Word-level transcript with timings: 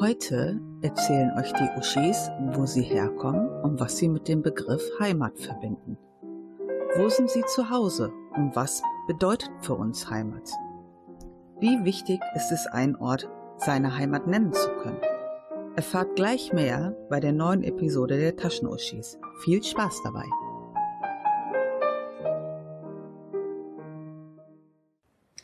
Heute 0.00 0.58
erzählen 0.80 1.30
euch 1.38 1.52
die 1.52 1.68
Uschis, 1.78 2.30
wo 2.54 2.64
sie 2.64 2.82
herkommen 2.82 3.50
und 3.62 3.80
was 3.80 3.98
sie 3.98 4.08
mit 4.08 4.28
dem 4.28 4.40
Begriff 4.42 4.82
Heimat 4.98 5.38
verbinden. 5.38 5.98
Wo 6.96 7.08
sind 7.10 7.28
sie 7.28 7.44
zu 7.44 7.68
Hause 7.68 8.10
und 8.34 8.56
was 8.56 8.82
bedeutet 9.06 9.50
für 9.60 9.74
uns 9.74 10.08
Heimat? 10.08 10.50
Wie 11.60 11.84
wichtig 11.84 12.20
ist 12.34 12.50
es, 12.50 12.66
einen 12.66 12.96
Ort 12.96 13.28
seine 13.58 13.96
Heimat 13.96 14.26
nennen 14.26 14.54
zu 14.54 14.70
können? 14.82 15.00
Erfahrt 15.76 16.16
gleich 16.16 16.52
mehr 16.52 16.96
bei 17.10 17.20
der 17.20 17.32
neuen 17.32 17.62
Episode 17.62 18.18
der 18.18 18.36
Taschenuschis. 18.36 19.18
Viel 19.44 19.62
Spaß 19.62 20.00
dabei! 20.02 20.24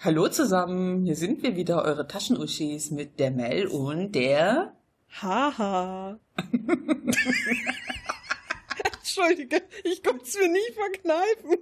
Hallo 0.06 0.28
zusammen, 0.28 1.04
hier 1.04 1.16
sind 1.16 1.42
wir 1.42 1.56
wieder, 1.56 1.82
eure 1.82 2.06
Taschenuschis 2.06 2.92
mit 2.92 3.18
der 3.18 3.32
Mel 3.32 3.66
und 3.66 4.12
der 4.12 4.76
Haha. 5.20 6.20
Entschuldige, 8.98 9.62
ich 9.82 10.04
konnte 10.04 10.22
es 10.22 10.38
mir 10.38 10.46
nie 10.46 10.72
verkneifen. 10.74 11.56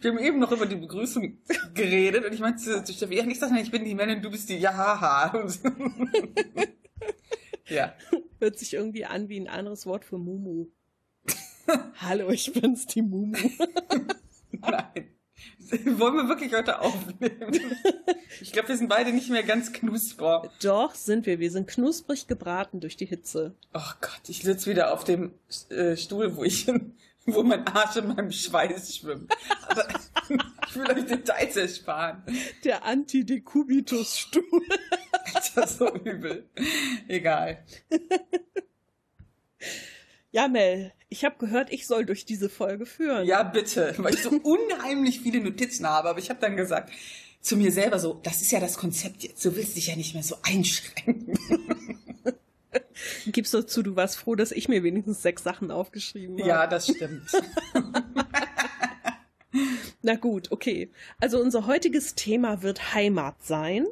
Wir 0.00 0.10
haben 0.12 0.18
eben 0.20 0.38
noch 0.38 0.50
über 0.50 0.64
die 0.64 0.76
Begrüßung 0.76 1.36
geredet 1.74 2.24
und 2.24 2.32
ich 2.32 2.40
meinte 2.40 2.82
zu 2.84 2.90
Steffi, 2.90 3.16
ja, 3.16 3.26
nicht, 3.26 3.42
ich 3.42 3.70
bin 3.70 3.84
die 3.84 3.94
Mel 3.94 4.16
und 4.16 4.24
du 4.24 4.30
bist 4.30 4.48
die 4.48 4.56
Jahaha. 4.56 5.52
ja. 7.68 7.92
Hört 8.38 8.58
sich 8.58 8.72
irgendwie 8.72 9.04
an 9.04 9.28
wie 9.28 9.38
ein 9.38 9.48
anderes 9.48 9.84
Wort 9.84 10.06
für 10.06 10.16
Mumu. 10.16 10.68
Hallo, 12.00 12.30
ich 12.30 12.50
bin's, 12.50 12.86
die 12.86 13.02
Mumu. 13.02 13.36
Nein. 14.52 15.18
Wollen 15.98 16.16
wir 16.16 16.28
wirklich 16.28 16.52
heute 16.52 16.80
aufnehmen? 16.80 17.58
Ich 18.40 18.52
glaube, 18.52 18.68
wir 18.68 18.76
sind 18.76 18.88
beide 18.88 19.12
nicht 19.12 19.30
mehr 19.30 19.42
ganz 19.42 19.72
knusper. 19.72 20.50
Doch, 20.62 20.94
sind 20.94 21.24
wir. 21.24 21.38
Wir 21.38 21.50
sind 21.50 21.66
knusprig 21.66 22.26
gebraten 22.26 22.80
durch 22.80 22.96
die 22.96 23.06
Hitze. 23.06 23.54
Oh 23.72 23.92
Gott, 24.00 24.20
ich 24.28 24.42
sitze 24.42 24.70
wieder 24.70 24.92
auf 24.92 25.04
dem 25.04 25.32
äh, 25.70 25.96
Stuhl, 25.96 26.36
wo 26.36 26.44
ich, 26.44 26.70
wo 27.24 27.42
mein 27.42 27.66
Arsch 27.66 27.96
in 27.96 28.08
meinem 28.08 28.32
Schweiß 28.32 28.96
schwimmt. 28.96 29.32
Aber 29.68 29.86
ich 30.68 30.76
will 30.76 30.90
euch 30.90 31.06
Details 31.06 31.56
ersparen. 31.56 32.22
Der 32.64 32.84
Antidekubitus-Stuhl. 32.84 34.42
Das 35.54 35.70
ist 35.70 35.78
so 35.78 35.94
übel. 35.94 36.48
Egal. 37.08 37.64
Ja, 40.30 40.48
Mel, 40.48 40.92
ich 41.12 41.26
habe 41.26 41.36
gehört, 41.38 41.70
ich 41.70 41.86
soll 41.86 42.06
durch 42.06 42.24
diese 42.24 42.48
Folge 42.48 42.86
führen. 42.86 43.26
Ja, 43.26 43.42
bitte, 43.42 43.94
weil 43.98 44.14
ich 44.14 44.22
so 44.22 44.30
unheimlich 44.42 45.20
viele 45.20 45.40
Notizen 45.40 45.86
habe. 45.86 46.08
Aber 46.08 46.18
ich 46.18 46.30
habe 46.30 46.40
dann 46.40 46.56
gesagt 46.56 46.90
zu 47.42 47.56
mir 47.56 47.70
selber 47.70 47.98
so, 47.98 48.18
das 48.22 48.40
ist 48.40 48.50
ja 48.50 48.60
das 48.60 48.78
Konzept 48.78 49.22
jetzt. 49.22 49.44
Du 49.44 49.54
willst 49.54 49.76
dich 49.76 49.88
ja 49.88 49.96
nicht 49.96 50.14
mehr 50.14 50.22
so 50.22 50.36
einschränken. 50.42 51.36
Gibst 53.26 53.52
du 53.52 53.66
zu, 53.66 53.82
du 53.82 53.94
warst 53.94 54.16
froh, 54.16 54.36
dass 54.36 54.52
ich 54.52 54.68
mir 54.68 54.82
wenigstens 54.82 55.22
sechs 55.22 55.42
Sachen 55.42 55.70
aufgeschrieben 55.70 56.38
habe. 56.38 56.48
Ja, 56.48 56.66
das 56.66 56.86
stimmt. 56.86 57.30
Na 60.02 60.14
gut, 60.14 60.50
okay. 60.50 60.90
Also 61.20 61.40
unser 61.40 61.66
heutiges 61.66 62.14
Thema 62.14 62.62
wird 62.62 62.94
Heimat 62.94 63.44
sein. 63.44 63.86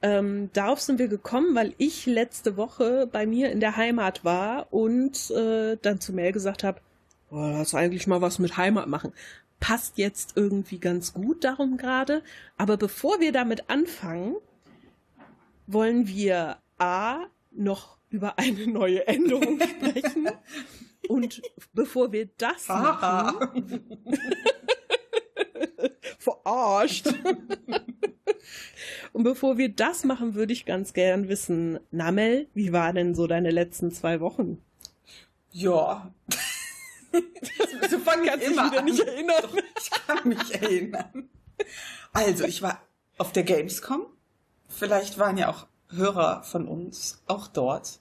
Ähm, 0.00 0.50
darauf 0.52 0.80
sind 0.80 0.98
wir 0.98 1.08
gekommen, 1.08 1.54
weil 1.54 1.74
ich 1.78 2.06
letzte 2.06 2.56
Woche 2.56 3.08
bei 3.10 3.26
mir 3.26 3.50
in 3.50 3.60
der 3.60 3.76
Heimat 3.76 4.24
war 4.24 4.72
und 4.72 5.30
äh, 5.30 5.76
dann 5.82 6.00
zu 6.00 6.12
Mel 6.12 6.32
gesagt 6.32 6.62
habe, 6.62 6.80
oh, 7.30 7.36
lass 7.36 7.74
eigentlich 7.74 8.06
mal 8.06 8.20
was 8.20 8.38
mit 8.38 8.56
Heimat 8.56 8.86
machen. 8.88 9.12
Passt 9.60 9.98
jetzt 9.98 10.36
irgendwie 10.36 10.78
ganz 10.78 11.12
gut 11.14 11.42
darum 11.42 11.76
gerade. 11.76 12.22
Aber 12.56 12.76
bevor 12.76 13.18
wir 13.18 13.32
damit 13.32 13.68
anfangen, 13.68 14.36
wollen 15.66 16.06
wir 16.06 16.58
A 16.78 17.26
noch 17.50 17.98
über 18.10 18.38
eine 18.38 18.66
neue 18.68 19.06
Änderung 19.06 19.60
sprechen. 19.60 20.28
und 21.08 21.42
bevor 21.72 22.12
wir 22.12 22.28
das 22.38 22.68
machen, 22.68 23.98
verarscht. 26.18 27.06
Und 29.12 29.24
bevor 29.24 29.56
wir 29.56 29.70
das 29.70 30.04
machen, 30.04 30.34
würde 30.34 30.52
ich 30.52 30.66
ganz 30.66 30.92
gern 30.92 31.28
wissen, 31.28 31.80
Namel, 31.90 32.46
wie 32.54 32.72
war 32.72 32.92
denn 32.92 33.14
so 33.14 33.26
deine 33.26 33.50
letzten 33.50 33.90
zwei 33.90 34.20
Wochen? 34.20 34.62
Ja. 35.50 36.12
so 37.90 37.98
fange 38.00 38.36
ich 38.36 38.42
immer 38.42 38.70
wieder 38.70 38.80
an. 38.80 38.84
nicht 38.84 39.00
erinnern. 39.00 39.36
Doch, 39.42 39.54
ich 39.54 39.90
kann 39.90 40.28
mich 40.28 40.54
erinnern. 40.54 41.30
Also, 42.12 42.44
ich 42.44 42.62
war 42.62 42.82
auf 43.16 43.32
der 43.32 43.44
Gamescom. 43.44 44.06
Vielleicht 44.68 45.18
waren 45.18 45.38
ja 45.38 45.48
auch 45.48 45.66
Hörer 45.90 46.42
von 46.42 46.68
uns 46.68 47.22
auch 47.26 47.48
dort. 47.48 48.00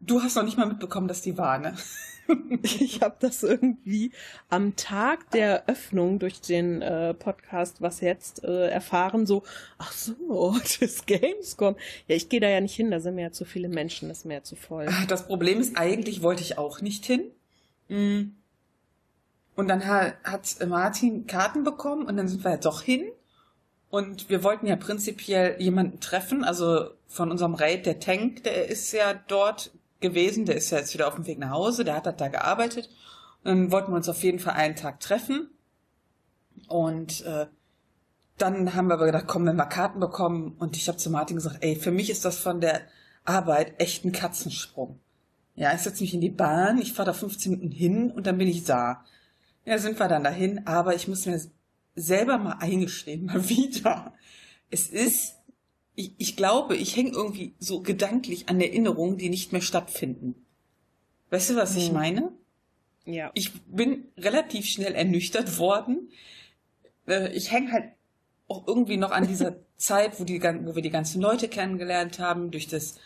Du 0.00 0.22
hast 0.22 0.36
noch 0.36 0.42
nicht 0.42 0.56
mal 0.56 0.66
mitbekommen, 0.66 1.08
dass 1.08 1.22
die 1.22 1.36
war, 1.36 1.58
ne? 1.58 1.76
Ich 2.62 3.00
habe 3.02 3.16
das 3.20 3.42
irgendwie 3.42 4.12
am 4.48 4.76
Tag 4.76 5.30
der 5.30 5.66
Eröffnung 5.66 6.18
durch 6.18 6.40
den 6.40 6.82
äh, 6.82 7.14
Podcast 7.14 7.80
Was 7.80 8.00
jetzt 8.00 8.44
äh, 8.44 8.68
erfahren, 8.68 9.26
so, 9.26 9.42
ach 9.78 9.92
so, 9.92 10.56
das 10.80 11.06
Gamescom. 11.06 11.76
Ja, 12.08 12.16
ich 12.16 12.28
gehe 12.28 12.40
da 12.40 12.48
ja 12.48 12.60
nicht 12.60 12.74
hin, 12.74 12.90
da 12.90 13.00
sind 13.00 13.14
mir 13.14 13.22
ja 13.22 13.32
zu 13.32 13.44
viele 13.44 13.68
Menschen, 13.68 14.08
das 14.08 14.18
ist 14.18 14.24
mir 14.24 14.34
ja 14.34 14.42
zu 14.42 14.56
voll. 14.56 14.86
Das 15.08 15.26
Problem 15.26 15.60
ist, 15.60 15.76
eigentlich 15.76 16.22
wollte 16.22 16.42
ich 16.42 16.58
auch 16.58 16.80
nicht 16.80 17.04
hin. 17.04 17.30
Mm. 17.88 18.32
Und 19.54 19.68
dann 19.68 19.86
hat 19.86 20.56
Martin 20.66 21.26
Karten 21.26 21.64
bekommen 21.64 22.06
und 22.06 22.16
dann 22.16 22.28
sind 22.28 22.44
wir 22.44 22.52
ja 22.52 22.56
doch 22.58 22.82
hin. 22.82 23.06
Und 23.88 24.28
wir 24.28 24.42
wollten 24.42 24.66
ja 24.66 24.76
prinzipiell 24.76 25.56
jemanden 25.58 26.00
treffen, 26.00 26.44
also 26.44 26.90
von 27.06 27.30
unserem 27.30 27.54
Raid, 27.54 27.86
der 27.86 27.98
Tank, 27.98 28.44
der 28.44 28.68
ist 28.68 28.92
ja 28.92 29.14
dort 29.14 29.70
gewesen, 30.00 30.44
der 30.44 30.56
ist 30.56 30.70
ja 30.70 30.78
jetzt 30.78 30.94
wieder 30.94 31.08
auf 31.08 31.14
dem 31.14 31.26
Weg 31.26 31.38
nach 31.38 31.50
Hause, 31.50 31.84
der 31.84 31.96
hat 31.96 32.20
da 32.20 32.28
gearbeitet. 32.28 32.90
Dann 33.44 33.70
wollten 33.70 33.92
wir 33.92 33.96
uns 33.96 34.08
auf 34.08 34.22
jeden 34.22 34.38
Fall 34.38 34.54
einen 34.54 34.76
Tag 34.76 35.00
treffen. 35.00 35.50
Und 36.68 37.24
äh, 37.24 37.46
dann 38.38 38.74
haben 38.74 38.88
wir 38.88 38.94
aber 38.94 39.06
gedacht, 39.06 39.26
komm, 39.26 39.46
wenn 39.46 39.56
wir 39.56 39.66
Karten 39.66 40.00
bekommen. 40.00 40.54
Und 40.58 40.76
ich 40.76 40.88
habe 40.88 40.98
zu 40.98 41.10
Martin 41.10 41.36
gesagt, 41.36 41.58
ey, 41.60 41.76
für 41.76 41.90
mich 41.90 42.10
ist 42.10 42.24
das 42.24 42.38
von 42.38 42.60
der 42.60 42.82
Arbeit 43.24 43.80
echt 43.80 44.04
ein 44.04 44.12
Katzensprung. 44.12 45.00
Ja, 45.54 45.72
ich 45.74 45.80
setze 45.80 46.02
mich 46.02 46.12
in 46.12 46.20
die 46.20 46.30
Bahn, 46.30 46.78
ich 46.78 46.92
fahre 46.92 47.06
da 47.06 47.12
15 47.14 47.52
Minuten 47.52 47.72
hin 47.72 48.10
und 48.10 48.26
dann 48.26 48.36
bin 48.36 48.48
ich 48.48 48.64
da. 48.64 49.04
Ja, 49.64 49.78
sind 49.78 49.98
wir 49.98 50.06
dann 50.06 50.22
dahin, 50.22 50.66
aber 50.66 50.94
ich 50.94 51.08
muss 51.08 51.24
mir 51.26 51.40
selber 51.94 52.38
mal 52.38 52.58
eingestehen, 52.60 53.24
mal 53.26 53.48
wieder. 53.48 54.12
Es 54.70 54.88
ist, 54.88 55.35
ich, 55.96 56.12
ich 56.18 56.36
glaube, 56.36 56.76
ich 56.76 56.94
hänge 56.96 57.10
irgendwie 57.10 57.54
so 57.58 57.80
gedanklich 57.80 58.48
an 58.48 58.60
Erinnerungen, 58.60 59.16
die 59.16 59.28
nicht 59.30 59.52
mehr 59.52 59.62
stattfinden. 59.62 60.34
Weißt 61.30 61.50
du, 61.50 61.56
was 61.56 61.74
ich 61.76 61.88
Hm. 61.88 61.94
meine? 61.94 62.32
Ja. 63.04 63.30
Ich 63.34 63.52
bin 63.64 64.04
relativ 64.16 64.66
schnell 64.66 64.94
ernüchtert 64.94 65.58
worden. 65.58 66.10
Äh, 67.06 67.32
Ich 67.34 67.50
hänge 67.50 67.72
halt 67.72 67.92
auch 68.48 68.66
irgendwie 68.66 68.96
noch 68.96 69.10
an 69.10 69.26
dieser 69.26 69.56
Zeit, 69.76 70.20
wo, 70.20 70.24
die, 70.24 70.40
wo 70.42 70.74
wir 70.74 70.82
die 70.82 70.90
ganzen 70.90 71.20
Leute 71.20 71.48
kennengelernt 71.48 72.18
haben, 72.18 72.50
durch 72.50 72.68
das 72.68 72.96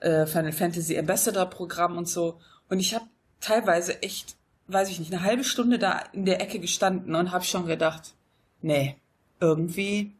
äh, 0.00 0.26
Final 0.26 0.52
Fantasy 0.52 0.98
Ambassador 0.98 1.46
Programm 1.46 1.96
und 1.96 2.08
so. 2.08 2.38
Und 2.68 2.80
ich 2.80 2.94
habe 2.94 3.06
teilweise 3.40 4.02
echt, 4.02 4.36
weiß 4.68 4.88
ich 4.90 4.98
nicht, 4.98 5.12
eine 5.12 5.22
halbe 5.22 5.44
Stunde 5.44 5.78
da 5.78 5.98
in 6.12 6.24
der 6.24 6.40
Ecke 6.40 6.58
gestanden 6.58 7.14
und 7.14 7.30
habe 7.32 7.44
schon 7.44 7.66
gedacht, 7.66 8.14
nee, 8.62 8.96
irgendwie, 9.40 10.12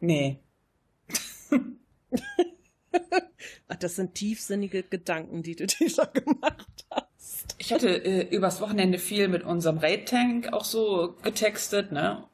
nee. 0.00 0.38
Das 3.80 3.96
sind 3.96 4.14
tiefsinnige 4.14 4.82
Gedanken, 4.82 5.42
die 5.42 5.54
du 5.54 5.66
dir 5.66 5.92
da 5.94 6.04
gemacht 6.06 6.86
hast. 6.90 7.54
Ich 7.58 7.72
hatte 7.72 7.88
äh, 7.88 8.34
übers 8.34 8.60
Wochenende 8.60 8.98
viel 8.98 9.28
mit 9.28 9.42
unserem 9.42 9.78
Raid-Tank 9.78 10.52
auch 10.52 10.64
so 10.64 11.14
getextet, 11.22 11.92
ne? 11.92 12.24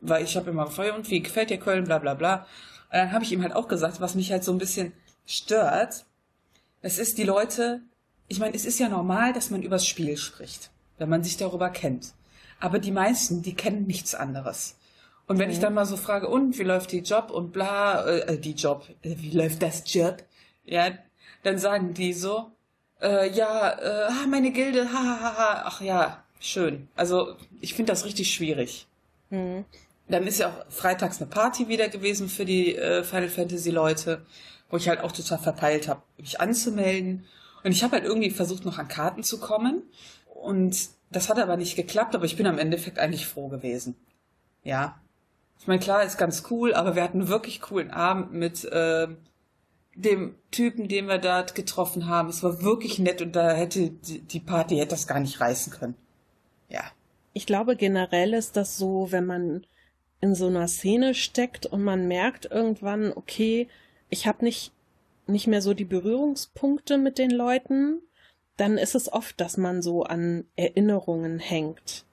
Weil 0.00 0.24
ich 0.24 0.36
habe 0.36 0.50
immer 0.50 0.64
gefragt, 0.64 0.96
und 0.96 1.10
wie 1.10 1.20
gefällt 1.20 1.50
dir 1.50 1.58
Köln, 1.58 1.84
bla 1.84 1.98
bla 1.98 2.14
bla. 2.14 2.46
Und 2.90 2.94
dann 2.94 3.12
habe 3.12 3.24
ich 3.24 3.32
ihm 3.32 3.42
halt 3.42 3.54
auch 3.54 3.68
gesagt, 3.68 4.00
was 4.00 4.14
mich 4.14 4.32
halt 4.32 4.44
so 4.44 4.52
ein 4.52 4.58
bisschen 4.58 4.92
stört, 5.26 6.06
es 6.80 6.98
ist 6.98 7.18
die 7.18 7.24
Leute, 7.24 7.82
ich 8.28 8.38
meine, 8.38 8.54
es 8.54 8.64
ist 8.64 8.78
ja 8.78 8.88
normal, 8.88 9.32
dass 9.32 9.50
man 9.50 9.62
übers 9.62 9.86
Spiel 9.86 10.16
spricht, 10.16 10.70
wenn 10.96 11.08
man 11.08 11.22
sich 11.22 11.36
darüber 11.36 11.70
kennt. 11.70 12.14
Aber 12.60 12.78
die 12.78 12.92
meisten, 12.92 13.42
die 13.42 13.54
kennen 13.54 13.86
nichts 13.86 14.14
anderes. 14.14 14.76
Und 15.28 15.38
wenn 15.38 15.50
ich 15.50 15.60
dann 15.60 15.74
mal 15.74 15.84
so 15.84 15.98
frage, 15.98 16.26
und 16.26 16.58
wie 16.58 16.62
läuft 16.62 16.90
die 16.90 17.00
Job 17.00 17.30
und 17.30 17.52
bla, 17.52 18.04
äh, 18.06 18.38
die 18.38 18.54
Job, 18.54 18.88
äh, 19.02 19.14
wie 19.18 19.30
läuft 19.30 19.62
das 19.62 19.82
Job? 19.92 20.24
Ja, 20.64 20.90
dann 21.42 21.58
sagen 21.58 21.92
die 21.92 22.14
so, 22.14 22.50
äh, 23.00 23.30
ja, 23.30 23.78
äh, 23.78 24.10
ah, 24.10 24.26
meine 24.26 24.50
Gilde, 24.50 24.90
ha, 24.90 24.98
ha, 24.98 25.20
ha, 25.20 25.36
ha. 25.36 25.62
ach 25.66 25.80
ja, 25.82 26.24
schön. 26.40 26.88
Also 26.96 27.36
ich 27.60 27.74
finde 27.74 27.92
das 27.92 28.06
richtig 28.06 28.32
schwierig. 28.32 28.86
Hm. 29.28 29.66
Dann 30.08 30.26
ist 30.26 30.38
ja 30.38 30.48
auch 30.48 30.72
freitags 30.72 31.20
eine 31.20 31.28
Party 31.28 31.68
wieder 31.68 31.90
gewesen 31.90 32.30
für 32.30 32.46
die 32.46 32.74
äh, 32.74 33.04
Final 33.04 33.28
Fantasy 33.28 33.70
Leute, 33.70 34.24
wo 34.70 34.78
ich 34.78 34.88
halt 34.88 35.00
auch 35.00 35.12
total 35.12 35.38
verpeilt 35.38 35.88
habe, 35.88 36.02
mich 36.16 36.40
anzumelden. 36.40 37.26
Und 37.64 37.72
ich 37.72 37.82
habe 37.82 37.96
halt 37.96 38.04
irgendwie 38.04 38.30
versucht, 38.30 38.64
noch 38.64 38.78
an 38.78 38.88
Karten 38.88 39.22
zu 39.22 39.38
kommen. 39.38 39.82
Und 40.26 40.88
das 41.10 41.28
hat 41.28 41.38
aber 41.38 41.58
nicht 41.58 41.76
geklappt, 41.76 42.14
aber 42.14 42.24
ich 42.24 42.36
bin 42.36 42.46
am 42.46 42.58
Endeffekt 42.58 42.98
eigentlich 42.98 43.26
froh 43.26 43.48
gewesen. 43.48 43.94
Ja. 44.62 44.98
Ich 45.60 45.66
meine, 45.66 45.80
klar, 45.80 46.02
ist 46.02 46.18
ganz 46.18 46.44
cool, 46.50 46.74
aber 46.74 46.94
wir 46.94 47.02
hatten 47.02 47.28
wirklich 47.28 47.60
coolen 47.60 47.90
Abend 47.90 48.32
mit 48.32 48.64
äh, 48.64 49.08
dem 49.94 50.34
Typen, 50.50 50.88
den 50.88 51.06
wir 51.06 51.18
da 51.18 51.42
getroffen 51.42 52.06
haben. 52.06 52.28
Es 52.28 52.42
war 52.42 52.62
wirklich 52.62 52.98
nett 52.98 53.20
und 53.20 53.34
da 53.34 53.50
hätte 53.50 53.90
die 53.90 54.40
Party 54.40 54.76
hätte 54.76 54.90
das 54.90 55.06
gar 55.06 55.20
nicht 55.20 55.40
reißen 55.40 55.72
können. 55.72 55.94
Ja. 56.68 56.82
Ich 57.32 57.46
glaube, 57.46 57.76
generell 57.76 58.34
ist 58.34 58.56
das 58.56 58.78
so, 58.78 59.08
wenn 59.10 59.26
man 59.26 59.66
in 60.20 60.34
so 60.34 60.46
einer 60.46 60.68
Szene 60.68 61.14
steckt 61.14 61.66
und 61.66 61.82
man 61.82 62.08
merkt 62.08 62.46
irgendwann, 62.46 63.12
okay, 63.12 63.68
ich 64.08 64.26
habe 64.26 64.44
nicht 64.44 64.72
nicht 65.28 65.46
mehr 65.46 65.62
so 65.62 65.74
die 65.74 65.84
Berührungspunkte 65.84 66.98
mit 66.98 67.18
den 67.18 67.30
Leuten, 67.30 68.00
dann 68.56 68.78
ist 68.78 68.94
es 68.94 69.12
oft, 69.12 69.40
dass 69.40 69.56
man 69.56 69.82
so 69.82 70.02
an 70.02 70.44
Erinnerungen 70.56 71.38
hängt. 71.38 72.04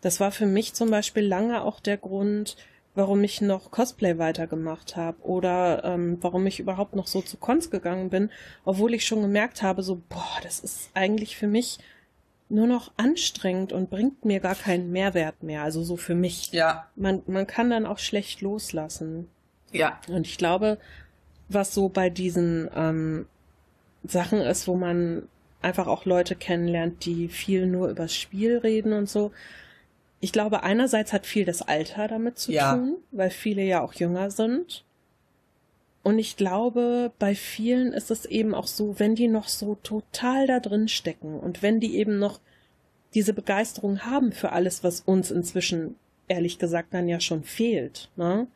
Das 0.00 0.20
war 0.20 0.30
für 0.30 0.46
mich 0.46 0.74
zum 0.74 0.90
Beispiel 0.90 1.24
lange 1.24 1.62
auch 1.62 1.80
der 1.80 1.96
Grund, 1.96 2.56
warum 2.94 3.24
ich 3.24 3.40
noch 3.40 3.70
Cosplay 3.70 4.18
weitergemacht 4.18 4.96
habe 4.96 5.22
oder 5.22 5.82
ähm, 5.84 6.18
warum 6.20 6.46
ich 6.46 6.60
überhaupt 6.60 6.94
noch 6.94 7.06
so 7.06 7.22
zu 7.22 7.36
Cons 7.36 7.70
gegangen 7.70 8.10
bin, 8.10 8.30
obwohl 8.64 8.94
ich 8.94 9.06
schon 9.06 9.22
gemerkt 9.22 9.62
habe, 9.62 9.82
so, 9.82 10.00
boah, 10.08 10.38
das 10.42 10.60
ist 10.60 10.90
eigentlich 10.94 11.36
für 11.36 11.46
mich 11.46 11.78
nur 12.52 12.66
noch 12.66 12.92
anstrengend 12.98 13.72
und 13.72 13.88
bringt 13.88 14.26
mir 14.26 14.38
gar 14.38 14.54
keinen 14.54 14.92
Mehrwert 14.92 15.42
mehr. 15.42 15.62
Also 15.62 15.82
so 15.82 15.96
für 15.96 16.14
mich. 16.14 16.52
Ja. 16.52 16.86
Man, 16.96 17.22
man 17.26 17.46
kann 17.46 17.70
dann 17.70 17.86
auch 17.86 17.98
schlecht 17.98 18.42
loslassen. 18.42 19.28
Ja. 19.72 19.98
Und 20.08 20.26
ich 20.26 20.36
glaube, 20.36 20.76
was 21.48 21.72
so 21.72 21.88
bei 21.88 22.10
diesen 22.10 22.68
ähm, 22.74 23.26
Sachen 24.04 24.40
ist, 24.40 24.68
wo 24.68 24.76
man 24.76 25.28
einfach 25.62 25.86
auch 25.86 26.04
Leute 26.04 26.36
kennenlernt, 26.36 27.06
die 27.06 27.28
viel 27.28 27.66
nur 27.66 27.88
übers 27.88 28.14
Spiel 28.14 28.58
reden 28.58 28.92
und 28.92 29.08
so. 29.08 29.32
Ich 30.22 30.32
glaube, 30.32 30.62
einerseits 30.62 31.12
hat 31.12 31.26
viel 31.26 31.44
das 31.44 31.62
Alter 31.62 32.06
damit 32.06 32.38
zu 32.38 32.52
Ja. 32.52 32.76
tun, 32.76 32.98
weil 33.10 33.28
viele 33.30 33.62
ja 33.62 33.82
auch 33.82 33.92
jünger 33.92 34.30
sind. 34.30 34.84
Und 36.04 36.20
ich 36.20 36.36
glaube, 36.36 37.10
bei 37.18 37.34
vielen 37.34 37.92
ist 37.92 38.10
es 38.12 38.24
eben 38.24 38.54
auch 38.54 38.68
so, 38.68 39.00
wenn 39.00 39.16
die 39.16 39.26
noch 39.26 39.48
so 39.48 39.74
total 39.82 40.46
da 40.46 40.60
drin 40.60 40.86
stecken 40.86 41.38
und 41.40 41.60
wenn 41.60 41.80
die 41.80 41.96
eben 41.96 42.20
noch 42.20 42.38
diese 43.14 43.34
Begeisterung 43.34 44.04
haben 44.04 44.30
für 44.30 44.52
alles, 44.52 44.84
was 44.84 45.00
uns 45.00 45.32
inzwischen, 45.32 45.96
ehrlich 46.28 46.60
gesagt, 46.60 46.94
dann 46.94 47.08
ja 47.08 47.18
schon 47.18 47.42
fehlt, 47.42 48.08
ne? 48.14 48.46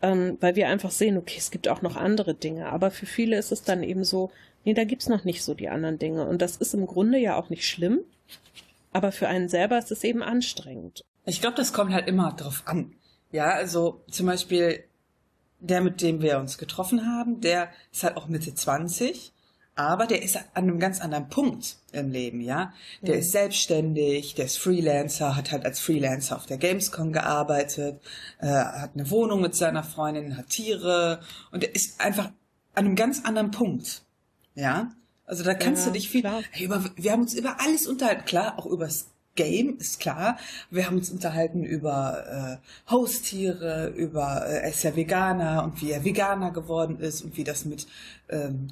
Ähm, 0.00 0.38
weil 0.40 0.56
wir 0.56 0.68
einfach 0.68 0.90
sehen, 0.90 1.18
okay, 1.18 1.36
es 1.38 1.50
gibt 1.50 1.68
auch 1.68 1.82
noch 1.82 1.96
andere 1.96 2.34
Dinge, 2.34 2.66
aber 2.70 2.90
für 2.90 3.06
viele 3.06 3.36
ist 3.36 3.52
es 3.52 3.62
dann 3.62 3.82
eben 3.82 4.04
so, 4.04 4.30
nee, 4.64 4.72
da 4.74 4.84
gibt's 4.84 5.08
noch 5.10 5.24
nicht 5.24 5.42
so 5.42 5.52
die 5.52 5.68
anderen 5.68 5.98
Dinge. 5.98 6.26
Und 6.26 6.40
das 6.40 6.56
ist 6.56 6.72
im 6.74 6.86
Grunde 6.86 7.18
ja 7.18 7.36
auch 7.36 7.50
nicht 7.50 7.68
schlimm, 7.68 8.00
aber 8.94 9.12
für 9.12 9.28
einen 9.28 9.50
selber 9.50 9.76
ist 9.76 9.90
es 9.92 10.02
eben 10.04 10.22
anstrengend. 10.22 11.02
Ich 11.26 11.40
glaube, 11.42 11.56
das 11.56 11.72
kommt 11.74 11.92
halt 11.92 12.08
immer 12.08 12.32
drauf 12.32 12.62
an. 12.64 12.94
Ja, 13.30 13.50
also 13.50 14.02
zum 14.10 14.26
Beispiel 14.26 14.84
der, 15.60 15.80
mit 15.80 16.00
dem 16.02 16.22
wir 16.22 16.38
uns 16.38 16.56
getroffen 16.58 17.06
haben, 17.06 17.40
der 17.40 17.68
ist 17.92 18.04
halt 18.04 18.16
auch 18.16 18.28
Mitte 18.28 18.54
20, 18.54 19.32
aber 19.76 20.06
der 20.06 20.22
ist 20.22 20.36
an 20.36 20.44
einem 20.54 20.78
ganz 20.78 21.00
anderen 21.00 21.28
Punkt 21.28 21.78
im 21.92 22.10
Leben, 22.10 22.40
ja. 22.40 22.72
Der 23.02 23.14
Mhm. 23.14 23.20
ist 23.20 23.32
selbstständig, 23.32 24.34
der 24.34 24.44
ist 24.44 24.58
Freelancer, 24.58 25.34
hat 25.36 25.50
halt 25.50 25.64
als 25.64 25.80
Freelancer 25.80 26.36
auf 26.36 26.46
der 26.46 26.58
Gamescom 26.58 27.12
gearbeitet, 27.12 28.00
äh, 28.40 28.46
hat 28.46 28.90
eine 28.94 29.10
Wohnung 29.10 29.40
mit 29.40 29.56
seiner 29.56 29.82
Freundin, 29.82 30.36
hat 30.36 30.50
Tiere 30.50 31.20
und 31.50 31.62
der 31.62 31.74
ist 31.74 32.00
einfach 32.00 32.26
an 32.74 32.84
einem 32.86 32.94
ganz 32.96 33.24
anderen 33.24 33.50
Punkt, 33.50 34.02
ja. 34.54 34.90
Also 35.26 35.42
da 35.42 35.54
kannst 35.54 35.82
Ja, 35.82 35.86
du 35.86 35.92
dich 35.98 36.10
viel. 36.10 36.22
Hey, 36.50 36.64
über, 36.66 36.84
wir 36.96 37.12
haben 37.12 37.22
uns 37.22 37.34
über 37.34 37.60
alles 37.60 37.86
unterhalten, 37.86 38.24
klar, 38.26 38.58
auch 38.58 38.66
übers 38.66 39.06
Game, 39.36 39.78
ist 39.78 39.98
klar. 39.98 40.38
Wir 40.70 40.86
haben 40.86 40.96
uns 40.98 41.10
unterhalten 41.10 41.64
über 41.64 42.60
äh, 42.60 42.90
Haustiere, 42.90 43.88
über, 43.88 44.46
äh, 44.46 44.58
er 44.62 44.70
ist 44.70 44.82
ja 44.84 44.94
Veganer 44.94 45.64
und 45.64 45.80
wie 45.82 45.90
er 45.90 46.04
Veganer 46.04 46.52
geworden 46.52 47.00
ist 47.00 47.22
und 47.22 47.36
wie 47.36 47.42
das 47.44 47.64
mit, 47.64 47.86
ähm, 48.28 48.68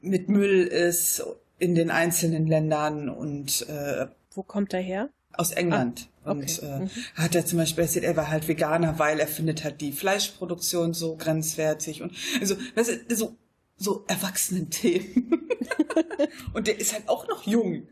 mit 0.00 0.28
Müll 0.28 0.62
ist 0.64 1.24
in 1.58 1.74
den 1.74 1.90
einzelnen 1.90 2.46
Ländern 2.46 3.08
und 3.08 3.66
äh, 3.68 4.06
Wo 4.34 4.42
kommt 4.42 4.72
er 4.74 4.80
her? 4.80 5.08
aus 5.32 5.50
England. 5.52 6.08
Ah, 6.24 6.30
okay. 6.32 6.40
Und 6.40 6.62
äh, 6.62 6.78
Mhm. 6.80 6.90
hat 7.14 7.34
er 7.34 7.44
zum 7.46 7.58
Beispiel 7.58 7.84
erzählt, 7.84 8.04
er 8.04 8.16
war 8.16 8.28
halt 8.30 8.46
Veganer, 8.48 8.98
weil 8.98 9.18
er 9.18 9.26
findet 9.26 9.64
halt 9.64 9.80
die 9.80 9.92
Fleischproduktion 9.92 10.94
so 10.94 11.16
grenzwertig 11.16 12.02
und 12.02 12.12
also 12.40 12.56
das 12.74 12.88
ist 12.88 13.18
so 13.18 13.36
so 13.76 14.04
erwachsenen 14.08 14.70
Themen. 14.70 15.48
und 16.54 16.66
der 16.66 16.78
ist 16.78 16.92
halt 16.92 17.08
auch 17.08 17.28
noch 17.28 17.46
jung. 17.46 17.88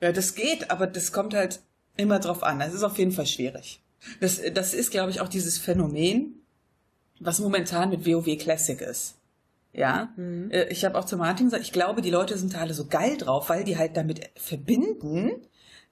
Ja, 0.00 0.12
das 0.12 0.34
geht, 0.34 0.70
aber 0.70 0.86
das 0.86 1.12
kommt 1.12 1.34
halt 1.34 1.60
immer 1.96 2.18
drauf 2.18 2.42
an. 2.42 2.58
Das 2.58 2.74
ist 2.74 2.82
auf 2.82 2.98
jeden 2.98 3.12
Fall 3.12 3.26
schwierig. 3.26 3.80
Das, 4.20 4.40
das 4.52 4.74
ist, 4.74 4.90
glaube 4.90 5.10
ich, 5.10 5.20
auch 5.20 5.28
dieses 5.28 5.58
Phänomen, 5.58 6.42
was 7.20 7.38
momentan 7.38 7.90
mit 7.90 8.06
WoW 8.06 8.36
Classic 8.38 8.80
ist. 8.80 9.16
Ja, 9.72 10.12
Mhm. 10.16 10.50
Äh, 10.50 10.68
ich 10.68 10.84
habe 10.84 10.96
auch 10.98 11.04
zu 11.04 11.16
Martin 11.16 11.46
gesagt, 11.46 11.64
ich 11.64 11.72
glaube, 11.72 12.00
die 12.00 12.10
Leute 12.10 12.38
sind 12.38 12.54
da 12.54 12.60
alle 12.60 12.74
so 12.74 12.86
geil 12.86 13.16
drauf, 13.16 13.48
weil 13.48 13.64
die 13.64 13.76
halt 13.76 13.96
damit 13.96 14.30
verbinden, 14.36 15.32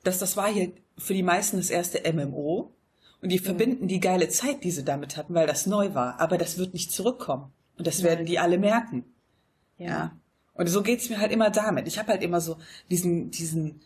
dass 0.04 0.18
das 0.18 0.36
war 0.36 0.52
hier 0.52 0.72
für 0.98 1.14
die 1.14 1.22
meisten 1.22 1.56
das 1.56 1.70
erste 1.70 2.00
MMO 2.12 2.72
und 3.20 3.28
die 3.30 3.38
verbinden 3.38 3.88
die 3.88 4.00
geile 4.00 4.28
Zeit, 4.28 4.62
die 4.62 4.70
sie 4.70 4.84
damit 4.84 5.16
hatten, 5.16 5.34
weil 5.34 5.46
das 5.46 5.66
neu 5.66 5.94
war. 5.94 6.20
Aber 6.20 6.38
das 6.38 6.58
wird 6.58 6.74
nicht 6.74 6.92
zurückkommen 6.92 7.52
und 7.76 7.86
das 7.86 8.02
werden 8.02 8.26
die 8.26 8.38
alle 8.38 8.58
merken. 8.58 9.04
Ja. 9.84 10.16
Und 10.54 10.68
so 10.68 10.82
geht's 10.82 11.08
mir 11.08 11.18
halt 11.18 11.32
immer 11.32 11.50
damit. 11.50 11.86
Ich 11.88 11.98
habe 11.98 12.12
halt 12.12 12.22
immer 12.22 12.40
so 12.40 12.58
diesen, 12.90 13.30
diesen, 13.30 13.80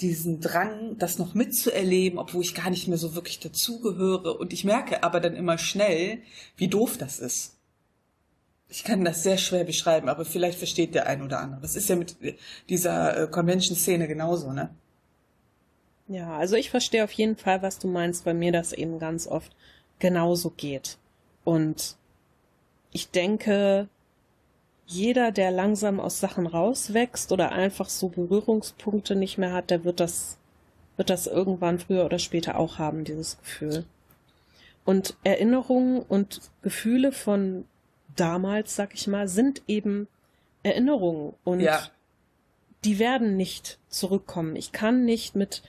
diesen 0.00 0.40
Drang, 0.40 0.98
das 0.98 1.18
noch 1.18 1.34
mitzuerleben, 1.34 2.18
obwohl 2.18 2.42
ich 2.42 2.54
gar 2.54 2.70
nicht 2.70 2.88
mehr 2.88 2.98
so 2.98 3.14
wirklich 3.14 3.38
dazugehöre. 3.40 4.36
Und 4.36 4.52
ich 4.52 4.64
merke 4.64 5.04
aber 5.04 5.20
dann 5.20 5.36
immer 5.36 5.58
schnell, 5.58 6.22
wie 6.56 6.68
doof 6.68 6.98
das 6.98 7.18
ist. 7.18 7.56
Ich 8.68 8.84
kann 8.84 9.04
das 9.04 9.22
sehr 9.22 9.36
schwer 9.36 9.64
beschreiben, 9.64 10.08
aber 10.08 10.24
vielleicht 10.24 10.58
versteht 10.58 10.94
der 10.94 11.06
ein 11.06 11.22
oder 11.22 11.40
andere. 11.40 11.60
Das 11.60 11.76
ist 11.76 11.88
ja 11.88 11.96
mit 11.96 12.16
dieser 12.68 13.24
äh, 13.24 13.26
Convention-Szene 13.28 14.08
genauso, 14.08 14.52
ne? 14.52 14.74
Ja, 16.08 16.36
also 16.36 16.56
ich 16.56 16.70
verstehe 16.70 17.04
auf 17.04 17.12
jeden 17.12 17.36
Fall, 17.36 17.62
was 17.62 17.78
du 17.78 17.86
meinst, 17.86 18.26
weil 18.26 18.34
mir 18.34 18.50
das 18.50 18.72
eben 18.72 18.98
ganz 18.98 19.26
oft 19.26 19.54
genauso 19.98 20.50
geht. 20.50 20.98
Und 21.44 21.96
ich 22.92 23.10
denke, 23.10 23.88
jeder, 24.86 25.32
der 25.32 25.50
langsam 25.50 26.00
aus 26.00 26.20
Sachen 26.20 26.46
rauswächst 26.46 27.32
oder 27.32 27.52
einfach 27.52 27.88
so 27.88 28.08
Berührungspunkte 28.08 29.14
nicht 29.16 29.38
mehr 29.38 29.52
hat, 29.52 29.70
der 29.70 29.84
wird 29.84 30.00
das, 30.00 30.38
wird 30.96 31.10
das 31.10 31.26
irgendwann 31.26 31.78
früher 31.78 32.04
oder 32.04 32.18
später 32.18 32.58
auch 32.58 32.78
haben, 32.78 33.04
dieses 33.04 33.38
Gefühl. 33.38 33.84
Und 34.84 35.16
Erinnerungen 35.24 36.00
und 36.02 36.40
Gefühle 36.62 37.12
von 37.12 37.64
damals, 38.16 38.74
sag 38.76 38.94
ich 38.94 39.06
mal, 39.06 39.28
sind 39.28 39.62
eben 39.68 40.08
Erinnerungen 40.62 41.34
und 41.44 41.60
Ja. 41.60 41.88
die 42.84 42.98
werden 42.98 43.36
nicht 43.36 43.78
zurückkommen. 43.88 44.56
Ich 44.56 44.72
kann 44.72 45.04
nicht 45.04 45.36
mit, 45.36 45.62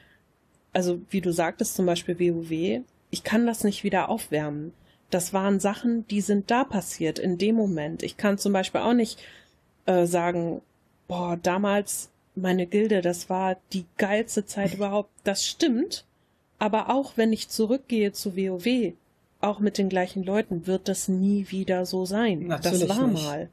also 0.73 0.99
wie 1.09 1.21
du 1.21 1.31
sagtest, 1.31 1.75
zum 1.75 1.85
Beispiel 1.85 2.19
WoW, 2.19 2.83
ich 3.11 3.23
kann 3.23 3.45
das 3.45 3.63
nicht 3.63 3.83
wieder 3.83 4.09
aufwärmen. 4.09 4.73
Das 5.13 5.33
waren 5.33 5.59
Sachen, 5.59 6.07
die 6.07 6.21
sind 6.21 6.49
da 6.49 6.63
passiert 6.63 7.19
in 7.19 7.37
dem 7.37 7.55
Moment. 7.55 8.01
Ich 8.01 8.17
kann 8.17 8.37
zum 8.37 8.53
Beispiel 8.53 8.81
auch 8.81 8.93
nicht 8.93 9.19
äh, 9.85 10.05
sagen, 10.05 10.61
boah, 11.07 11.37
damals 11.41 12.09
meine 12.35 12.65
Gilde, 12.65 13.01
das 13.01 13.29
war 13.29 13.57
die 13.73 13.85
geilste 13.97 14.45
Zeit 14.45 14.73
überhaupt. 14.75 15.11
Das 15.23 15.45
stimmt, 15.45 16.05
aber 16.57 16.89
auch 16.89 17.13
wenn 17.15 17.31
ich 17.31 17.49
zurückgehe 17.49 18.11
zu 18.11 18.35
WoW, 18.35 18.93
auch 19.39 19.59
mit 19.59 19.77
den 19.77 19.89
gleichen 19.89 20.23
Leuten, 20.23 20.67
wird 20.67 20.87
das 20.87 21.07
nie 21.07 21.47
wieder 21.49 21.85
so 21.85 22.05
sein. 22.05 22.47
Natürlich 22.47 22.87
das 22.87 22.97
war 22.97 23.07
nicht. 23.07 23.23
mal. 23.23 23.49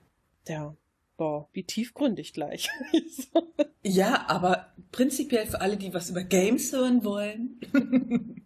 Ja, 0.49 0.75
boah, 1.17 1.49
wie 1.53 1.65
tiefgründig 1.65 2.33
gleich. 2.33 2.71
Ja, 3.83 4.27
aber 4.29 4.67
prinzipiell 4.93 5.47
für 5.47 5.63
alle, 5.63 5.79
die 5.79 5.95
was 5.95 6.11
über 6.11 6.23
Games 6.23 6.71
hören 6.71 7.03
wollen, 7.03 7.59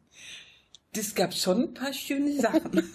das 0.95 1.15
gab 1.15 1.35
schon 1.35 1.63
ein 1.63 1.75
paar 1.75 1.93
schöne 1.93 2.41
Sachen. 2.41 2.95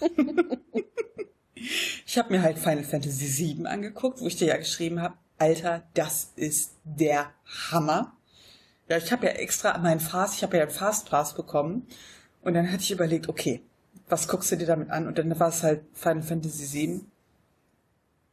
ich 2.06 2.18
habe 2.18 2.32
mir 2.32 2.42
halt 2.42 2.58
Final 2.58 2.84
Fantasy 2.84 3.56
VII 3.56 3.66
angeguckt, 3.66 4.20
wo 4.20 4.26
ich 4.26 4.36
dir 4.36 4.48
ja 4.48 4.56
geschrieben 4.56 5.00
habe, 5.00 5.16
Alter, 5.38 5.84
das 5.94 6.32
ist 6.36 6.76
der 6.84 7.32
Hammer. 7.70 8.16
Ja, 8.88 8.96
ich 8.96 9.12
habe 9.12 9.26
ja 9.26 9.32
extra 9.32 9.78
meinen 9.78 10.00
Fast, 10.00 10.36
ich 10.36 10.42
habe 10.42 10.56
ja 10.56 10.64
einen 10.64 10.72
Fastpass 10.72 11.34
bekommen 11.34 11.86
und 12.42 12.54
dann 12.54 12.70
hatte 12.70 12.82
ich 12.82 12.90
überlegt, 12.90 13.28
okay, 13.28 13.62
was 14.08 14.28
guckst 14.28 14.50
du 14.50 14.56
dir 14.56 14.66
damit 14.66 14.90
an? 14.90 15.06
Und 15.06 15.18
dann 15.18 15.38
war 15.38 15.48
es 15.48 15.62
halt 15.62 15.82
Final 15.94 16.22
Fantasy 16.22 16.72
VII 16.72 17.00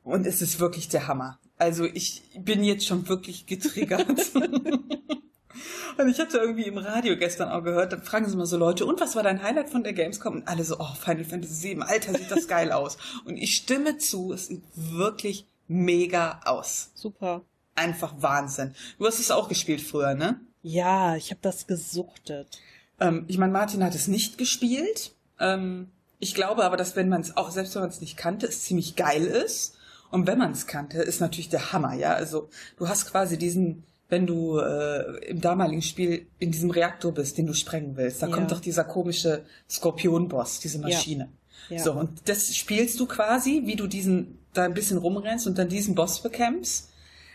und 0.03 0.25
es 0.25 0.41
ist 0.41 0.59
wirklich 0.59 0.89
der 0.89 1.07
Hammer. 1.07 1.39
Also 1.57 1.85
ich 1.85 2.23
bin 2.39 2.63
jetzt 2.63 2.85
schon 2.85 3.07
wirklich 3.07 3.45
getriggert. 3.45 4.31
Und 5.97 6.09
ich 6.09 6.19
hatte 6.19 6.37
irgendwie 6.37 6.65
im 6.65 6.77
Radio 6.77 7.17
gestern 7.17 7.49
auch 7.49 7.63
gehört, 7.63 7.93
dann 7.93 8.03
fragen 8.03 8.29
sie 8.29 8.35
mal 8.37 8.45
so 8.45 8.57
Leute, 8.57 8.85
und 8.85 8.99
was 8.99 9.15
war 9.15 9.23
dein 9.23 9.41
Highlight 9.41 9.69
von 9.69 9.83
der 9.83 9.93
Gamescom? 9.93 10.33
Und 10.35 10.47
alle 10.47 10.63
so, 10.63 10.77
oh, 10.79 10.93
Final 10.99 11.23
Fantasy 11.25 11.69
VII, 11.69 11.81
Alter, 11.81 12.13
sieht 12.17 12.31
das 12.31 12.47
geil 12.47 12.71
aus. 12.71 12.97
Und 13.25 13.37
ich 13.37 13.55
stimme 13.55 13.97
zu, 13.97 14.33
es 14.33 14.47
sieht 14.47 14.63
wirklich 14.75 15.47
mega 15.67 16.39
aus. 16.45 16.91
Super. 16.93 17.41
Einfach 17.75 18.13
Wahnsinn. 18.19 18.73
Du 18.97 19.05
hast 19.05 19.19
es 19.19 19.31
auch 19.31 19.49
gespielt 19.49 19.81
früher, 19.81 20.15
ne? 20.15 20.39
Ja, 20.61 21.15
ich 21.15 21.31
habe 21.31 21.39
das 21.41 21.67
gesuchtet. 21.67 22.59
Ähm, 22.99 23.25
ich 23.27 23.37
meine, 23.37 23.53
Martin 23.53 23.83
hat 23.83 23.95
es 23.95 24.07
nicht 24.07 24.37
gespielt. 24.37 25.13
Ähm, 25.39 25.89
Ich 26.19 26.33
glaube 26.33 26.63
aber, 26.63 26.77
dass 26.77 26.95
wenn 26.95 27.09
man 27.09 27.21
es 27.21 27.37
auch, 27.37 27.51
selbst 27.51 27.75
wenn 27.75 27.83
man 27.83 27.91
es 27.91 28.01
nicht 28.01 28.17
kannte, 28.17 28.47
es 28.47 28.63
ziemlich 28.63 28.95
geil 28.95 29.25
ist. 29.25 29.75
Und 30.09 30.25
wenn 30.25 30.37
man 30.39 30.51
es 30.51 30.65
kannte, 30.65 30.99
ist 31.01 31.21
natürlich 31.21 31.49
der 31.49 31.73
Hammer, 31.73 31.93
ja. 31.93 32.13
Also 32.13 32.49
du 32.77 32.87
hast 32.87 33.11
quasi 33.11 33.37
diesen, 33.37 33.83
wenn 34.09 34.25
du 34.25 34.57
äh, 34.59 35.25
im 35.27 35.41
damaligen 35.41 35.81
Spiel 35.81 36.27
in 36.39 36.51
diesem 36.51 36.69
Reaktor 36.71 37.13
bist, 37.13 37.37
den 37.37 37.45
du 37.47 37.53
sprengen 37.53 37.97
willst, 37.97 38.21
da 38.21 38.27
Ja. 38.27 38.33
kommt 38.35 38.51
doch 38.51 38.61
dieser 38.61 38.83
komische 38.85 39.43
Skorpion-Boss, 39.69 40.59
diese 40.59 40.79
Maschine. 40.79 41.29
Ja. 41.69 41.79
So, 41.79 41.91
und 41.93 42.21
das 42.29 42.55
spielst 42.55 42.99
du 42.99 43.05
quasi, 43.07 43.63
wie 43.65 43.75
du 43.75 43.87
diesen 43.87 44.37
da 44.53 44.63
ein 44.63 44.73
bisschen 44.73 44.97
rumrennst 44.97 45.45
und 45.47 45.57
dann 45.57 45.67
diesen 45.69 45.93
Boss 45.95 46.21
bekämpfst. 46.23 46.89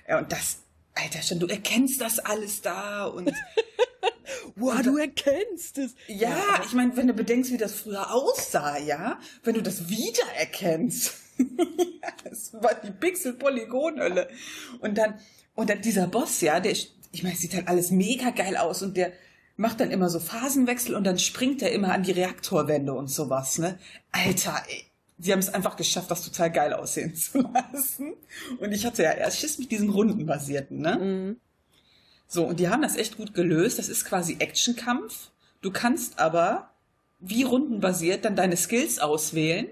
Ja, 0.08 0.18
und 0.18 0.32
das, 0.32 0.58
Alter, 0.94 1.22
schon, 1.22 1.38
du 1.38 1.46
erkennst 1.46 2.00
das 2.00 2.18
alles 2.18 2.62
da 2.62 3.04
und 3.04 3.30
Wow, 4.56 4.80
du 4.82 4.96
erkennst 4.96 5.78
es. 5.78 5.94
ja, 6.08 6.36
ich 6.64 6.72
meine, 6.72 6.96
wenn 6.96 7.06
du 7.06 7.12
bedenkst, 7.12 7.52
wie 7.52 7.58
das 7.58 7.74
früher 7.74 8.12
aussah, 8.12 8.78
ja, 8.78 9.18
wenn 9.44 9.54
du 9.54 9.62
das 9.62 9.88
wiedererkennst. 9.90 11.12
das 12.24 12.52
war 12.54 12.74
die 12.82 12.90
Pixel-Polygon-Hölle. 12.90 14.28
Und 14.80 14.96
dann, 14.98 15.14
und 15.54 15.70
dann 15.70 15.82
dieser 15.82 16.06
Boss, 16.06 16.40
ja, 16.40 16.60
der, 16.60 16.72
ich 16.72 17.22
meine, 17.22 17.36
sieht 17.36 17.54
halt 17.54 17.68
alles 17.68 17.90
mega 17.90 18.30
geil 18.30 18.56
aus 18.56 18.82
und 18.82 18.96
der 18.96 19.12
macht 19.56 19.80
dann 19.80 19.90
immer 19.90 20.08
so 20.08 20.18
Phasenwechsel 20.18 20.94
und 20.94 21.04
dann 21.04 21.18
springt 21.18 21.62
er 21.62 21.72
immer 21.72 21.92
an 21.92 22.02
die 22.02 22.12
Reaktorwände 22.12 22.92
und 22.94 23.08
sowas, 23.08 23.58
ne? 23.58 23.78
Alter, 24.10 24.62
ey. 24.68 24.84
Sie 25.18 25.30
haben 25.30 25.38
es 25.38 25.54
einfach 25.54 25.76
geschafft, 25.76 26.10
das 26.10 26.24
total 26.24 26.50
geil 26.50 26.72
aussehen 26.72 27.14
zu 27.14 27.38
lassen. 27.42 28.14
Und 28.58 28.72
ich 28.72 28.84
hatte 28.84 29.04
ja 29.04 29.12
erst 29.12 29.38
Schiss 29.38 29.58
mit 29.58 29.70
diesen 29.70 29.90
rundenbasierten, 29.90 30.78
ne? 30.78 30.98
Mhm. 30.98 31.36
So, 32.26 32.46
und 32.46 32.58
die 32.60 32.70
haben 32.70 32.82
das 32.82 32.96
echt 32.96 33.18
gut 33.18 33.34
gelöst. 33.34 33.78
Das 33.78 33.88
ist 33.88 34.06
quasi 34.06 34.36
Actionkampf. 34.38 35.30
Du 35.60 35.70
kannst 35.70 36.18
aber, 36.18 36.70
wie 37.20 37.42
rundenbasiert, 37.42 38.24
dann 38.24 38.36
deine 38.36 38.56
Skills 38.56 38.98
auswählen. 38.98 39.68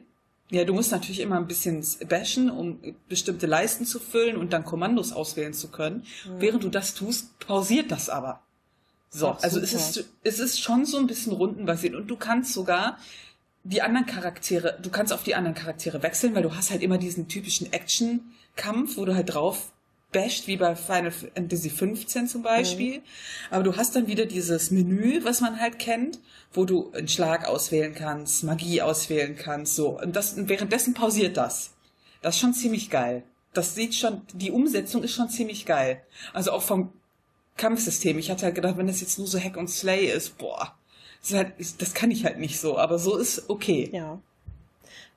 Ja, 0.51 0.65
du 0.65 0.75
musst 0.75 0.91
natürlich 0.91 1.21
immer 1.21 1.37
ein 1.37 1.47
bisschen 1.47 1.85
bashen, 2.09 2.51
um 2.51 2.81
bestimmte 3.09 3.47
Leisten 3.47 3.87
zu 3.87 4.01
füllen 4.01 4.37
und 4.37 4.53
dann 4.53 4.65
Kommandos 4.65 5.13
auswählen 5.13 5.53
zu 5.53 5.69
können. 5.69 6.05
Während 6.39 6.65
du 6.65 6.69
das 6.69 6.95
tust, 6.95 7.39
pausiert 7.39 7.91
das 7.93 8.09
aber. 8.09 8.43
So, 9.11 9.29
Ach, 9.29 9.43
also 9.43 9.61
es 9.61 9.73
ist, 9.73 10.05
es 10.23 10.39
ist 10.39 10.61
schon 10.61 10.87
so 10.87 10.99
ein 10.99 11.07
bisschen 11.07 11.33
rundenbasiert 11.33 11.95
und 11.95 12.09
du 12.09 12.17
kannst 12.17 12.53
sogar 12.53 12.99
die 13.65 13.83
anderen 13.83 14.07
Charaktere, 14.07 14.79
du 14.81 14.91
kannst 14.91 15.13
auf 15.13 15.23
die 15.23 15.35
anderen 15.35 15.55
Charaktere 15.55 16.03
wechseln, 16.03 16.35
weil 16.35 16.43
du 16.43 16.55
hast 16.55 16.71
halt 16.71 16.83
immer 16.83 16.99
diesen 16.99 17.29
typischen 17.29 17.73
Action-Kampf, 17.73 18.97
wo 18.97 19.05
du 19.05 19.15
halt 19.15 19.35
drauf 19.35 19.73
basht, 20.13 20.47
wie 20.47 20.57
bei 20.57 20.75
Final 20.75 21.11
Fantasy 21.11 21.71
15 21.71 22.29
zum 22.29 22.43
Beispiel. 22.43 23.03
Aber 23.51 23.63
du 23.63 23.77
hast 23.77 23.95
dann 23.97 24.07
wieder 24.07 24.27
dieses 24.27 24.71
Menü, 24.71 25.25
was 25.25 25.41
man 25.41 25.61
halt 25.61 25.79
kennt, 25.79 26.19
wo 26.53 26.65
du 26.65 26.91
einen 26.93 27.09
Schlag 27.09 27.47
auswählen 27.47 27.95
kannst, 27.95 28.45
Magie 28.45 28.83
auswählen 28.83 29.37
kannst, 29.37 29.77
so. 29.77 30.01
Und 30.01 30.17
das, 30.17 30.35
und 30.35 30.49
währenddessen 30.49 30.95
pausiert 30.95 31.37
das. 31.37 31.75
Das 32.23 32.35
ist 32.35 32.41
schon 32.41 32.55
ziemlich 32.55 32.91
geil. 32.91 33.23
Das 33.53 33.75
sieht 33.75 33.95
schon, 33.95 34.23
die 34.35 34.51
Umsetzung 34.51 35.03
ist 35.03 35.15
schon 35.15 35.29
ziemlich 35.29 35.67
geil. 35.67 36.03
Also 36.33 36.53
auch 36.53 36.63
vom 36.63 36.93
Kampfsystem. 37.57 38.19
Ich 38.19 38.31
hatte 38.31 38.47
halt 38.47 38.55
gedacht, 38.55 38.77
wenn 38.77 38.87
das 38.87 39.01
jetzt 39.01 39.19
nur 39.19 39.27
so 39.27 39.39
Hack 39.39 39.57
und 39.57 39.69
Slay 39.69 40.07
ist, 40.07 40.39
boah, 40.39 40.75
das, 41.23 41.35
halt, 41.35 41.53
das 41.79 41.95
kann 41.95 42.11
ich 42.11 42.25
halt 42.25 42.39
nicht 42.39 42.61
so. 42.61 42.79
Aber 42.79 42.99
so 42.99 43.17
ist 43.17 43.49
okay. 43.49 43.91
Ja. 43.93 44.21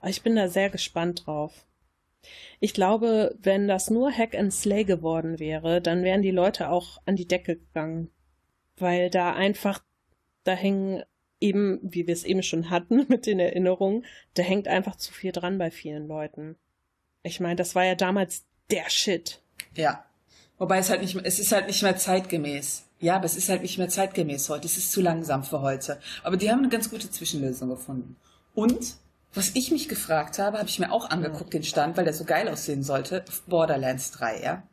Ich 0.05 0.21
bin 0.21 0.35
da 0.35 0.49
sehr 0.49 0.69
gespannt 0.69 1.25
drauf. 1.25 1.53
Ich 2.59 2.73
glaube, 2.73 3.35
wenn 3.41 3.67
das 3.67 3.89
nur 3.89 4.11
Hack 4.11 4.35
and 4.35 4.53
Slay 4.53 4.83
geworden 4.83 5.39
wäre, 5.39 5.81
dann 5.81 6.03
wären 6.03 6.21
die 6.21 6.31
Leute 6.31 6.69
auch 6.69 7.01
an 7.05 7.15
die 7.15 7.27
Decke 7.27 7.57
gegangen. 7.57 8.09
Weil 8.77 9.09
da 9.09 9.33
einfach, 9.33 9.83
da 10.43 10.53
hängen 10.53 11.03
eben, 11.39 11.79
wie 11.83 12.07
wir 12.07 12.13
es 12.13 12.23
eben 12.23 12.41
schon 12.41 12.69
hatten 12.69 13.05
mit 13.09 13.25
den 13.25 13.39
Erinnerungen, 13.39 14.05
da 14.33 14.43
hängt 14.43 14.67
einfach 14.67 14.95
zu 14.95 15.13
viel 15.13 15.31
dran 15.31 15.57
bei 15.57 15.71
vielen 15.71 16.07
Leuten. 16.07 16.55
Ich 17.21 17.39
meine, 17.39 17.55
das 17.55 17.75
war 17.75 17.85
ja 17.85 17.95
damals 17.95 18.45
der 18.71 18.89
Shit. 18.89 19.41
Ja. 19.75 20.05
Wobei 20.57 20.77
es 20.77 20.89
halt 20.89 21.01
nicht 21.01 21.15
mehr, 21.15 21.25
es 21.25 21.39
ist 21.39 21.51
halt 21.51 21.67
nicht 21.67 21.81
mehr 21.83 21.97
zeitgemäß. 21.97 22.85
Ja, 22.99 23.17
aber 23.17 23.25
es 23.25 23.35
ist 23.35 23.49
halt 23.49 23.63
nicht 23.63 23.77
mehr 23.77 23.89
zeitgemäß 23.89 24.49
heute. 24.49 24.65
Es 24.65 24.77
ist 24.77 24.91
zu 24.91 25.01
langsam 25.01 25.43
für 25.43 25.61
heute. 25.61 25.99
Aber 26.23 26.37
die 26.37 26.49
haben 26.49 26.59
eine 26.59 26.69
ganz 26.69 26.89
gute 26.89 27.11
Zwischenlösung 27.11 27.69
gefunden. 27.69 28.15
Und 28.55 28.95
was 29.33 29.51
ich 29.55 29.71
mich 29.71 29.89
gefragt 29.89 30.37
habe, 30.37 30.59
habe 30.59 30.69
ich 30.69 30.79
mir 30.79 30.91
auch 30.91 31.09
angeguckt, 31.09 31.53
den 31.53 31.63
Stand, 31.63 31.97
weil 31.97 32.05
der 32.05 32.13
so 32.13 32.23
geil 32.23 32.47
aussehen 32.47 32.83
sollte. 32.83 33.25
Borderlands 33.47 34.11
3, 34.11 34.41
ja. 34.43 34.63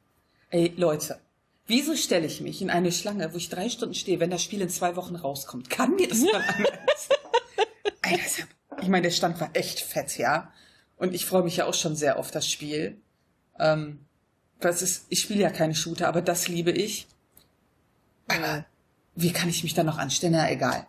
Ey, 0.51 0.75
Leute. 0.77 1.19
Wieso 1.67 1.97
stelle 1.97 2.27
ich 2.27 2.41
mich 2.41 2.61
in 2.61 2.69
eine 2.69 2.93
Schlange, 2.93 3.33
wo 3.33 3.37
ich 3.37 3.49
drei 3.49 3.69
Stunden 3.69 3.95
stehe, 3.95 4.21
wenn 4.21 4.31
das 4.31 4.43
Spiel 4.43 4.61
in 4.61 4.69
zwei 4.69 4.97
Wochen 4.97 5.17
rauskommt? 5.17 5.71
Kann 5.71 5.95
mir 5.95 6.09
das 6.09 6.21
mal 6.33 6.43
an? 6.43 6.67
Ey, 8.03 8.19
das, 8.19 8.39
ich 8.83 8.89
meine, 8.89 9.03
der 9.03 9.13
Stand 9.13 9.41
war 9.41 9.51
echt 9.55 9.81
fett, 9.81 10.19
ja. 10.19 10.53
Und 10.97 11.15
ich 11.15 11.25
freue 11.25 11.43
mich 11.43 11.57
ja 11.57 11.67
auch 11.67 11.75
schon 11.75 11.97
sehr 11.97 12.19
auf 12.19 12.31
das 12.31 12.49
Spiel. 12.49 13.01
Ähm, 13.59 14.05
das 14.59 14.83
ist, 14.83 15.07
ich 15.09 15.21
spiele 15.21 15.41
ja 15.41 15.51
keine 15.51 15.75
Shooter, 15.75 16.09
aber 16.09 16.21
das 16.21 16.49
liebe 16.49 16.71
ich. 16.71 17.07
Aber 18.29 18.67
wie 19.15 19.33
kann 19.33 19.49
ich 19.49 19.63
mich 19.63 19.75
da 19.75 19.85
noch 19.85 19.97
anstellen? 19.97 20.35
Na, 20.35 20.51
egal. 20.51 20.87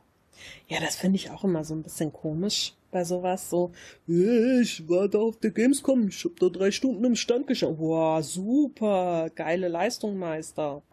Ja, 0.67 0.81
das 0.81 0.95
finde 0.95 1.17
ich 1.17 1.29
auch 1.29 1.43
immer 1.43 1.63
so 1.63 1.73
ein 1.73 1.83
bisschen 1.83 2.11
komisch 2.11 2.73
bei 2.91 3.03
sowas. 3.03 3.49
So, 3.49 3.71
"Ja, 4.07 4.59
ich 4.59 4.87
war 4.89 5.07
da 5.07 5.19
auf 5.19 5.37
der 5.37 5.51
Gamescom, 5.51 6.07
ich 6.09 6.23
hab 6.25 6.39
da 6.39 6.49
drei 6.49 6.71
Stunden 6.71 7.03
im 7.05 7.15
Stand 7.15 7.47
geschaut. 7.47 7.77
Wow, 7.79 8.23
super, 8.23 9.29
geile 9.33 9.67
Leistung, 9.67 10.17
Meister. 10.17 10.83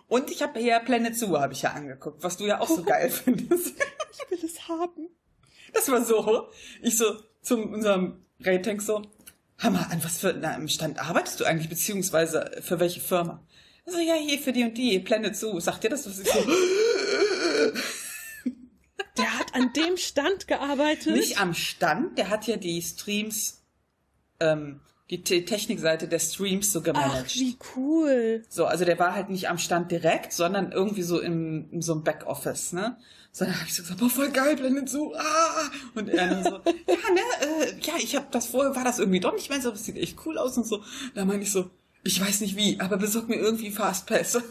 Und 0.07 0.31
ich 0.31 0.41
habe 0.41 0.59
hier 0.59 0.79
Planet 0.79 1.15
Zoo, 1.15 1.37
habe 1.37 1.53
ich 1.53 1.61
ja 1.61 1.71
angeguckt, 1.71 2.23
was 2.23 2.37
du 2.37 2.45
ja 2.45 2.59
auch 2.59 2.67
so 2.67 2.83
geil 2.83 3.09
findest. 3.09 3.75
Ich 4.11 4.31
will 4.31 4.49
es 4.49 4.67
haben. 4.67 5.07
Das 5.73 5.89
war 5.89 6.03
so. 6.03 6.49
Ich 6.81 6.97
so 6.97 7.05
zu 7.41 7.57
unserem 7.57 8.25
Rating 8.41 8.81
so, 8.81 9.01
Hammer, 9.59 9.89
an 9.91 10.03
was 10.03 10.19
für 10.19 10.33
einem 10.33 10.67
Stand 10.67 10.99
arbeitest 10.99 11.39
du 11.39 11.45
eigentlich, 11.45 11.69
beziehungsweise 11.69 12.51
für 12.61 12.79
welche 12.79 12.99
Firma? 13.01 13.43
Also 13.85 13.99
ja, 13.99 14.13
hier 14.13 14.39
für 14.39 14.51
die 14.51 14.63
und 14.63 14.77
die, 14.77 14.99
Planet 14.99 15.35
Zoo. 15.35 15.59
Sagt 15.59 15.83
dir 15.83 15.89
das 15.89 16.07
was? 16.07 16.19
Ich 16.19 16.29
so, 16.29 16.39
an 19.59 19.73
dem 19.73 19.97
Stand 19.97 20.47
gearbeitet. 20.47 21.13
nicht 21.13 21.39
am 21.39 21.53
Stand, 21.53 22.17
der 22.17 22.29
hat 22.29 22.47
ja 22.47 22.57
die 22.57 22.81
Streams, 22.81 23.63
ähm, 24.39 24.81
die 25.09 25.23
Te- 25.23 25.43
Technikseite 25.45 26.07
der 26.07 26.19
Streams 26.19 26.71
so 26.71 26.79
Ach, 26.79 26.83
gemanagt. 26.83 27.35
wie 27.35 27.57
cool. 27.75 28.43
So, 28.47 28.65
also 28.65 28.85
der 28.85 28.99
war 28.99 29.15
halt 29.15 29.29
nicht 29.29 29.49
am 29.49 29.57
Stand 29.57 29.91
direkt, 29.91 30.33
sondern 30.33 30.71
irgendwie 30.71 31.01
so 31.03 31.19
im, 31.19 31.67
in 31.71 31.81
so 31.81 31.93
einem 31.93 32.03
Backoffice, 32.03 32.73
ne? 32.73 32.97
So, 33.31 33.45
dann 33.45 33.55
habe 33.55 33.65
ich 33.67 33.75
so 33.75 33.83
gesagt, 33.83 33.99
boah, 33.99 34.09
voll 34.09 34.29
geil, 34.31 34.55
Planet 34.55 34.89
Zoo, 34.89 35.13
ah! 35.15 35.69
Und 35.95 36.09
er 36.09 36.27
dann 36.29 36.43
so, 36.43 36.49
ja, 36.65 37.13
ne, 37.13 37.21
äh, 37.67 37.79
ja, 37.81 37.93
ich 37.99 38.15
habe 38.15 38.25
das 38.31 38.47
vorher, 38.47 38.75
war 38.75 38.83
das 38.83 38.97
irgendwie 38.99 39.19
doch 39.19 39.33
nicht 39.33 39.49
mehr 39.49 39.61
so, 39.61 39.69
das 39.71 39.85
sieht 39.85 39.97
echt 39.97 40.17
cool 40.25 40.37
aus 40.37 40.57
und 40.57 40.65
so. 40.65 40.83
Da 41.13 41.25
meine 41.25 41.43
ich 41.43 41.51
so, 41.51 41.69
ich 42.03 42.19
weiß 42.19 42.41
nicht 42.41 42.55
wie, 42.55 42.79
aber 42.79 42.97
besorg 42.97 43.29
mir 43.29 43.35
irgendwie 43.35 43.69
Fastpass. 43.71 44.41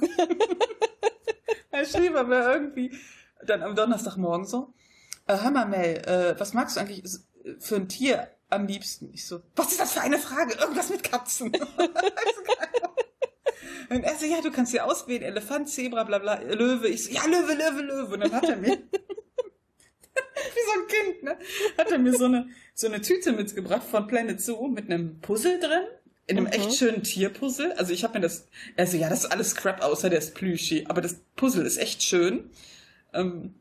er 1.70 1.84
schrieb 1.86 2.14
er 2.14 2.24
mir 2.24 2.52
irgendwie 2.52 2.92
dann 3.46 3.62
am 3.62 3.74
Donnerstagmorgen 3.74 4.46
so, 4.46 4.72
äh, 5.28 5.38
hör 5.40 5.50
mal, 5.50 5.66
Mel, 5.66 5.98
äh, 6.06 6.34
was 6.40 6.52
magst 6.54 6.76
du 6.76 6.80
eigentlich 6.80 7.02
für 7.60 7.76
ein 7.76 7.88
Tier 7.88 8.28
am 8.50 8.66
liebsten? 8.66 9.10
Ich 9.12 9.26
so, 9.26 9.40
was 9.56 9.70
ist 9.72 9.80
das 9.80 9.92
für 9.92 10.00
eine 10.00 10.18
Frage? 10.18 10.54
Irgendwas 10.54 10.90
mit 10.90 11.02
Katzen. 11.04 11.52
Und 13.90 14.02
er 14.04 14.16
so, 14.16 14.26
ja, 14.26 14.40
du 14.42 14.50
kannst 14.50 14.72
dir 14.74 14.84
auswählen, 14.84 15.22
Elefant, 15.22 15.68
Zebra, 15.68 16.04
bla 16.04 16.18
bla, 16.18 16.38
Löwe. 16.40 16.88
Ich 16.88 17.04
so, 17.04 17.10
ja, 17.10 17.24
Löwe, 17.24 17.54
Löwe, 17.54 17.80
Löwe. 17.82 18.14
Und 18.14 18.20
dann 18.20 18.32
hat 18.32 18.44
er 18.48 18.56
mir, 18.56 18.68
wie 18.76 20.64
so 20.66 20.72
ein 20.80 20.86
Kind, 20.88 21.22
ne, 21.22 21.38
hat 21.78 21.90
er 21.90 21.98
mir 21.98 22.12
so 22.14 22.26
eine, 22.26 22.48
so 22.74 22.86
eine 22.86 23.00
Tüte 23.00 23.32
mitgebracht 23.32 23.84
von 23.90 24.06
Planet 24.06 24.40
Zoo 24.42 24.68
mit 24.68 24.90
einem 24.90 25.20
Puzzle 25.20 25.58
drin. 25.58 25.84
In 26.26 26.36
einem 26.36 26.46
Mhm. 26.46 26.52
echt 26.52 26.74
schönen 26.76 27.02
Tierpuzzle. 27.02 27.78
Also 27.78 27.94
ich 27.94 28.04
habe 28.04 28.18
mir 28.18 28.20
das, 28.20 28.48
er 28.76 28.86
so, 28.86 28.98
ja, 28.98 29.08
das 29.08 29.20
ist 29.24 29.32
alles 29.32 29.54
Crap, 29.56 29.82
außer 29.82 30.10
der 30.10 30.18
ist 30.18 30.34
Plüschi. 30.34 30.84
Aber 30.86 31.00
das 31.00 31.16
Puzzle 31.36 31.64
ist 31.64 31.78
echt 31.78 32.02
schön. 32.02 32.50
Ähm, 33.14 33.54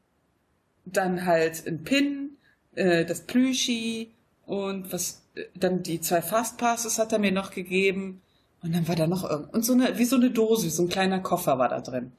dann 0.93 1.25
halt 1.25 1.65
ein 1.67 1.83
Pin, 1.83 2.37
äh, 2.75 3.05
das 3.05 3.21
Plüschi 3.21 4.11
und 4.45 4.91
was, 4.91 5.21
äh, 5.35 5.45
dann 5.55 5.83
die 5.83 6.01
zwei 6.01 6.21
Fastpasses 6.21 6.99
hat 6.99 7.11
er 7.11 7.19
mir 7.19 7.31
noch 7.31 7.51
gegeben. 7.51 8.21
Und 8.63 8.73
dann 8.73 8.87
war 8.87 8.95
da 8.95 9.07
noch 9.07 9.29
irgend 9.29 9.53
und 9.53 9.63
so 9.63 9.73
eine, 9.73 9.97
wie 9.97 10.05
so 10.05 10.15
eine 10.15 10.31
Dose, 10.31 10.69
so 10.69 10.83
ein 10.83 10.89
kleiner 10.89 11.19
Koffer 11.19 11.59
war 11.59 11.69
da 11.69 11.81
drin. 11.81 12.11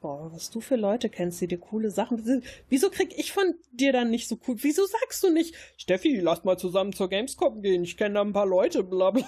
Boah, 0.00 0.30
was 0.32 0.50
du 0.50 0.60
für 0.60 0.76
Leute 0.76 1.08
kennst, 1.08 1.40
die 1.40 1.46
dir 1.46 1.58
coole 1.58 1.90
Sachen. 1.90 2.42
Wieso 2.68 2.90
krieg 2.90 3.14
ich 3.16 3.32
von 3.32 3.54
dir 3.72 3.90
dann 3.90 4.10
nicht 4.10 4.28
so 4.28 4.38
cool? 4.46 4.56
Wieso 4.60 4.84
sagst 4.84 5.22
du 5.22 5.30
nicht, 5.30 5.54
Steffi, 5.78 6.20
lass 6.20 6.44
mal 6.44 6.58
zusammen 6.58 6.92
zur 6.92 7.08
Gamescom 7.08 7.62
gehen, 7.62 7.84
ich 7.84 7.96
kenne 7.96 8.16
da 8.16 8.20
ein 8.20 8.34
paar 8.34 8.46
Leute, 8.46 8.84
bla 8.84 9.10
bla. 9.12 9.26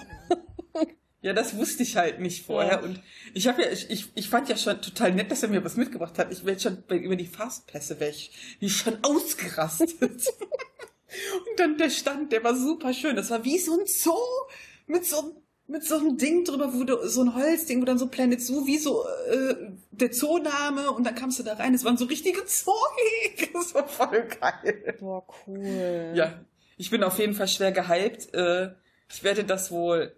Ja, 1.21 1.33
das 1.33 1.57
wusste 1.57 1.83
ich 1.83 1.97
halt 1.97 2.19
nicht 2.19 2.45
vorher. 2.45 2.73
Ja. 2.73 2.79
Und 2.81 3.01
ich 3.33 3.47
habe 3.47 3.63
ja, 3.63 3.71
ich, 3.71 3.89
ich, 3.89 4.11
ich 4.13 4.29
fand 4.29 4.49
ja 4.49 4.57
schon 4.57 4.81
total 4.81 5.13
nett, 5.13 5.31
dass 5.31 5.43
er 5.43 5.49
mir 5.49 5.63
was 5.63 5.75
mitgebracht 5.75 6.17
hat. 6.19 6.31
Ich 6.31 6.45
wäre 6.45 6.59
schon 6.59 6.83
über 6.89 7.15
die 7.15 7.25
Fastpässe 7.25 7.95
bin 7.95 8.13
ich 8.59 8.77
schon 8.77 8.97
ausgerastet. 9.03 9.91
und 10.01 11.59
dann 11.59 11.77
der 11.77 11.89
Stand, 11.89 12.31
der 12.31 12.43
war 12.43 12.55
super 12.55 12.93
schön. 12.93 13.15
Das 13.15 13.31
war 13.31 13.43
wie 13.43 13.57
so 13.57 13.79
ein 13.79 13.87
Zoo 13.87 14.13
mit 14.85 15.05
so 15.05 15.41
mit 15.67 15.83
so 15.83 15.97
einem 15.97 16.17
Ding 16.17 16.45
drüber, 16.45 16.73
wo 16.73 16.83
du, 16.85 17.07
so 17.09 17.21
ein 17.21 17.35
Holzding, 17.35 17.81
wo 17.81 17.85
dann 17.85 17.97
so 17.97 18.07
Planet 18.07 18.41
Zoo, 18.41 18.65
wie 18.65 18.77
so 18.77 19.05
äh, 19.29 19.55
der 19.91 20.11
Zooname 20.11 20.91
und 20.91 21.03
dann 21.03 21.13
kamst 21.13 21.39
du 21.39 21.43
da 21.43 21.53
rein. 21.53 21.73
Es 21.73 21.83
waren 21.83 21.97
so 21.97 22.05
richtige 22.05 22.45
Zoogig. 22.45 23.51
Das 23.53 23.73
war 23.73 23.87
voll 23.87 24.27
geil. 24.39 24.95
Boah, 24.99 25.25
cool. 25.45 26.13
Ja, 26.13 26.39
ich 26.77 26.89
bin 26.89 27.03
auf 27.03 27.19
jeden 27.19 27.33
Fall 27.33 27.47
schwer 27.47 27.71
gehypt. 27.71 28.33
Äh, 28.33 28.71
ich 29.09 29.23
werde 29.23 29.43
das 29.43 29.71
wohl, 29.71 30.15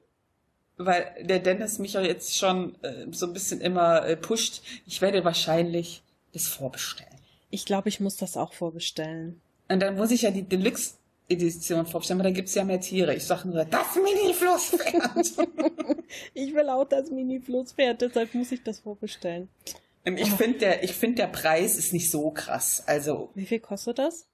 weil 0.79 1.13
der 1.21 1.39
Dennis 1.39 1.77
mich 1.77 1.93
ja 1.93 2.01
jetzt 2.01 2.35
schon 2.37 2.81
äh, 2.83 3.05
so 3.11 3.27
ein 3.27 3.33
bisschen 3.33 3.61
immer 3.61 4.05
äh, 4.05 4.15
pusht. 4.15 4.63
Ich 4.87 5.01
werde 5.01 5.23
wahrscheinlich 5.25 6.01
das 6.33 6.47
vorbestellen. 6.47 7.13
Ich 7.51 7.65
glaube, 7.65 7.89
ich 7.89 7.99
muss 7.99 8.15
das 8.15 8.37
auch 8.37 8.53
vorbestellen. 8.53 9.41
Und 9.67 9.81
dann 9.81 9.95
muss 9.95 10.09
ich 10.11 10.23
ja 10.23 10.31
die 10.31 10.43
Deluxe 10.43 10.93
Edition 11.27 11.85
vorbestellen, 11.85 12.19
weil 12.23 12.31
da 12.31 12.35
gibt's 12.35 12.55
ja 12.55 12.63
mehr 12.63 12.79
Tiere. 12.79 13.13
Ich 13.13 13.25
sage 13.25 13.47
nur, 13.49 13.65
das 13.65 13.95
Mini-Flusspferd. 13.95 15.47
Ich 16.33 16.55
will 16.55 16.67
auch 16.69 16.85
das 16.85 17.11
Mini-Flusspferd, 17.11 18.01
deshalb 18.01 18.33
muss 18.33 18.51
ich 18.51 18.63
das 18.63 18.79
vorbestellen. 18.79 19.47
Ich 20.05 20.31
finde, 20.31 20.57
der, 20.57 20.83
ich 20.83 20.93
find, 20.93 21.19
der 21.19 21.27
Preis 21.27 21.77
ist 21.77 21.93
nicht 21.93 22.09
so 22.09 22.31
krass. 22.31 22.81
Also, 22.87 23.29
Wie 23.35 23.45
viel 23.45 23.59
kostet 23.59 23.99
das? 23.99 24.25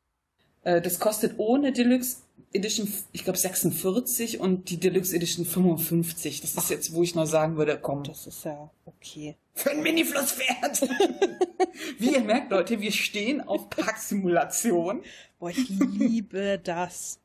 äh, 0.64 0.82
das 0.82 1.00
kostet 1.00 1.34
ohne 1.38 1.74
Deluxe 1.74 2.18
Edition, 2.54 2.92
ich 3.12 3.24
glaube 3.24 3.38
46 3.38 4.40
und 4.40 4.70
die 4.70 4.78
Deluxe 4.78 5.16
Edition 5.16 5.46
55. 5.46 6.42
Das 6.42 6.56
ist 6.56 6.70
jetzt, 6.70 6.94
wo 6.94 7.04
ich 7.04 7.14
noch 7.16 7.26
sagen 7.26 7.58
würde, 7.58 7.78
komm, 7.82 8.04
Das 8.04 8.28
ist 8.28 8.46
ja 8.46 8.70
okay. 8.86 9.36
für 9.54 9.72
ein 9.72 9.84
Mini-Flusspferd. 9.84 10.82
Wie 12.00 12.14
ihr 12.14 12.22
merkt, 12.22 12.52
Leute, 12.52 12.80
wir 12.80 12.92
stehen 12.92 13.42
auf 13.42 13.70
Parksimulation. 13.70 15.02
Boah, 15.40 15.50
ich 15.50 15.68
liebe 15.70 16.60
das. 16.64 17.20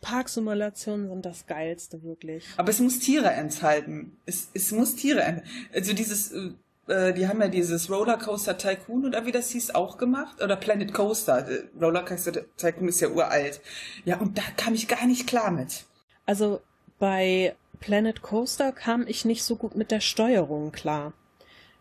Parksimulationen 0.00 1.08
sind 1.08 1.24
das 1.24 1.46
Geilste, 1.46 2.02
wirklich. 2.02 2.44
Aber 2.56 2.70
es 2.70 2.80
muss 2.80 2.98
Tiere 2.98 3.30
enthalten. 3.30 4.16
Es, 4.26 4.48
es 4.54 4.72
muss 4.72 4.94
Tiere 4.96 5.22
enthalten. 5.22 5.50
Also 5.72 5.92
dieses, 5.92 6.32
äh, 6.88 7.12
die 7.12 7.26
haben 7.26 7.40
ja 7.40 7.48
dieses 7.48 7.90
Rollercoaster 7.90 8.56
Tycoon 8.58 9.06
oder 9.06 9.26
wie 9.26 9.32
das 9.32 9.50
hieß 9.50 9.74
auch 9.74 9.98
gemacht. 9.98 10.42
Oder 10.42 10.56
Planet 10.56 10.92
Coaster. 10.92 11.48
Äh, 11.48 11.64
Rollercoaster 11.80 12.32
Tycoon 12.56 12.88
ist 12.88 13.00
ja 13.00 13.08
uralt. 13.08 13.60
Ja, 14.04 14.18
und 14.18 14.38
da 14.38 14.42
kam 14.56 14.74
ich 14.74 14.88
gar 14.88 15.06
nicht 15.06 15.26
klar 15.26 15.50
mit. 15.50 15.84
Also 16.26 16.60
bei 16.98 17.54
Planet 17.80 18.22
Coaster 18.22 18.72
kam 18.72 19.06
ich 19.06 19.24
nicht 19.24 19.44
so 19.44 19.56
gut 19.56 19.76
mit 19.76 19.90
der 19.90 20.00
Steuerung 20.00 20.72
klar. 20.72 21.12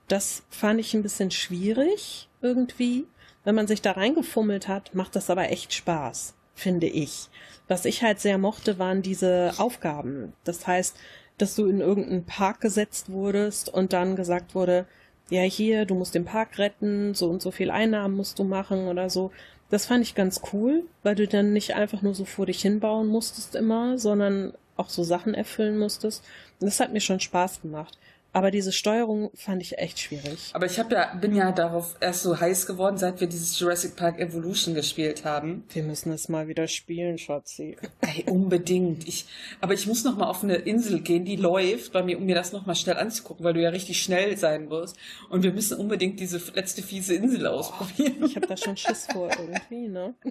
Das 0.08 0.44
fand 0.50 0.80
ich 0.80 0.94
ein 0.94 1.04
bisschen 1.04 1.32
schwierig 1.32 2.30
irgendwie. 2.42 3.06
Wenn 3.44 3.56
man 3.56 3.68
sich 3.68 3.82
da 3.82 3.92
reingefummelt 3.92 4.68
hat, 4.68 4.94
macht 4.96 5.16
das 5.16 5.30
aber 5.30 5.50
echt 5.52 5.74
Spaß, 5.74 6.34
finde 6.54 6.88
ich. 6.88 7.30
Was 7.68 7.86
ich 7.86 8.04
halt 8.04 8.20
sehr 8.20 8.38
mochte, 8.38 8.78
waren 8.78 9.02
diese 9.02 9.54
Aufgaben. 9.58 10.34
Das 10.44 10.68
heißt, 10.68 10.96
dass 11.38 11.56
du 11.56 11.68
in 11.68 11.82
irgendeinen 11.82 12.26
Park 12.26 12.62
gesetzt 12.62 13.12
wurdest 13.12 13.70
und 13.70 13.94
dann 13.94 14.16
gesagt 14.16 14.56
wurde, 14.56 14.86
ja 15.30 15.42
hier, 15.42 15.86
du 15.86 15.96
musst 15.96 16.16
den 16.16 16.26
Park 16.26 16.58
retten, 16.58 17.14
so 17.14 17.30
und 17.30 17.42
so 17.42 17.52
viel 17.52 17.72
Einnahmen 17.72 18.16
musst 18.16 18.40
du 18.40 18.44
machen 18.44 18.88
oder 18.88 19.10
so. 19.10 19.32
Das 19.70 19.86
fand 19.88 20.04
ich 20.04 20.16
ganz 20.16 20.42
cool, 20.54 20.84
weil 21.04 21.16
du 21.16 21.28
dann 21.28 21.54
nicht 21.54 21.74
einfach 21.76 22.02
nur 22.02 22.14
so 22.14 22.26
vor 22.26 22.46
dich 22.46 22.62
hinbauen 22.62 23.08
musstest 23.08 23.56
immer, 23.56 23.98
sondern 23.98 24.54
auch 24.78 24.90
so 24.90 25.04
Sachen 25.04 25.34
erfüllen 25.34 25.78
musstest. 25.78 26.24
Und 26.60 26.68
das 26.68 26.80
hat 26.80 26.94
mir 26.94 27.02
schon 27.02 27.20
Spaß 27.20 27.62
gemacht. 27.62 27.98
Aber 28.36 28.52
diese 28.52 28.74
Steuerung 28.74 29.32
fand 29.34 29.62
ich 29.62 29.78
echt 29.78 29.98
schwierig. 29.98 30.50
Aber 30.52 30.66
ich 30.66 30.76
ja, 30.76 30.84
bin 31.16 31.34
ja 31.34 31.54
darauf 31.54 31.96
erst 32.02 32.24
so 32.24 32.38
heiß 32.38 32.68
geworden, 32.68 32.98
seit 32.98 33.22
wir 33.22 33.28
dieses 33.28 33.58
Jurassic 33.58 33.96
Park 33.96 34.20
Evolution 34.20 34.76
gespielt 34.76 35.24
haben. 35.24 35.64
Wir 35.70 35.84
müssen 35.84 36.12
es 36.12 36.28
mal 36.28 36.50
wieder 36.50 36.68
spielen, 36.68 37.18
Schatzi. 37.18 37.78
Ey, 38.02 38.26
unbedingt. 38.30 39.08
Ich, 39.08 39.26
aber 39.62 39.74
ich 39.74 39.88
muss 39.88 40.04
noch 40.04 40.18
mal 40.18 40.28
auf 40.28 40.44
eine 40.44 40.56
Insel 40.56 41.00
gehen, 41.00 41.24
die 41.24 41.38
läuft 41.38 41.94
bei 41.94 42.04
mir, 42.04 42.18
um 42.18 42.26
mir 42.26 42.36
das 42.36 42.52
noch 42.52 42.66
mal 42.66 42.76
schnell 42.76 42.98
anzugucken, 42.98 43.46
weil 43.46 43.54
du 43.54 43.62
ja 43.62 43.70
richtig 43.70 44.04
schnell 44.04 44.36
sein 44.36 44.70
wirst. 44.70 44.98
Und 45.30 45.44
wir 45.44 45.54
müssen 45.54 45.80
unbedingt 45.80 46.20
diese 46.20 46.42
letzte 46.56 46.82
fiese 46.82 47.16
Insel 47.16 47.48
ausprobieren. 47.48 48.22
Ich 48.26 48.36
habe 48.36 48.48
da 48.48 48.58
schon 48.58 48.76
Schiss 48.76 49.08
vor 49.14 49.30
irgendwie, 49.30 49.88
ne? 49.88 50.14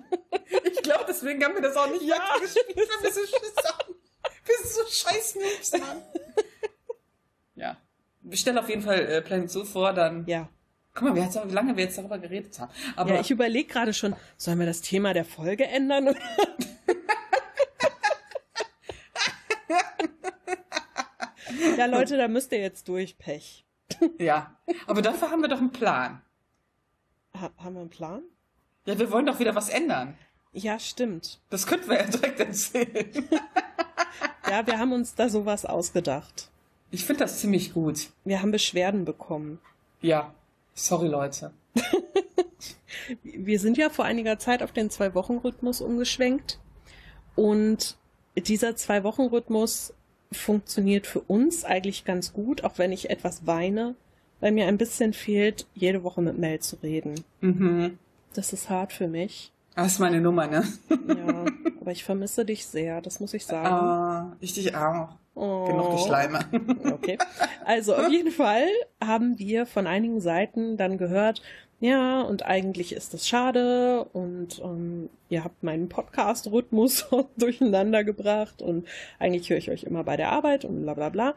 Ich 0.70 0.82
glaube, 0.82 1.06
deswegen 1.08 1.42
haben 1.42 1.54
wir 1.54 1.62
das 1.62 1.74
auch 1.74 1.90
nicht 1.90 2.02
ja. 2.02 2.16
gespielt, 2.38 2.76
weil 2.76 3.02
wir 3.02 3.12
so 3.12 3.20
Schiss 3.20 3.54
haben. 3.64 3.94
Wir 4.44 4.56
sind 4.58 4.70
so 4.74 4.82
scheiß 4.90 5.36
Noobs, 5.36 5.72
Mann. 5.72 6.02
Stelle 8.32 8.60
auf 8.60 8.68
jeden 8.68 8.82
Fall 8.82 8.98
äh, 9.00 9.22
Planet 9.22 9.50
Zoo 9.50 9.64
vor, 9.64 9.92
dann. 9.92 10.24
Ja. 10.26 10.48
Guck 10.94 11.08
mal, 11.08 11.16
wie, 11.16 11.48
wie 11.48 11.52
lange 11.52 11.76
wir 11.76 11.84
jetzt 11.84 11.98
darüber 11.98 12.18
geredet 12.18 12.58
haben. 12.58 12.70
Aber 12.94 13.14
ja, 13.14 13.20
ich 13.20 13.30
überlege 13.30 13.68
gerade 13.68 13.92
schon, 13.92 14.14
sollen 14.36 14.60
wir 14.60 14.66
das 14.66 14.80
Thema 14.80 15.12
der 15.12 15.24
Folge 15.24 15.66
ändern? 15.66 16.14
Ja, 21.76 21.86
Leute, 21.86 22.16
da 22.16 22.28
müsst 22.28 22.52
ihr 22.52 22.60
jetzt 22.60 22.88
durch, 22.88 23.18
Pech. 23.18 23.64
ja, 24.18 24.56
aber 24.86 25.02
dafür 25.02 25.30
haben 25.30 25.42
wir 25.42 25.48
doch 25.48 25.58
einen 25.58 25.72
Plan. 25.72 26.22
Ha 27.38 27.50
haben 27.58 27.74
wir 27.74 27.80
einen 27.80 27.90
Plan? 27.90 28.22
Ja, 28.86 28.98
wir 28.98 29.10
wollen 29.10 29.26
doch 29.26 29.38
wieder 29.38 29.54
was 29.54 29.68
ändern. 29.68 30.16
Ja, 30.52 30.78
stimmt. 30.78 31.40
Das 31.50 31.66
könnten 31.66 31.88
wir 31.90 31.96
ja 31.96 32.06
direkt 32.06 32.38
erzählen. 32.40 33.28
ja, 34.48 34.66
wir 34.66 34.78
haben 34.78 34.92
uns 34.92 35.14
da 35.14 35.28
sowas 35.28 35.66
ausgedacht. 35.66 36.48
Ich 36.94 37.04
finde 37.04 37.24
das 37.24 37.40
ziemlich 37.40 37.74
gut. 37.74 38.10
Wir 38.24 38.40
haben 38.40 38.52
Beschwerden 38.52 39.04
bekommen. 39.04 39.58
Ja, 40.00 40.32
sorry 40.74 41.08
Leute. 41.08 41.50
wir 43.24 43.58
sind 43.58 43.76
ja 43.76 43.90
vor 43.90 44.04
einiger 44.04 44.38
Zeit 44.38 44.62
auf 44.62 44.70
den 44.70 44.90
Zwei-Wochen-Rhythmus 44.90 45.80
umgeschwenkt. 45.80 46.60
Und 47.34 47.96
dieser 48.36 48.76
Zwei-Wochen-Rhythmus 48.76 49.92
funktioniert 50.30 51.08
für 51.08 51.18
uns 51.20 51.64
eigentlich 51.64 52.04
ganz 52.04 52.32
gut, 52.32 52.62
auch 52.62 52.78
wenn 52.78 52.92
ich 52.92 53.10
etwas 53.10 53.44
weine, 53.44 53.96
weil 54.38 54.52
mir 54.52 54.66
ein 54.68 54.78
bisschen 54.78 55.14
fehlt, 55.14 55.66
jede 55.74 56.04
Woche 56.04 56.22
mit 56.22 56.38
Mel 56.38 56.60
zu 56.60 56.76
reden. 56.76 57.24
Mhm. 57.40 57.98
Das 58.34 58.52
ist 58.52 58.70
hart 58.70 58.92
für 58.92 59.08
mich. 59.08 59.50
Das 59.74 59.94
ist 59.94 59.98
meine 59.98 60.20
Nummer, 60.20 60.46
ne? 60.46 60.62
Ja, 61.08 61.44
aber 61.80 61.90
ich 61.90 62.04
vermisse 62.04 62.44
dich 62.44 62.66
sehr, 62.66 63.00
das 63.00 63.18
muss 63.18 63.34
ich 63.34 63.44
sagen. 63.46 63.66
Ah, 63.66 64.36
ich 64.38 64.54
dich 64.54 64.76
auch. 64.76 65.08
Oh. 65.34 65.66
Genug 65.66 65.92
Geschleime. 65.92 66.40
Okay. 66.92 67.18
Also 67.64 67.94
auf 67.94 68.08
jeden 68.08 68.30
Fall 68.30 68.66
haben 69.02 69.38
wir 69.38 69.66
von 69.66 69.86
einigen 69.86 70.20
Seiten 70.20 70.76
dann 70.76 70.96
gehört, 70.96 71.42
ja, 71.80 72.22
und 72.22 72.44
eigentlich 72.44 72.94
ist 72.94 73.12
das 73.12 73.28
schade 73.28 74.04
und 74.12 74.60
ähm, 74.64 75.10
ihr 75.28 75.44
habt 75.44 75.62
meinen 75.62 75.88
Podcast-Rhythmus 75.88 77.06
durcheinander 77.36 78.04
gebracht 78.04 78.62
und 78.62 78.86
eigentlich 79.18 79.50
höre 79.50 79.58
ich 79.58 79.70
euch 79.70 79.84
immer 79.84 80.04
bei 80.04 80.16
der 80.16 80.32
Arbeit 80.32 80.64
und 80.64 80.82
bla 80.82 80.94
bla 80.94 81.08
bla. 81.10 81.34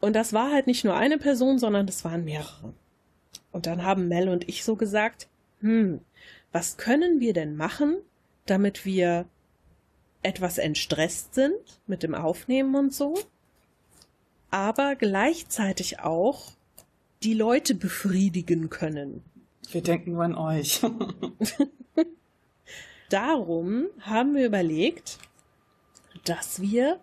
Und 0.00 0.14
das 0.16 0.32
war 0.32 0.50
halt 0.50 0.66
nicht 0.66 0.84
nur 0.84 0.96
eine 0.96 1.18
Person, 1.18 1.58
sondern 1.58 1.86
das 1.86 2.04
waren 2.04 2.24
mehrere. 2.24 2.74
Und 3.52 3.66
dann 3.66 3.84
haben 3.84 4.08
Mel 4.08 4.28
und 4.28 4.48
ich 4.48 4.64
so 4.64 4.76
gesagt, 4.76 5.28
hm, 5.60 6.00
was 6.52 6.76
können 6.76 7.20
wir 7.20 7.32
denn 7.32 7.56
machen, 7.56 7.96
damit 8.46 8.84
wir 8.84 9.26
etwas 10.22 10.58
entstresst 10.58 11.34
sind 11.34 11.54
mit 11.86 12.02
dem 12.02 12.14
Aufnehmen 12.14 12.74
und 12.74 12.94
so, 12.94 13.14
aber 14.50 14.96
gleichzeitig 14.96 16.00
auch 16.00 16.52
die 17.22 17.34
Leute 17.34 17.74
befriedigen 17.74 18.70
können. 18.70 19.22
Wir 19.70 19.82
denken 19.82 20.12
nur 20.12 20.24
an 20.24 20.34
euch. 20.34 20.80
Darum 23.10 23.86
haben 24.00 24.34
wir 24.34 24.46
überlegt, 24.46 25.18
dass 26.24 26.60
wir 26.60 27.00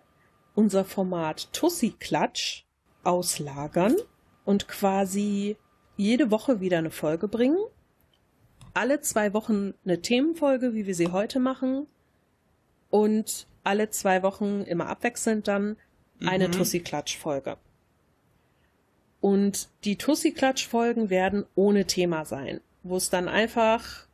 unser 0.54 0.84
Format 0.84 1.52
Tussi 1.52 1.94
Klatsch 1.98 2.64
auslagern 3.04 3.96
und 4.44 4.68
quasi 4.68 5.56
jede 5.96 6.30
Woche 6.30 6.60
wieder 6.60 6.78
eine 6.78 6.90
Folge 6.90 7.28
bringen. 7.28 7.58
Alle 8.74 9.00
zwei 9.00 9.34
Wochen 9.34 9.74
eine 9.84 10.00
Themenfolge, 10.00 10.74
wie 10.74 10.86
wir 10.86 10.94
sie 10.94 11.08
heute 11.08 11.40
machen. 11.40 11.86
Und 12.90 13.46
alle 13.64 13.90
zwei 13.90 14.22
Wochen 14.22 14.62
immer 14.62 14.86
abwechselnd 14.88 15.46
dann 15.48 15.76
eine 16.24 16.48
Mhm. 16.48 16.52
Tussi-Klatsch-Folge. 16.52 17.56
Und 19.20 19.68
die 19.84 19.96
Tussi-Klatsch-Folgen 19.96 21.10
werden 21.10 21.44
ohne 21.54 21.86
Thema 21.86 22.24
sein, 22.24 22.60
wo 22.82 22.96
es 22.96 23.10
dann 23.10 23.28
einfach 23.28 24.06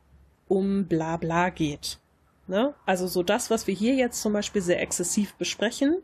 um 0.47 0.85
Blabla 0.85 1.49
geht. 1.49 1.99
Ne? 2.47 2.73
Also 2.85 3.07
so 3.07 3.23
das, 3.23 3.49
was 3.49 3.67
wir 3.67 3.73
hier 3.75 3.95
jetzt 3.95 4.21
zum 4.21 4.33
Beispiel 4.33 4.61
sehr 4.61 4.81
exzessiv 4.81 5.33
besprechen, 5.35 5.97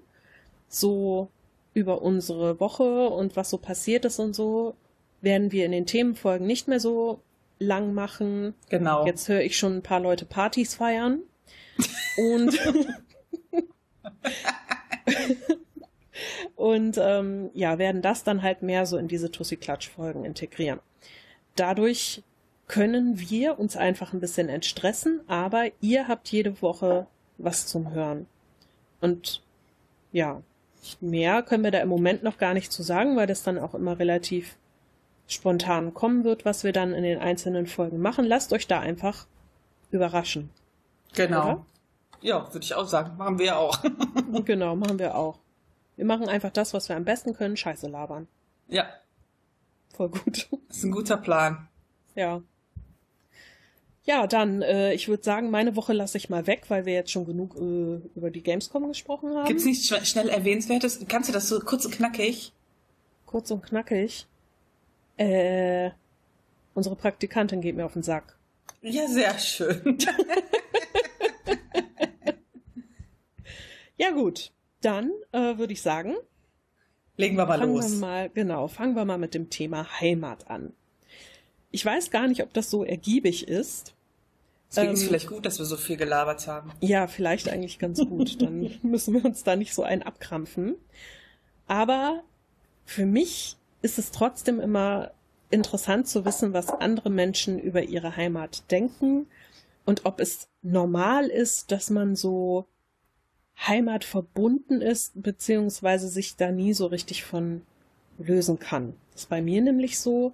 so 0.68 1.30
über 1.74 2.02
unsere 2.02 2.60
Woche 2.60 3.10
und 3.10 3.36
was 3.36 3.50
so 3.50 3.58
passiert 3.58 4.06
ist 4.06 4.20
und 4.20 4.34
so, 4.34 4.76
werden 5.22 5.52
wir 5.52 5.66
in 5.66 5.72
den 5.72 5.86
Themenfolgen 5.86 6.48
nicht 6.48 6.68
mehr 6.68 6.80
so 6.80 7.22
lang 7.60 7.94
machen. 7.94 8.56
genau. 8.70 9.06
Jetzt 9.06 9.28
höre 9.30 9.42
ich 9.42 9.58
schon 9.58 9.78
ein 9.78 9.84
paar 9.84 10.00
Leute 10.00 10.26
Partys 10.26 10.74
feiern. 10.76 11.20
Und, 12.18 12.60
und 16.56 16.98
ähm, 16.98 17.50
ja, 17.54 17.78
werden 17.78 18.02
das 18.02 18.24
dann 18.24 18.42
halt 18.42 18.62
mehr 18.62 18.86
so 18.86 18.98
in 18.98 19.08
diese 19.08 19.32
Tussi-Klatsch-Folgen 19.32 20.26
integrieren. 20.26 20.80
Dadurch 21.56 22.24
können 22.68 23.20
wir 23.20 23.60
uns 23.60 23.76
einfach 23.76 24.14
ein 24.14 24.20
bisschen 24.20 24.50
entstressen, 24.50 25.22
aber 25.28 25.66
ihr 25.82 26.08
habt 26.08 26.30
jede 26.30 26.62
Woche 26.62 27.08
was 27.38 27.68
zum 27.68 27.92
Hören. 27.94 28.28
Und 29.02 29.42
ja, 30.12 30.42
Mehr 31.00 31.44
können 31.44 31.64
wir 31.64 31.72
da 31.72 31.80
im 31.80 31.90
Moment 31.90 32.24
noch 32.24 32.38
gar 32.38 32.54
nicht 32.54 32.72
zu 32.72 32.82
sagen, 32.82 33.16
weil 33.16 33.28
das 33.28 33.44
dann 33.44 33.60
auch 33.60 33.76
immer 33.76 34.00
relativ 34.00 34.58
spontan 35.28 35.94
kommen 35.94 36.24
wird, 36.24 36.44
was 36.44 36.64
wir 36.64 36.74
dann 36.74 36.94
in 36.94 37.04
den 37.04 37.20
einzelnen 37.20 37.68
Folgen 37.68 38.00
machen. 38.00 38.26
Lasst 38.26 38.52
euch 38.52 38.68
da 38.68 38.80
einfach 38.80 39.28
überraschen. 39.92 40.50
Genau. 41.14 41.44
Oder? 41.44 41.66
Ja, 42.22 42.46
würde 42.54 42.64
ich 42.64 42.74
auch 42.76 42.88
sagen. 42.88 43.18
Machen 43.18 43.40
wir 43.40 43.58
auch. 43.58 43.80
genau, 44.46 44.76
machen 44.76 45.00
wir 45.00 45.16
auch. 45.16 45.40
Wir 45.96 46.06
machen 46.06 46.30
einfach 46.30 46.52
das, 46.52 46.74
was 46.74 46.88
wir 46.90 46.96
am 46.96 47.06
besten 47.06 47.34
können, 47.34 47.58
Scheiße 47.58 47.88
labern. 47.88 48.28
ja, 48.68 48.86
Voll 49.94 50.10
gut. 50.10 50.48
das 50.70 50.78
ist 50.78 50.84
ein 50.86 50.92
guter 50.92 51.18
Plan. 51.18 51.68
Ja. 52.16 52.42
Ja, 54.04 54.26
dann, 54.26 54.62
äh, 54.62 54.94
ich 54.94 55.08
würde 55.10 55.22
sagen, 55.24 55.52
meine 55.52 55.76
Woche 55.76 55.94
lasse 55.94 56.18
ich 56.18 56.30
mal 56.30 56.48
weg, 56.48 56.64
weil 56.70 56.86
wir 56.86 56.94
jetzt 56.94 57.12
schon 57.12 57.26
genug 57.26 57.56
äh, 57.56 58.02
über 58.18 58.32
die 58.32 58.42
Gamescom 58.42 58.88
gesprochen 58.88 59.36
haben. 59.36 59.46
Gibt's 59.48 59.66
nichts 59.66 59.86
schn- 59.92 60.06
schnell 60.06 60.30
Erwähnenswertes? 60.30 61.06
Kannst 61.08 61.30
du 61.30 61.34
das 61.34 61.48
so 61.50 61.60
kurz 61.60 61.86
und 61.86 61.92
knackig? 61.92 62.54
Kurz 63.26 63.52
und 63.52 63.64
knackig. 63.64 64.28
Äh, 65.18 65.92
unsere 66.74 66.96
Praktikantin 66.96 67.62
geht 67.62 67.76
mir 67.76 67.86
auf 67.86 67.94
den 67.94 68.02
Sack. 68.04 68.38
Ja, 68.82 69.08
sehr 69.08 69.38
schön. 69.38 69.98
Ja 74.02 74.10
gut, 74.10 74.52
dann 74.82 75.12
äh, 75.32 75.60
würde 75.60 75.74
ich 75.74 75.84
sagen, 75.84 76.16
Legen 77.18 77.38
wir 77.38 77.46
mal 77.46 77.60
fangen 77.60 77.76
los. 77.76 77.92
wir 77.92 78.00
mal, 78.00 78.30
genau, 78.32 78.68
fangen 78.68 78.96
wir 78.96 79.06
mal 79.06 79.20
mit 79.20 79.36
dem 79.36 79.52
Thema 79.52 79.86
Heimat 80.02 80.50
an. 80.50 80.74
Ich 81.70 81.86
weiß 81.86 82.10
gar 82.10 82.28
nicht, 82.28 82.42
ob 82.42 82.52
das 82.52 82.72
so 82.72 82.84
ergiebig 82.84 83.48
ist. 83.48 83.94
Deswegen 84.72 84.94
ist 84.94 85.04
ähm, 85.04 85.08
vielleicht 85.08 85.28
gut, 85.28 85.46
dass 85.46 85.60
wir 85.60 85.68
so 85.68 85.78
viel 85.78 85.98
gelabert 85.98 86.48
haben. 86.48 86.72
Ja, 86.80 87.06
vielleicht 87.06 87.48
eigentlich 87.48 87.78
ganz 87.78 88.00
gut. 88.00 88.42
Dann 88.42 88.72
müssen 88.82 89.14
wir 89.14 89.24
uns 89.24 89.44
da 89.44 89.56
nicht 89.56 89.76
so 89.76 89.84
ein 89.84 90.02
abkrampfen. 90.02 90.78
Aber 91.68 92.24
für 92.86 93.06
mich 93.06 93.56
ist 93.84 94.00
es 94.00 94.10
trotzdem 94.10 94.60
immer 94.60 95.12
interessant 95.52 96.08
zu 96.08 96.26
wissen, 96.26 96.54
was 96.54 96.70
andere 96.70 97.12
Menschen 97.12 97.60
über 97.60 97.84
ihre 97.84 98.18
Heimat 98.18 98.64
denken 98.72 99.28
und 99.86 100.08
ob 100.08 100.20
es 100.20 100.50
normal 100.64 101.28
ist, 101.28 101.72
dass 101.72 101.92
man 101.92 102.16
so 102.16 102.66
Heimat 103.68 104.04
verbunden 104.04 104.82
ist, 104.82 105.22
beziehungsweise 105.22 106.08
sich 106.08 106.36
da 106.36 106.52
nie 106.52 106.74
so 106.74 106.88
richtig 106.88 107.24
von 107.24 107.62
lösen 108.18 108.60
kann. 108.60 108.96
Das 109.12 109.22
ist 109.24 109.30
bei 109.30 109.42
mir 109.42 109.62
nämlich 109.62 110.00
so. 110.00 110.34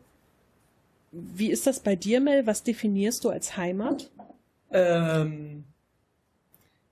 Wie 1.11 1.51
ist 1.51 1.67
das 1.67 1.79
bei 1.79 1.95
dir, 1.95 2.19
Mel? 2.21 2.45
Was 2.45 2.63
definierst 2.63 3.23
du 3.23 3.29
als 3.29 3.57
Heimat? 3.57 4.11
Ähm, 4.71 5.63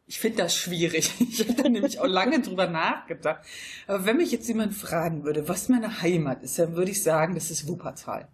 ich 0.08 0.19
finde 0.19 0.39
das 0.39 0.56
schwierig. 0.56 1.12
Ich 1.19 1.39
habe 1.41 1.62
da 1.62 1.69
nämlich 1.69 2.00
auch 2.00 2.08
lange 2.08 2.41
drüber 2.41 2.67
nachgedacht. 2.67 3.45
Aber 3.88 4.06
wenn 4.06 4.17
mich 4.17 4.32
jetzt 4.32 4.48
jemand 4.48 4.74
fragen 4.74 5.24
würde, 5.24 5.48
was 5.48 5.69
meine 5.69 6.02
Heimat 6.02 6.43
ist, 6.43 6.60
dann 6.60 6.76
würde 6.76 6.91
ich 6.91 7.04
sagen, 7.04 7.36
das 7.36 7.52
ist 7.52 7.67
Wuppertal. 7.67 8.28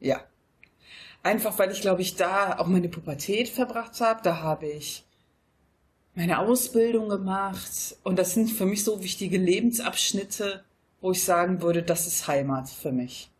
Ja. 0.00 0.20
Einfach 1.22 1.58
weil 1.58 1.72
ich, 1.72 1.80
glaube 1.80 2.02
ich, 2.02 2.16
da 2.16 2.58
auch 2.58 2.66
meine 2.66 2.88
Pubertät 2.88 3.48
verbracht 3.48 4.00
habe. 4.00 4.20
Da 4.22 4.40
habe 4.40 4.66
ich 4.66 5.05
meine 6.16 6.40
Ausbildung 6.40 7.08
gemacht. 7.08 7.96
Und 8.02 8.18
das 8.18 8.34
sind 8.34 8.50
für 8.50 8.66
mich 8.66 8.82
so 8.82 9.04
wichtige 9.04 9.38
Lebensabschnitte, 9.38 10.64
wo 11.00 11.12
ich 11.12 11.22
sagen 11.22 11.62
würde, 11.62 11.82
das 11.82 12.08
ist 12.08 12.26
Heimat 12.26 12.68
für 12.68 12.90
mich. 12.90 13.30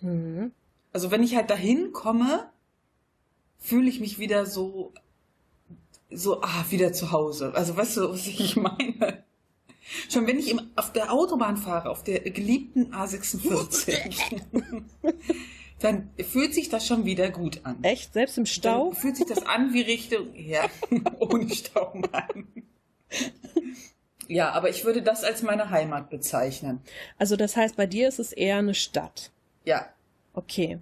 Hm. 0.00 0.52
Also 0.92 1.10
wenn 1.10 1.22
ich 1.22 1.36
halt 1.36 1.48
dahin 1.48 1.92
komme, 1.92 2.50
fühle 3.58 3.88
ich 3.88 4.00
mich 4.00 4.18
wieder 4.18 4.44
so, 4.44 4.92
so, 6.10 6.42
ah, 6.42 6.64
wieder 6.68 6.92
zu 6.92 7.12
Hause. 7.12 7.54
Also 7.54 7.76
weißt 7.76 7.96
du, 7.96 8.10
was 8.10 8.26
ich 8.26 8.56
meine? 8.56 9.24
Schon 10.10 10.26
wenn 10.26 10.38
ich 10.38 10.50
im, 10.50 10.60
auf 10.74 10.92
der 10.92 11.12
Autobahn 11.12 11.56
fahre, 11.56 11.90
auf 11.90 12.02
der 12.02 12.20
geliebten 12.20 12.92
A46, 12.92 14.42
dann 15.82 16.10
fühlt 16.18 16.54
sich 16.54 16.68
das 16.68 16.86
schon 16.86 17.04
wieder 17.04 17.30
gut 17.30 17.60
an. 17.64 17.82
Echt? 17.82 18.12
Selbst 18.12 18.38
im 18.38 18.46
Stau? 18.46 18.90
Dann 18.90 19.00
fühlt 19.00 19.16
sich 19.16 19.26
das 19.26 19.44
an 19.46 19.72
wie 19.72 19.82
Richtung, 19.82 20.34
ja, 20.34 20.64
ohne 21.18 21.48
Stau, 21.48 21.92
Mann. 21.94 22.48
Ja, 24.28 24.50
aber 24.52 24.70
ich 24.70 24.84
würde 24.84 25.02
das 25.02 25.24
als 25.24 25.42
meine 25.42 25.70
Heimat 25.70 26.08
bezeichnen. 26.10 26.80
Also 27.18 27.36
das 27.36 27.56
heißt, 27.56 27.76
bei 27.76 27.86
dir 27.86 28.08
ist 28.08 28.18
es 28.18 28.32
eher 28.32 28.58
eine 28.58 28.74
Stadt. 28.74 29.30
Ja, 29.64 29.86
Okay. 30.34 30.78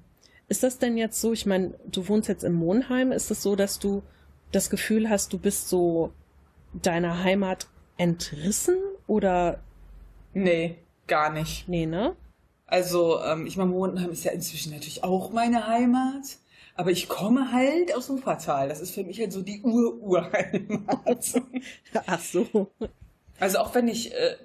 Ist 0.48 0.62
das 0.62 0.78
denn 0.78 0.96
jetzt 0.96 1.20
so, 1.20 1.32
ich 1.32 1.46
meine, 1.46 1.74
du 1.86 2.08
wohnst 2.08 2.28
jetzt 2.28 2.44
in 2.44 2.52
Monheim, 2.52 3.12
ist 3.12 3.30
es 3.30 3.42
so, 3.42 3.56
dass 3.56 3.78
du 3.78 4.02
das 4.52 4.68
Gefühl 4.70 5.08
hast, 5.08 5.32
du 5.32 5.38
bist 5.38 5.68
so 5.68 6.12
deiner 6.72 7.22
Heimat 7.22 7.68
entrissen 7.96 8.76
oder 9.06 9.60
nee, 10.32 10.78
gar 11.06 11.30
nicht. 11.32 11.68
nee, 11.68 11.86
ne? 11.86 12.16
Also, 12.70 13.20
ähm, 13.20 13.46
ich 13.46 13.56
meine, 13.56 13.70
Mondenheim 13.70 14.12
ist 14.12 14.22
ja 14.22 14.30
inzwischen 14.30 14.72
natürlich 14.72 15.02
auch 15.02 15.32
meine 15.32 15.66
Heimat. 15.66 16.38
Aber 16.76 16.92
ich 16.92 17.08
komme 17.08 17.52
halt 17.52 17.94
aus 17.94 18.08
Wuppertal. 18.08 18.68
Das 18.68 18.80
ist 18.80 18.94
für 18.94 19.02
mich 19.02 19.18
halt 19.18 19.32
so 19.32 19.42
die 19.42 19.60
Ur-Urheimat. 19.60 21.42
Ach 22.06 22.20
so. 22.20 22.70
also 23.40 23.58
auch 23.58 23.74
wenn 23.74 23.88
ich 23.88 24.14
äh, 24.14 24.36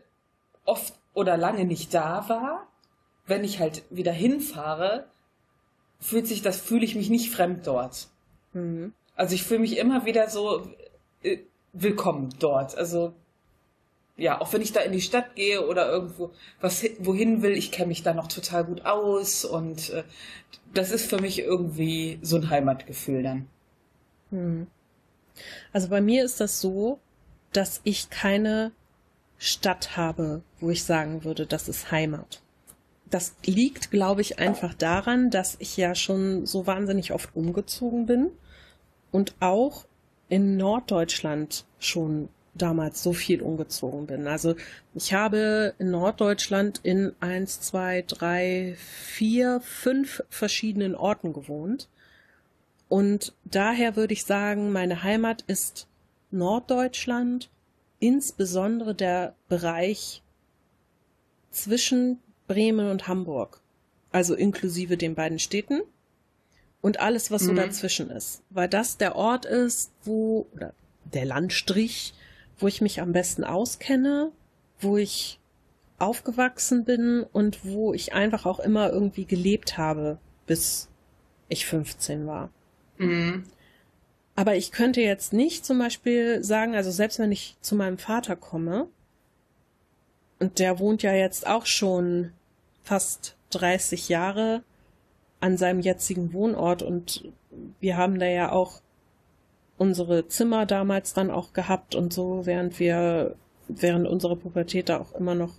oft 0.66 0.96
oder 1.14 1.38
lange 1.38 1.66
nicht 1.66 1.94
da 1.94 2.28
war, 2.28 2.68
wenn 3.28 3.44
ich 3.44 3.60
halt 3.60 3.84
wieder 3.92 4.12
hinfahre, 4.12 5.06
fühlt 6.00 6.28
sich 6.28 6.42
das, 6.42 6.60
fühle 6.60 6.84
ich 6.84 6.96
mich 6.96 7.10
nicht 7.12 7.30
fremd 7.30 7.68
dort. 7.68 8.08
Mhm. 8.54 8.94
Also 9.16 9.36
ich 9.36 9.44
fühle 9.44 9.62
mich 9.62 9.78
immer 9.78 10.06
wieder 10.06 10.30
so 10.30 10.68
äh, 11.22 11.38
willkommen 11.74 12.34
dort. 12.40 12.76
Also 12.76 13.14
ja, 14.18 14.40
auch 14.40 14.54
wenn 14.54 14.62
ich 14.62 14.72
da 14.72 14.82
in 14.82 14.94
die 14.94 15.02
Stadt 15.02 15.36
gehe 15.36 15.68
oder 15.68 15.90
irgendwo 15.90 16.32
was 16.62 16.84
hi- 16.84 16.96
wohin 17.00 17.42
will, 17.42 17.52
ich 17.54 17.72
kenne 17.72 17.88
mich 17.88 18.04
da 18.04 18.14
noch 18.14 18.28
total 18.28 18.64
gut 18.64 18.86
aus 18.86 19.44
und 19.46 19.90
äh, 19.90 20.04
das 20.74 20.92
ist 20.92 21.10
für 21.10 21.20
mich 21.20 21.40
irgendwie 21.40 22.20
so 22.22 22.38
ein 22.38 22.50
Heimatgefühl 22.50 23.24
dann. 23.24 23.48
Hm. 24.32 24.68
Also 25.74 25.90
bei 25.90 26.02
mir 26.02 26.24
ist 26.24 26.40
das 26.40 26.62
so, 26.62 27.00
dass 27.52 27.82
ich 27.84 28.10
keine 28.10 28.72
Stadt 29.38 29.98
habe, 29.98 30.42
wo 30.60 30.70
ich 30.70 30.84
sagen 30.86 31.24
würde, 31.24 31.46
das 31.46 31.68
ist 31.68 31.92
Heimat. 31.92 32.42
Das 33.10 33.36
liegt, 33.46 33.92
glaube 33.92 34.22
ich, 34.22 34.40
einfach 34.40 34.74
daran, 34.74 35.30
dass 35.30 35.58
ich 35.60 35.78
ja 35.78 35.94
schon 35.94 36.46
so 36.46 36.68
wahnsinnig 36.68 37.12
oft 37.12 37.36
umgezogen 37.36 38.06
bin 38.06 38.32
und 39.12 39.36
auch 39.42 39.86
in 40.28 40.58
Norddeutschland 40.58 41.66
schon 41.80 42.30
damals 42.56 43.04
so 43.04 43.14
viel 43.14 43.42
umgezogen 43.42 44.08
bin. 44.08 44.28
Also 44.28 44.56
ich 44.94 45.14
habe 45.14 45.74
in 45.78 45.92
Norddeutschland 45.92 46.80
in 46.84 47.14
eins, 47.20 47.60
zwei, 47.62 48.04
drei, 48.08 48.76
vier, 48.78 49.62
fünf 49.62 50.24
verschiedenen 50.30 50.96
Orten 50.96 51.34
gewohnt. 51.34 51.90
Und 52.88 53.34
daher 53.44 53.96
würde 53.96 54.14
ich 54.14 54.24
sagen, 54.26 54.72
meine 54.72 55.04
Heimat 55.04 55.44
ist 55.48 55.88
Norddeutschland, 56.32 57.50
insbesondere 58.00 58.96
der 58.96 59.36
Bereich 59.50 60.22
zwischen 61.52 62.20
Bremen 62.48 62.90
und 62.90 63.08
Hamburg, 63.08 63.60
also 64.12 64.36
inklusive 64.36 64.98
den 64.98 65.16
beiden 65.16 65.40
Städten 65.40 65.82
und 66.82 67.00
alles, 67.00 67.32
was 67.32 67.44
so 67.44 67.52
Mhm. 67.54 67.58
dazwischen 67.58 68.10
ist, 68.12 68.44
weil 68.50 68.70
das 68.70 68.98
der 68.98 69.16
Ort 69.16 69.46
ist, 69.46 69.92
wo, 70.04 70.46
oder 70.54 70.74
der 71.06 71.26
Landstrich, 71.26 72.14
wo 72.58 72.68
ich 72.68 72.82
mich 72.82 73.02
am 73.02 73.12
besten 73.12 73.44
auskenne, 73.44 74.32
wo 74.80 74.98
ich 74.98 75.40
aufgewachsen 75.98 76.84
bin 76.84 77.24
und 77.32 77.66
wo 77.66 77.94
ich 77.94 78.14
einfach 78.14 78.46
auch 78.46 78.60
immer 78.60 78.90
irgendwie 78.92 79.26
gelebt 79.26 79.78
habe, 79.78 80.18
bis 80.46 80.90
ich 81.48 81.66
15 81.66 82.28
war. 82.28 82.50
Mhm. 82.98 83.44
Aber 84.36 84.56
ich 84.56 84.72
könnte 84.72 85.02
jetzt 85.02 85.32
nicht 85.32 85.66
zum 85.66 85.80
Beispiel 85.80 86.44
sagen, 86.44 86.76
also 86.76 86.92
selbst 86.92 87.20
wenn 87.20 87.32
ich 87.32 87.56
zu 87.62 87.76
meinem 87.76 87.98
Vater 87.98 88.36
komme, 88.36 88.88
und 90.40 90.60
der 90.60 90.80
wohnt 90.80 91.02
ja 91.02 91.14
jetzt 91.14 91.48
auch 91.48 91.66
schon 91.66 92.32
fast 92.84 93.38
30 93.52 94.10
Jahre 94.10 94.64
an 95.40 95.58
seinem 95.58 95.80
jetzigen 95.80 96.34
Wohnort 96.34 96.84
und 96.84 97.32
wir 97.80 97.96
haben 97.96 98.20
da 98.20 98.26
ja 98.26 98.52
auch 98.52 98.82
unsere 99.78 100.28
Zimmer 100.28 100.66
damals 100.66 101.14
dann 101.14 101.32
auch 101.32 101.54
gehabt 101.54 101.96
und 101.96 102.14
so, 102.14 102.46
während 102.46 102.80
wir 102.80 103.36
während 103.68 104.08
unserer 104.08 104.36
Pubertät 104.36 104.90
da 104.90 105.00
auch 105.00 105.14
immer 105.14 105.36
noch 105.36 105.54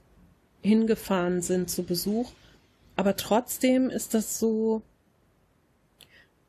hingefahren 0.63 1.43
sind 1.43 1.71
zu 1.71 1.83
Besuch. 1.83 2.33
Aber 2.95 3.17
trotzdem 3.17 3.91
ist 3.91 4.15
das 4.15 4.39
so, 4.39 4.83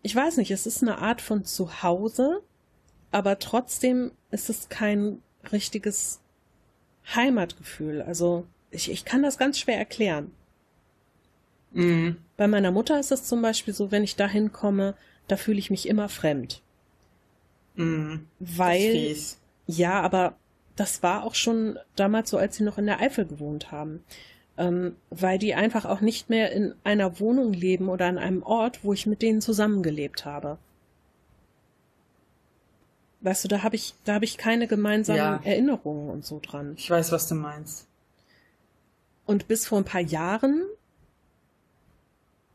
ich 0.02 0.16
weiß 0.16 0.38
nicht, 0.38 0.52
es 0.52 0.66
ist 0.66 0.82
eine 0.82 1.00
Art 1.00 1.22
von 1.22 1.46
Zuhause, 1.46 2.42
aber 3.12 3.40
trotzdem 3.40 4.12
ist 4.32 4.50
es 4.50 4.70
kein 4.70 5.22
richtiges 5.52 6.20
Heimatgefühl. 7.16 8.02
Also 8.02 8.46
ich, 8.72 8.92
ich 8.92 9.06
kann 9.06 9.24
das 9.24 9.38
ganz 9.38 9.60
schwer 9.60 9.78
erklären. 9.78 10.32
Mhm. 11.72 12.18
Bei 12.38 12.48
meiner 12.48 12.72
Mutter 12.72 13.00
ist 13.00 13.12
es 13.12 13.24
zum 13.24 13.42
Beispiel 13.42 13.74
so, 13.74 13.92
wenn 13.92 14.04
ich 14.04 14.16
da 14.16 14.28
hinkomme, 14.28 14.96
da 15.28 15.38
fühle 15.38 15.60
ich 15.60 15.70
mich 15.70 15.88
immer 15.88 16.10
fremd. 16.10 16.62
Mhm. 17.78 18.28
Weil, 18.40 19.16
ja, 19.68 20.02
aber 20.02 20.36
das 20.76 21.02
war 21.04 21.24
auch 21.24 21.36
schon 21.36 21.80
damals 21.96 22.30
so, 22.30 22.38
als 22.38 22.58
sie 22.58 22.64
noch 22.64 22.78
in 22.78 22.86
der 22.86 23.00
Eifel 23.00 23.26
gewohnt 23.26 23.72
haben. 23.72 24.04
Ähm, 24.58 24.96
weil 25.12 25.38
die 25.38 25.54
einfach 25.54 25.86
auch 25.86 26.02
nicht 26.02 26.30
mehr 26.30 26.52
in 26.52 26.74
einer 26.84 27.20
Wohnung 27.20 27.54
leben 27.54 27.90
oder 27.90 28.08
an 28.08 28.18
einem 28.18 28.42
Ort, 28.42 28.84
wo 28.84 28.92
ich 28.92 29.06
mit 29.06 29.22
denen 29.22 29.40
zusammengelebt 29.40 30.26
habe. 30.26 30.58
Weißt 33.22 33.44
du, 33.44 33.48
da 33.48 33.62
habe 33.62 33.76
ich, 33.76 33.94
da 34.06 34.16
habe 34.16 34.26
ich 34.26 34.38
keine 34.38 34.68
gemeinsamen 34.68 35.18
Ja. 35.18 35.42
Erinnerungen 35.44 36.10
und 36.10 36.26
so 36.26 36.40
dran. 36.40 36.74
Ich 36.76 36.90
weiß, 36.90 37.12
was 37.12 37.28
du 37.28 37.36
meinst. 37.36 37.88
Und 39.26 39.48
bis 39.48 39.68
vor 39.68 39.78
ein 39.78 39.86
paar 39.86 40.02
Jahren 40.02 40.64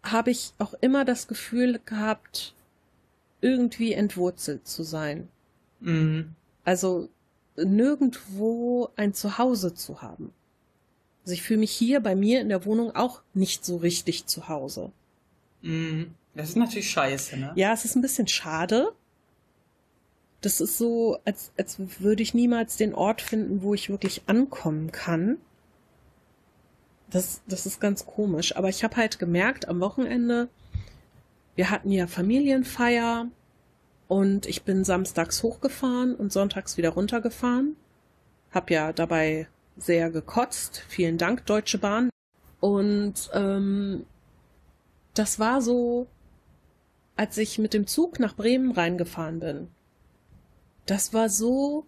habe 0.03 0.31
ich 0.31 0.53
auch 0.59 0.75
immer 0.81 1.05
das 1.05 1.29
Gefühl 1.29 1.81
gehabt, 1.85 2.55
irgendwie 3.43 3.93
entwurzelt 3.93 4.67
zu 4.67 4.83
sein. 4.83 5.29
Mhm. 5.81 6.35
Also 6.65 7.11
nirgendwo 7.57 8.89
ein 8.97 9.13
Zuhause 9.13 9.75
zu 9.75 10.01
haben. 10.01 10.33
Also 11.25 11.35
ich 11.35 11.43
fühle 11.43 11.61
mich 11.61 11.73
hier 11.73 12.01
bei 12.01 12.17
mir 12.17 12.41
in 12.41 12.49
der 12.49 12.65
Wohnung 12.65 12.97
auch 12.97 13.21
nicht 13.35 13.65
so 13.65 13.77
richtig 13.77 14.27
zu 14.27 14.49
Hause. 14.49 14.91
Mhm. 15.61 16.15
Das 16.35 16.49
ist 16.49 16.57
natürlich 16.57 16.91
scheiße, 16.91 17.37
ne? 17.37 17.53
Ja, 17.57 17.75
es 17.75 17.85
ist 17.85 17.95
ein 17.95 18.03
bisschen 18.03 18.27
schade. 18.27 18.93
Das 20.41 20.61
ist 20.61 20.79
so, 20.79 21.19
als, 21.25 21.53
als 21.59 21.79
würde 22.01 22.23
ich 22.23 22.35
niemals 22.35 22.77
den 22.77 22.95
Ort 22.95 23.21
finden, 23.21 23.63
wo 23.63 23.75
ich 23.75 23.91
wirklich 23.91 24.23
ankommen 24.27 24.91
kann. 24.91 25.37
Das, 27.11 27.43
das 27.47 27.67
ist 27.67 27.81
ganz 27.81 28.07
komisch. 28.07 28.57
Aber 28.57 28.71
ich 28.71 28.83
habe 28.83 28.97
halt 28.97 29.19
gemerkt, 29.19 29.69
am 29.69 29.81
Wochenende, 29.81 30.49
wir 31.55 31.71
hatten 31.71 31.91
ja 31.91 32.07
Familienfeier 32.07 33.27
und 34.09 34.47
ich 34.47 34.63
bin 34.63 34.85
samstags 34.85 35.43
hochgefahren 35.43 36.15
und 36.15 36.33
sonntags 36.33 36.77
wieder 36.77 36.91
runtergefahren. 36.91 37.77
Hab 38.51 38.71
ja 38.71 38.93
dabei 38.93 39.49
sehr 39.77 40.11
gekotzt. 40.11 40.85
Vielen 40.89 41.19
Dank, 41.19 41.47
Deutsche 41.47 41.79
Bahn. 41.79 42.11
Und 42.61 43.31
ähm, 43.33 44.05
das 45.15 45.39
war 45.39 45.63
so, 45.63 46.07
als 47.17 47.37
ich 47.39 47.59
mit 47.59 47.75
dem 47.75 47.87
Zug 47.87 48.19
nach 48.21 48.37
Bremen 48.37 48.73
reingefahren 48.73 49.41
bin. 49.41 49.69
Das 50.87 51.15
war 51.15 51.29
so, 51.29 51.87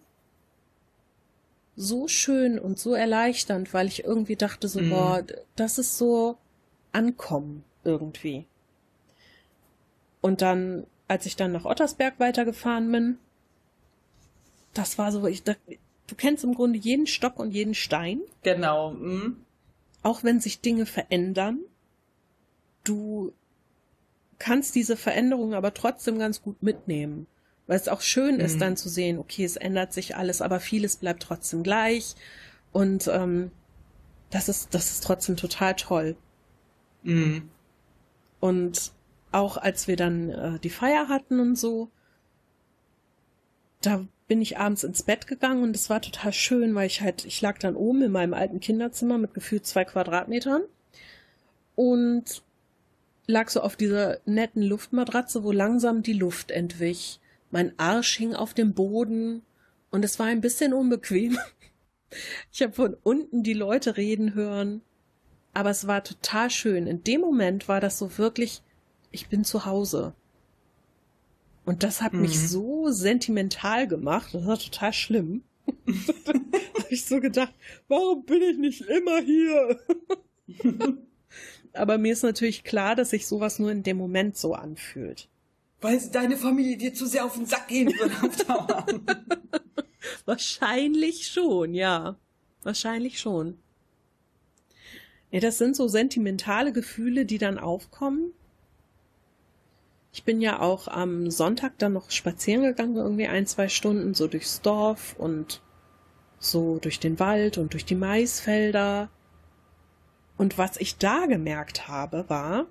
so 1.75 2.07
schön 2.07 2.57
und 2.57 2.79
so 2.79 2.93
erleichternd, 2.93 3.73
weil 3.73 3.87
ich 3.87 4.03
irgendwie 4.03 4.35
dachte 4.35 4.67
so, 4.67 4.79
Mhm. 4.81 4.89
boah, 4.89 5.23
das 5.55 5.77
ist 5.77 5.97
so 5.97 6.37
Ankommen 6.91 7.63
irgendwie. 7.83 8.47
Und 10.25 10.41
dann, 10.41 10.87
als 11.07 11.27
ich 11.27 11.35
dann 11.35 11.51
nach 11.51 11.65
Ottersberg 11.65 12.19
weitergefahren 12.19 12.91
bin, 12.91 13.19
das 14.73 14.97
war 14.97 15.11
so, 15.11 15.23
ich 15.27 15.43
dachte, 15.43 15.77
du 16.07 16.15
kennst 16.15 16.43
im 16.43 16.55
Grunde 16.55 16.79
jeden 16.79 17.05
Stock 17.05 17.37
und 17.37 17.51
jeden 17.51 17.75
Stein 17.75 18.21
Genau. 18.41 18.93
Mhm. 18.93 19.37
auch 20.01 20.23
wenn 20.23 20.39
sich 20.39 20.61
Dinge 20.61 20.87
verändern, 20.87 21.59
du 22.83 23.33
kannst 24.39 24.73
diese 24.73 24.97
Veränderungen 24.97 25.53
aber 25.53 25.75
trotzdem 25.75 26.17
ganz 26.17 26.41
gut 26.41 26.63
mitnehmen. 26.63 27.27
Weil 27.67 27.77
es 27.77 27.87
auch 27.87 28.01
schön 28.01 28.39
ist, 28.39 28.55
Mhm. 28.55 28.59
dann 28.61 28.77
zu 28.77 28.89
sehen, 28.89 29.19
okay, 29.19 29.43
es 29.45 29.57
ändert 29.57 29.93
sich 29.93 30.15
alles, 30.15 30.41
aber 30.41 30.59
vieles 30.59 30.95
bleibt 30.95 31.21
trotzdem 31.21 31.61
gleich. 31.61 32.15
Und 32.71 33.07
ähm, 33.13 33.51
das 34.31 34.49
ist, 34.49 34.73
das 34.73 34.89
ist 34.89 35.03
trotzdem 35.03 35.37
total 35.37 35.75
toll. 35.75 36.15
Mhm. 37.03 37.47
Und 38.39 38.91
auch 39.35 39.57
als 39.57 39.87
wir 39.87 39.97
dann 39.97 40.29
äh, 40.29 40.59
die 40.59 40.69
Feier 40.69 41.09
hatten 41.09 41.39
und 41.39 41.55
so, 41.57 41.89
da 43.81 44.07
bin 44.27 44.41
ich 44.41 44.57
abends 44.57 44.83
ins 44.83 45.03
Bett 45.03 45.27
gegangen 45.27 45.61
und 45.61 45.75
es 45.75 45.89
war 45.89 46.01
total 46.01 46.33
schön, 46.33 46.73
weil 46.73 46.87
ich 46.87 47.01
halt, 47.01 47.25
ich 47.25 47.41
lag 47.41 47.59
dann 47.59 47.75
oben 47.75 48.01
in 48.01 48.11
meinem 48.11 48.33
alten 48.33 48.59
Kinderzimmer 48.59 49.17
mit 49.17 49.33
gefühlt 49.33 49.65
zwei 49.67 49.85
Quadratmetern 49.85 50.63
und 51.75 52.43
lag 53.27 53.49
so 53.49 53.61
auf 53.61 53.75
dieser 53.75 54.19
netten 54.25 54.63
Luftmatratze, 54.63 55.43
wo 55.43 55.51
langsam 55.51 56.01
die 56.01 56.13
Luft 56.13 56.49
entwich. 56.49 57.19
Mein 57.51 57.77
Arsch 57.77 58.17
hing 58.17 58.33
auf 58.33 58.53
dem 58.53 58.73
Boden 58.73 59.43
und 59.91 60.05
es 60.05 60.17
war 60.17 60.27
ein 60.27 60.41
bisschen 60.41 60.73
unbequem. 60.73 61.37
Ich 62.53 62.61
habe 62.61 62.71
von 62.71 62.95
unten 63.03 63.43
die 63.43 63.55
Leute 63.55 63.97
reden 63.97 64.35
hören, 64.35 64.81
aber 65.53 65.71
es 65.71 65.85
war 65.85 66.01
total 66.01 66.49
schön. 66.49 66.87
In 66.87 67.03
dem 67.03 67.19
Moment 67.19 67.67
war 67.67 67.81
das 67.81 67.97
so 67.97 68.17
wirklich, 68.17 68.61
ich 69.15 69.27
bin 69.27 69.43
zu 69.43 69.65
Hause. 69.65 70.13
Und 71.65 71.81
das 71.83 72.01
hat 72.01 72.13
mich 72.13 72.35
Mhm. 72.35 72.47
so 72.47 72.91
sentimental 72.91 73.87
gemacht. 73.87 74.33
Das 74.33 74.45
war 74.45 74.59
total 74.59 74.93
schlimm. 74.93 75.43
da 76.25 76.33
habe 76.33 76.87
ich 76.89 77.05
so 77.05 77.19
gedacht, 77.19 77.53
warum 77.87 78.23
bin 78.25 78.41
ich 78.41 78.57
nicht 78.57 78.81
immer 78.81 79.19
hier? 79.21 79.79
Aber 81.73 81.97
mir 81.97 82.13
ist 82.13 82.23
natürlich 82.23 82.63
klar, 82.63 82.95
dass 82.95 83.09
sich 83.09 83.25
sowas 83.27 83.59
nur 83.59 83.71
in 83.71 83.83
dem 83.83 83.97
Moment 83.97 84.37
so 84.37 84.53
anfühlt. 84.53 85.27
Weil 85.81 85.99
deine 86.11 86.37
Familie 86.37 86.77
dir 86.77 86.93
zu 86.93 87.05
sehr 87.05 87.25
auf 87.25 87.33
den 87.35 87.45
Sack 87.45 87.67
gehen 87.67 87.87
würde 87.87 88.15
auf 88.21 88.35
Dauer. 88.45 88.85
Wahrscheinlich 90.25 91.27
schon, 91.27 91.73
ja. 91.73 92.15
Wahrscheinlich 92.63 93.19
schon. 93.19 93.57
Ja, 95.31 95.39
das 95.41 95.57
sind 95.57 95.75
so 95.75 95.87
sentimentale 95.87 96.71
Gefühle, 96.71 97.25
die 97.25 97.37
dann 97.39 97.57
aufkommen. 97.59 98.31
Ich 100.15 100.23
bin 100.23 100.39
ja 100.39 100.61
auch 100.61 100.87
am 100.87 101.29
Sonntag 101.29 101.77
dann 101.77 101.91
noch 101.91 102.09
spazieren 102.09 102.63
gegangen, 102.63 102.95
irgendwie 102.95 103.27
ein, 103.27 103.45
zwei 103.47 103.67
Stunden, 103.67 104.13
so 104.13 104.27
durchs 104.27 104.61
Dorf 104.61 105.13
und 105.17 105.61
so 106.39 106.79
durch 106.79 107.01
den 107.01 107.19
Wald 107.19 107.57
und 107.57 107.73
durch 107.73 107.83
die 107.83 107.95
Maisfelder. 107.95 109.09
Und 110.37 110.57
was 110.57 110.77
ich 110.77 110.97
da 110.97 111.25
gemerkt 111.25 111.89
habe, 111.89 112.29
war, 112.29 112.65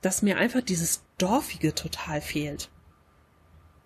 dass 0.00 0.22
mir 0.22 0.38
einfach 0.38 0.62
dieses 0.62 1.04
Dorfige 1.18 1.74
total 1.74 2.22
fehlt. 2.22 2.70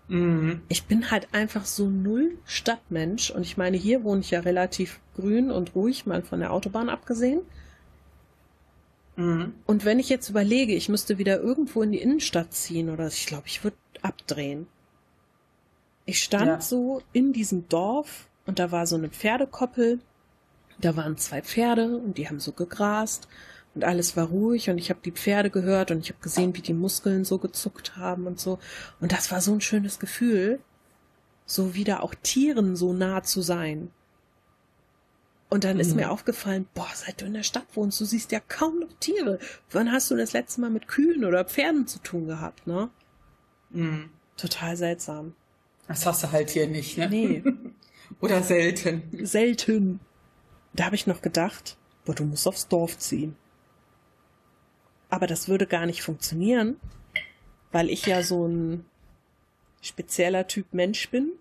mhm. 0.06 0.62
Ich 0.68 0.84
bin 0.84 1.10
halt 1.10 1.34
einfach 1.34 1.64
so 1.64 1.90
null 1.90 2.38
Stadtmensch 2.44 3.32
und 3.32 3.42
ich 3.42 3.56
meine, 3.56 3.76
hier 3.76 4.04
wohne 4.04 4.20
ich 4.20 4.30
ja 4.30 4.38
relativ 4.38 5.00
grün 5.16 5.50
und 5.50 5.74
ruhig, 5.74 6.06
mal 6.06 6.22
von 6.22 6.38
der 6.38 6.52
Autobahn 6.52 6.90
abgesehen. 6.90 7.40
Mhm. 9.22 9.54
Und 9.66 9.84
wenn 9.84 9.98
ich 9.98 10.08
jetzt 10.08 10.28
überlege, 10.28 10.74
ich 10.74 10.88
müsste 10.88 11.18
wieder 11.18 11.40
irgendwo 11.40 11.82
in 11.82 11.92
die 11.92 12.00
Innenstadt 12.00 12.52
ziehen 12.52 12.90
oder 12.90 13.06
ich 13.06 13.26
glaube, 13.26 13.46
ich 13.46 13.62
würde 13.62 13.76
abdrehen. 14.02 14.66
Ich 16.04 16.22
stand 16.22 16.46
Ja. 16.46 16.60
so 16.60 17.02
in 17.12 17.32
diesem 17.32 17.68
Dorf 17.68 18.28
und 18.46 18.58
da 18.58 18.72
war 18.72 18.86
so 18.86 18.96
eine 18.96 19.08
Pferdekoppel. 19.08 20.00
Da 20.80 20.96
waren 20.96 21.16
zwei 21.16 21.42
Pferde 21.42 21.96
und 21.96 22.18
die 22.18 22.28
haben 22.28 22.40
so 22.40 22.52
gegrast 22.52 23.28
und 23.74 23.84
alles 23.84 24.16
war 24.16 24.26
ruhig 24.26 24.68
und 24.68 24.78
ich 24.78 24.90
habe 24.90 25.00
die 25.04 25.12
Pferde 25.12 25.50
gehört 25.50 25.90
und 25.92 26.00
ich 26.00 26.08
habe 26.10 26.20
gesehen, 26.20 26.56
wie 26.56 26.62
die 26.62 26.74
Muskeln 26.74 27.24
so 27.24 27.38
gezuckt 27.38 27.96
haben 27.96 28.26
und 28.26 28.40
so. 28.40 28.58
Und 29.00 29.12
das 29.12 29.30
war 29.30 29.40
so 29.40 29.52
ein 29.52 29.60
schönes 29.60 30.00
Gefühl, 30.00 30.58
so 31.46 31.74
wieder 31.74 32.02
auch 32.02 32.14
Tieren 32.22 32.74
so 32.74 32.92
nah 32.92 33.22
zu 33.22 33.42
sein. 33.42 33.90
Und 35.52 35.64
dann 35.64 35.78
ist 35.78 35.90
Mhm. 35.90 35.96
mir 35.96 36.10
aufgefallen, 36.10 36.66
boah, 36.72 36.88
seit 36.94 37.20
du 37.20 37.26
in 37.26 37.34
der 37.34 37.42
Stadt 37.42 37.66
wohnst, 37.74 38.00
du 38.00 38.06
siehst 38.06 38.32
ja 38.32 38.40
kaum 38.40 38.80
noch 38.80 38.92
Tiere. 39.00 39.38
Wann 39.70 39.92
hast 39.92 40.10
du 40.10 40.16
das 40.16 40.32
letzte 40.32 40.62
Mal 40.62 40.70
mit 40.70 40.88
Kühen 40.88 41.26
oder 41.26 41.44
Pferden 41.44 41.86
zu 41.86 41.98
tun 41.98 42.26
gehabt, 42.26 42.66
ne? 42.66 42.88
Mhm. 43.68 44.08
Total 44.38 44.78
seltsam. 44.78 45.34
Das 45.88 46.06
hast 46.06 46.22
du 46.24 46.32
halt 46.32 46.48
hier 46.48 46.66
nicht, 46.68 46.96
ne? 46.96 47.08
Nee, 47.10 47.44
Oder 48.22 48.42
selten. 48.42 49.02
selten. 49.26 50.00
Da 50.72 50.86
habe 50.86 50.94
ich 50.96 51.06
noch 51.06 51.20
gedacht, 51.20 51.76
boah, 52.06 52.14
du 52.14 52.24
musst 52.24 52.48
aufs 52.48 52.68
Dorf 52.68 52.96
ziehen. 52.98 53.36
Aber 55.10 55.26
das 55.26 55.48
würde 55.48 55.66
gar 55.66 55.84
nicht 55.84 56.02
funktionieren, 56.02 56.76
weil 57.72 57.90
ich 57.90 58.06
ja 58.06 58.22
so 58.22 58.46
ein 58.48 58.86
spezieller 59.82 60.46
Typ 60.46 60.72
Mensch 60.72 61.10
bin. 61.10 61.32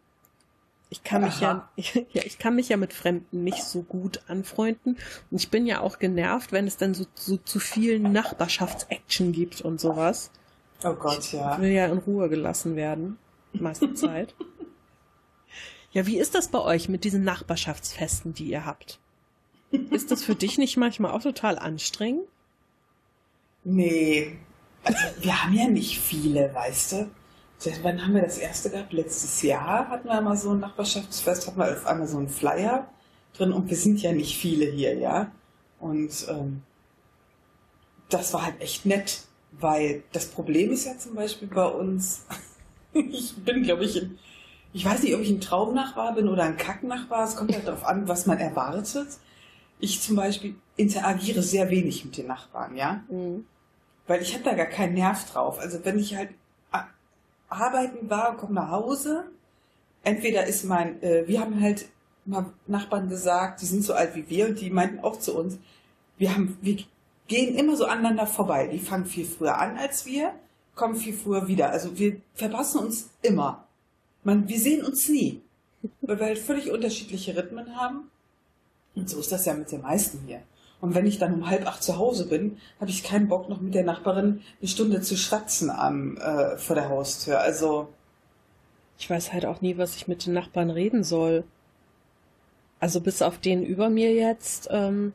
Ich 0.92 1.06
kann 1.06 1.24
mich 1.24 1.40
ja, 1.40 1.52
Aha. 1.52 1.72
ja, 2.12 2.24
ich 2.26 2.38
kann 2.38 2.54
mich 2.56 2.68
ja 2.68 2.76
mit 2.76 2.92
Fremden 2.92 3.46
nicht 3.46 3.64
so 3.64 3.82
gut 3.82 4.22
anfreunden. 4.28 4.98
Und 5.32 5.38
ich 5.42 5.50
bin 5.50 5.66
ja 5.66 5.80
auch 5.80 6.00
genervt, 6.00 6.52
wenn 6.52 6.68
es 6.68 6.76
dann 6.76 6.94
so, 6.94 7.06
so 7.16 7.38
zu 7.38 7.60
viel 7.60 7.98
Nachbarschaftsaction 7.98 9.32
gibt 9.32 9.62
und 9.62 9.80
sowas. 9.80 10.32
Oh 10.84 10.94
Gott, 10.94 11.20
Ich 11.20 11.32
ja. 11.32 11.60
will 11.62 11.70
ja 11.72 11.86
in 11.86 12.00
Ruhe 12.00 12.28
gelassen 12.28 12.76
werden, 12.76 13.18
meiste 13.54 13.94
Zeit. 13.96 14.36
Ja, 15.94 16.06
wie 16.08 16.20
ist 16.20 16.36
das 16.36 16.50
bei 16.50 16.60
euch 16.60 16.90
mit 16.90 17.06
diesen 17.06 17.24
Nachbarschaftsfesten, 17.24 18.34
die 18.34 18.50
ihr 18.50 18.66
habt? 18.66 19.00
Ist 19.72 20.12
das 20.12 20.26
für 20.26 20.36
dich 20.36 20.58
nicht 20.58 20.76
manchmal 20.76 21.12
auch 21.12 21.22
total 21.22 21.58
anstrengend? 21.58 22.28
Nee. 23.64 24.38
Also, 24.84 25.00
wir 25.22 25.42
haben 25.42 25.54
ja 25.54 25.68
nicht 25.68 26.00
viele, 26.00 26.54
weißt 26.54 26.92
du? 26.92 27.12
Seit 27.62 27.84
wann 27.84 28.02
haben 28.04 28.16
wir 28.16 28.24
das 28.24 28.40
erste 28.40 28.72
gehabt? 28.72 28.92
Letztes 28.92 29.44
Jahr 29.44 29.88
hatten 29.88 30.08
wir 30.08 30.18
einmal 30.18 30.36
so 30.36 30.50
ein 30.50 30.62
Nachbarschaftsfest, 30.62 31.46
hatten 31.46 31.60
wir 31.60 31.72
auf 31.72 31.86
einmal 31.86 32.08
so 32.08 32.18
einen 32.18 32.28
Flyer 32.28 32.88
drin 33.38 33.52
und 33.52 33.70
wir 33.70 33.78
sind 33.78 34.02
ja 34.02 34.12
nicht 34.14 34.36
viele 34.36 34.66
hier, 34.66 34.98
ja? 34.98 35.32
Und 35.80 36.26
ähm, 36.28 36.64
das 38.10 38.34
war 38.34 38.46
halt 38.46 38.60
echt 38.62 38.88
nett, 38.88 39.26
weil 39.52 40.02
das 40.12 40.26
Problem 40.30 40.72
ist 40.72 40.86
ja 40.86 40.98
zum 40.98 41.14
Beispiel 41.14 41.50
bei 41.50 41.68
uns, 41.68 42.26
ich 42.94 43.36
bin, 43.36 43.62
glaube 43.62 43.86
ich, 43.86 43.96
in, 43.96 44.18
ich 44.74 44.84
weiß 44.84 45.04
nicht, 45.04 45.14
ob 45.14 45.22
ich 45.22 45.30
ein 45.30 45.40
Traumnachbar 45.40 46.16
bin 46.16 46.30
oder 46.30 46.46
ein 46.46 46.58
Kacknachbar. 46.58 47.26
Es 47.26 47.36
kommt 47.36 47.54
halt 47.54 47.68
darauf 47.68 47.86
an, 47.86 48.08
was 48.08 48.26
man 48.26 48.40
erwartet. 48.40 49.10
Ich 49.80 50.02
zum 50.02 50.16
Beispiel 50.16 50.56
interagiere 50.78 51.44
sehr 51.44 51.70
wenig 51.70 52.06
mit 52.06 52.18
den 52.18 52.26
Nachbarn, 52.26 52.76
ja. 52.76 53.04
Mhm. 53.08 53.46
Weil 54.08 54.24
ich 54.24 54.34
habe 54.34 54.44
da 54.44 54.56
gar 54.56 54.66
keinen 54.66 54.96
Nerv 54.96 55.32
drauf. 55.32 55.60
Also 55.60 55.86
wenn 55.86 56.00
ich 56.00 56.16
halt 56.16 56.30
arbeiten 57.52 58.10
war 58.10 58.32
und 58.32 58.38
komme 58.38 58.54
nach 58.56 58.72
Hause, 58.72 59.26
entweder 60.04 60.48
ist 60.48 60.64
mein, 60.64 61.02
äh, 61.04 61.28
wir 61.28 61.40
haben 61.42 61.62
halt 61.62 61.88
mal 62.26 62.46
Nachbarn 62.68 63.10
gesagt, 63.10 63.62
die 63.62 63.66
sind 63.66 63.84
so 63.84 63.94
alt 63.94 64.16
wie 64.16 64.30
wir 64.30 64.48
und 64.48 64.60
die 64.60 64.70
meinten 64.70 65.00
auch 65.00 65.20
zu 65.20 65.38
uns, 65.38 65.58
wir 66.18 66.34
haben, 66.34 66.58
wir 66.62 66.78
gehen 67.28 67.56
immer 67.56 67.76
so 67.76 67.86
aneinander 67.86 68.28
vorbei. 68.28 68.68
Die 68.68 68.80
fangen 68.80 69.06
viel 69.06 69.26
früher 69.26 69.58
an 69.58 69.78
als 69.78 70.06
wir, 70.06 70.34
kommen 70.76 70.96
viel 70.96 71.14
früher 71.14 71.48
wieder. 71.48 71.72
Also 71.72 71.98
wir 71.98 72.22
verpassen 72.36 72.80
uns 72.80 73.10
immer. 73.22 73.66
Man, 74.24 74.48
wir 74.48 74.60
sehen 74.60 74.86
uns 74.86 75.10
nie. 75.10 75.42
Weil 76.02 76.20
wir 76.20 76.26
halt 76.28 76.38
völlig 76.38 76.70
unterschiedliche 76.70 77.36
Rhythmen 77.36 77.76
haben. 77.76 78.12
Und 78.96 79.10
so 79.10 79.20
ist 79.20 79.32
das 79.32 79.46
ja 79.46 79.54
mit 79.54 79.72
den 79.72 79.82
meisten 79.82 80.20
hier. 80.28 80.44
Und 80.82 80.96
wenn 80.96 81.06
ich 81.06 81.20
dann 81.20 81.36
um 81.36 81.48
halb 81.48 81.68
acht 81.68 81.84
zu 81.84 81.98
Hause 81.98 82.28
bin, 82.28 82.58
habe 82.80 82.90
ich 82.90 83.04
keinen 83.04 83.28
Bock, 83.28 83.48
noch 83.48 83.62
mit 83.62 83.76
der 83.76 83.84
Nachbarin 83.84 84.42
eine 84.60 84.68
Stunde 84.68 85.02
zu 85.02 85.16
schwatzen 85.16 85.70
am, 85.70 86.18
äh, 86.18 86.58
vor 86.58 86.76
der 86.76 86.90
Haustür. 86.90 87.40
Also, 87.40 87.88
Ich 88.98 89.10
weiß 89.10 89.32
halt 89.32 89.46
auch 89.46 89.62
nie, 89.62 89.78
was 89.78 89.96
ich 89.96 90.08
mit 90.08 90.26
den 90.26 90.34
Nachbarn 90.34 90.72
reden 90.72 91.04
soll. 91.04 91.44
Also 92.80 93.00
bis 93.00 93.22
auf 93.22 93.38
den 93.38 93.64
über 93.64 93.92
mir 93.92 94.12
jetzt 94.12 94.70
ähm, 94.72 95.14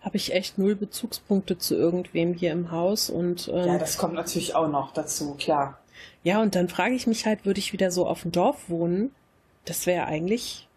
habe 0.00 0.16
ich 0.16 0.34
echt 0.34 0.58
null 0.58 0.74
Bezugspunkte 0.74 1.58
zu 1.58 1.76
irgendwem 1.76 2.34
hier 2.34 2.50
im 2.50 2.72
Haus 2.72 3.08
und 3.08 3.48
ähm, 3.48 3.68
ja, 3.68 3.78
das 3.78 3.96
kommt 3.98 4.14
natürlich 4.14 4.56
auch 4.56 4.68
noch 4.68 4.92
dazu, 4.92 5.34
klar. 5.34 5.78
Ja, 6.24 6.42
und 6.42 6.56
dann 6.56 6.68
frage 6.68 6.96
ich 6.96 7.06
mich 7.06 7.24
halt, 7.24 7.46
würde 7.46 7.60
ich 7.60 7.72
wieder 7.72 7.92
so 7.92 8.04
auf 8.08 8.22
dem 8.22 8.32
Dorf 8.32 8.68
wohnen? 8.68 9.12
Das 9.64 9.86
wäre 9.86 10.06
eigentlich, 10.06 10.68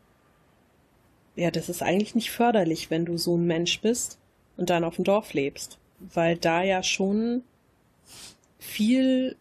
ja, 1.36 1.50
das 1.50 1.70
ist 1.70 1.82
eigentlich 1.82 2.14
nicht 2.14 2.30
förderlich, 2.30 2.92
wenn 2.92 3.06
du 3.06 3.18
so 3.18 3.36
ein 3.36 3.48
Mensch 3.48 3.82
bist 3.82 4.20
und 4.58 4.70
dann 4.70 4.84
auf 4.84 4.96
dem 4.96 5.06
Dorf 5.06 5.34
lebst, 5.34 5.78
weil 6.14 6.36
da 6.38 6.64
ja 6.64 6.84
schon 6.84 7.44
viel 8.60 9.36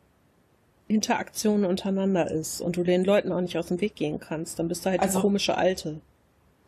Interaktion 0.88 1.64
untereinander 1.64 2.30
ist 2.30 2.60
und 2.60 2.76
du 2.76 2.84
den 2.84 3.04
Leuten 3.04 3.32
auch 3.32 3.40
nicht 3.40 3.58
aus 3.58 3.66
dem 3.66 3.80
Weg 3.80 3.96
gehen 3.96 4.20
kannst. 4.20 4.58
Dann 4.58 4.68
bist 4.68 4.84
du 4.86 4.90
halt 4.90 5.00
Also- 5.00 5.20
komische 5.20 5.56
Alte. 5.56 6.00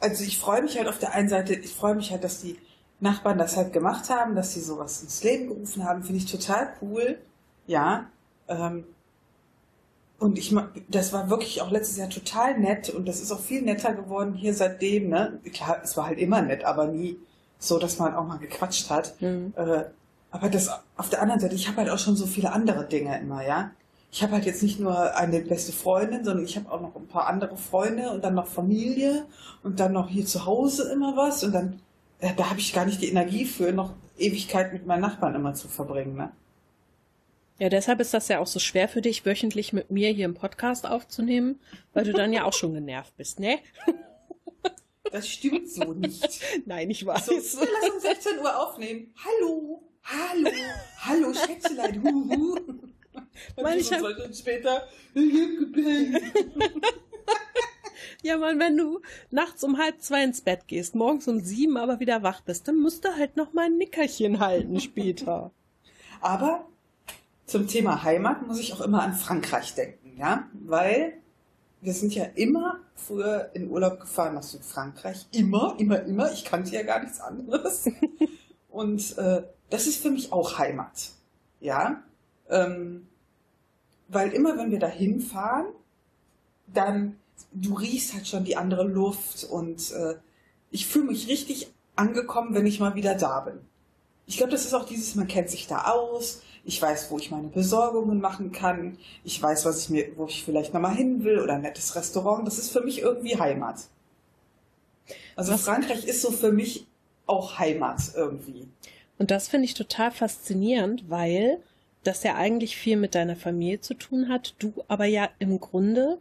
Also 0.00 0.24
ich 0.24 0.38
freue 0.38 0.62
mich 0.62 0.76
halt 0.78 0.88
auf 0.88 0.98
der 0.98 1.12
einen 1.14 1.28
Seite, 1.28 1.54
ich 1.54 1.72
freue 1.72 1.94
mich 1.94 2.10
halt, 2.10 2.22
dass 2.24 2.40
die 2.40 2.56
Nachbarn 3.00 3.38
das 3.38 3.56
halt 3.56 3.72
gemacht 3.72 4.10
haben, 4.10 4.34
dass 4.34 4.54
sie 4.54 4.60
sowas 4.60 5.02
ins 5.02 5.22
Leben 5.24 5.48
gerufen 5.48 5.84
haben, 5.84 6.02
finde 6.02 6.18
ich 6.18 6.30
total 6.30 6.72
cool. 6.82 7.18
Ja. 7.66 8.08
Ähm, 8.48 8.84
und 10.18 10.36
ich 10.38 10.54
das 10.88 11.12
war 11.12 11.30
wirklich 11.30 11.62
auch 11.62 11.70
letztes 11.70 11.96
Jahr 11.96 12.08
total 12.10 12.58
nett 12.58 12.90
und 12.90 13.06
das 13.06 13.20
ist 13.20 13.30
auch 13.30 13.40
viel 13.40 13.62
netter 13.62 13.92
geworden 13.94 14.34
hier 14.34 14.52
seitdem, 14.54 15.08
ne? 15.10 15.38
Klar, 15.52 15.80
es 15.84 15.96
war 15.96 16.06
halt 16.06 16.18
immer 16.18 16.42
nett, 16.42 16.64
aber 16.64 16.86
nie 16.88 17.16
so, 17.58 17.78
dass 17.78 17.98
man 17.98 18.14
auch 18.14 18.26
mal 18.26 18.38
gequatscht 18.38 18.90
hat. 18.90 19.20
Mhm. 19.20 19.52
Äh, 19.56 19.84
aber 20.30 20.48
das 20.48 20.70
auf 20.96 21.08
der 21.08 21.22
anderen 21.22 21.40
Seite, 21.40 21.54
ich 21.54 21.68
habe 21.68 21.78
halt 21.78 21.90
auch 21.90 21.98
schon 21.98 22.16
so 22.16 22.26
viele 22.26 22.52
andere 22.52 22.84
Dinge 22.84 23.18
immer, 23.18 23.46
ja. 23.46 23.70
Ich 24.10 24.22
habe 24.22 24.32
halt 24.32 24.46
jetzt 24.46 24.62
nicht 24.62 24.80
nur 24.80 25.14
eine 25.16 25.40
beste 25.40 25.72
Freundin, 25.72 26.24
sondern 26.24 26.44
ich 26.44 26.56
habe 26.56 26.70
auch 26.70 26.80
noch 26.80 26.96
ein 26.96 27.06
paar 27.08 27.26
andere 27.26 27.56
Freunde 27.56 28.10
und 28.10 28.24
dann 28.24 28.34
noch 28.34 28.46
Familie 28.46 29.26
und 29.62 29.80
dann 29.80 29.92
noch 29.92 30.08
hier 30.08 30.24
zu 30.24 30.46
Hause 30.46 30.90
immer 30.92 31.14
was 31.16 31.44
und 31.44 31.52
dann 31.52 31.80
äh, 32.20 32.34
da 32.34 32.50
habe 32.50 32.60
ich 32.60 32.72
gar 32.72 32.84
nicht 32.84 33.00
die 33.00 33.08
Energie 33.08 33.44
für, 33.44 33.72
noch 33.72 33.92
Ewigkeit 34.18 34.72
mit 34.72 34.86
meinen 34.86 35.02
Nachbarn 35.02 35.34
immer 35.34 35.54
zu 35.54 35.68
verbringen, 35.68 36.16
ne? 36.16 36.32
Ja, 37.60 37.68
deshalb 37.68 37.98
ist 37.98 38.14
das 38.14 38.28
ja 38.28 38.38
auch 38.38 38.46
so 38.46 38.60
schwer 38.60 38.88
für 38.88 39.02
dich, 39.02 39.26
wöchentlich 39.26 39.72
mit 39.72 39.90
mir 39.90 40.10
hier 40.10 40.26
im 40.26 40.34
Podcast 40.34 40.86
aufzunehmen, 40.86 41.58
weil 41.92 42.04
du 42.04 42.12
dann 42.12 42.32
ja 42.32 42.44
auch 42.44 42.52
schon 42.52 42.72
genervt 42.72 43.16
bist, 43.16 43.40
ne? 43.40 43.58
Das 45.12 45.28
stimmt 45.28 45.68
so 45.70 45.92
nicht. 45.92 46.40
Nein, 46.66 46.90
ich 46.90 47.04
weiß. 47.04 47.26
So, 47.26 47.38
so, 47.40 47.60
lass 47.60 47.90
uns 47.94 48.02
16 48.22 48.38
Uhr 48.38 48.56
aufnehmen. 48.58 49.12
Hallo, 49.24 49.82
hallo, 50.04 50.50
hallo, 50.98 51.32
Schätzelein, 51.34 52.02
huhu. 52.02 52.56
Dann 53.56 53.64
Mann, 53.64 53.78
ich 53.78 53.92
hab- 53.92 54.00
Stunden 54.00 54.34
später. 54.34 54.88
Ja, 58.22 58.36
Mann, 58.36 58.58
wenn 58.58 58.76
du 58.76 59.00
nachts 59.30 59.62
um 59.62 59.78
halb 59.78 60.00
zwei 60.02 60.24
ins 60.24 60.40
Bett 60.40 60.66
gehst, 60.66 60.96
morgens 60.96 61.28
um 61.28 61.40
sieben 61.40 61.76
aber 61.76 62.00
wieder 62.00 62.22
wach 62.24 62.40
bist, 62.40 62.66
dann 62.66 62.76
musst 62.76 63.04
du 63.04 63.14
halt 63.16 63.36
noch 63.36 63.52
mal 63.52 63.66
ein 63.66 63.78
Nickerchen 63.78 64.40
halten 64.40 64.80
später. 64.80 65.52
Aber 66.20 66.66
zum 67.46 67.68
Thema 67.68 68.02
Heimat 68.02 68.44
muss 68.46 68.58
ich 68.58 68.72
auch 68.72 68.80
immer 68.80 69.02
an 69.02 69.14
Frankreich 69.14 69.74
denken, 69.74 70.16
ja, 70.18 70.48
weil 70.52 71.18
wir 71.80 71.92
sind 71.92 72.14
ja 72.14 72.24
immer 72.24 72.80
früher 72.94 73.50
in 73.54 73.70
Urlaub 73.70 74.00
gefahren 74.00 74.34
nach 74.34 74.42
Südfrankreich. 74.42 75.26
Immer, 75.32 75.76
immer, 75.78 76.02
immer. 76.02 76.32
Ich 76.32 76.44
kannte 76.44 76.74
ja 76.74 76.82
gar 76.82 77.00
nichts 77.00 77.20
anderes. 77.20 77.88
Und 78.68 79.16
äh, 79.18 79.42
das 79.70 79.86
ist 79.86 80.02
für 80.02 80.10
mich 80.10 80.32
auch 80.32 80.58
Heimat. 80.58 81.12
Ja. 81.60 82.02
Ähm, 82.48 83.06
weil 84.08 84.32
immer, 84.32 84.56
wenn 84.56 84.70
wir 84.70 84.78
da 84.78 84.88
hinfahren, 84.88 85.66
dann, 86.66 87.16
du 87.52 87.74
riechst 87.74 88.14
halt 88.14 88.26
schon 88.26 88.44
die 88.44 88.56
andere 88.56 88.84
Luft 88.84 89.44
und 89.44 89.92
äh, 89.92 90.16
ich 90.70 90.86
fühle 90.86 91.06
mich 91.06 91.28
richtig 91.28 91.72
angekommen, 91.96 92.54
wenn 92.54 92.66
ich 92.66 92.80
mal 92.80 92.94
wieder 92.94 93.14
da 93.14 93.40
bin. 93.40 93.60
Ich 94.28 94.36
glaube, 94.36 94.52
das 94.52 94.64
ist 94.64 94.74
auch 94.74 94.84
dieses, 94.84 95.14
man 95.16 95.26
kennt 95.26 95.48
sich 95.50 95.66
da 95.66 95.90
aus, 95.90 96.42
ich 96.64 96.80
weiß, 96.80 97.10
wo 97.10 97.18
ich 97.18 97.30
meine 97.30 97.48
Besorgungen 97.48 98.20
machen 98.20 98.52
kann, 98.52 98.98
ich 99.24 99.42
weiß, 99.42 99.64
was 99.64 99.80
ich 99.82 99.88
mir, 99.88 100.16
wo 100.16 100.26
ich 100.26 100.44
vielleicht 100.44 100.74
nochmal 100.74 100.94
hin 100.94 101.24
will 101.24 101.40
oder 101.40 101.54
ein 101.54 101.62
nettes 101.62 101.96
Restaurant. 101.96 102.46
Das 102.46 102.58
ist 102.58 102.70
für 102.70 102.82
mich 102.82 103.00
irgendwie 103.00 103.36
Heimat. 103.38 103.80
Also 105.34 105.52
Was- 105.52 105.62
Frankreich 105.62 106.04
ist 106.06 106.20
so 106.22 106.30
für 106.30 106.52
mich 106.52 106.86
auch 107.26 107.58
Heimat 107.58 108.00
irgendwie. 108.14 108.68
Und 109.18 109.30
das 109.30 109.48
finde 109.48 109.64
ich 109.64 109.74
total 109.74 110.10
faszinierend, 110.10 111.08
weil 111.08 111.58
das 112.04 112.22
ja 112.22 112.34
eigentlich 112.36 112.76
viel 112.76 112.96
mit 112.96 113.14
deiner 113.14 113.34
Familie 113.36 113.80
zu 113.80 113.94
tun 113.94 114.28
hat, 114.28 114.54
du 114.58 114.72
aber 114.88 115.06
ja 115.06 115.28
im 115.38 115.58
Grunde 115.60 116.18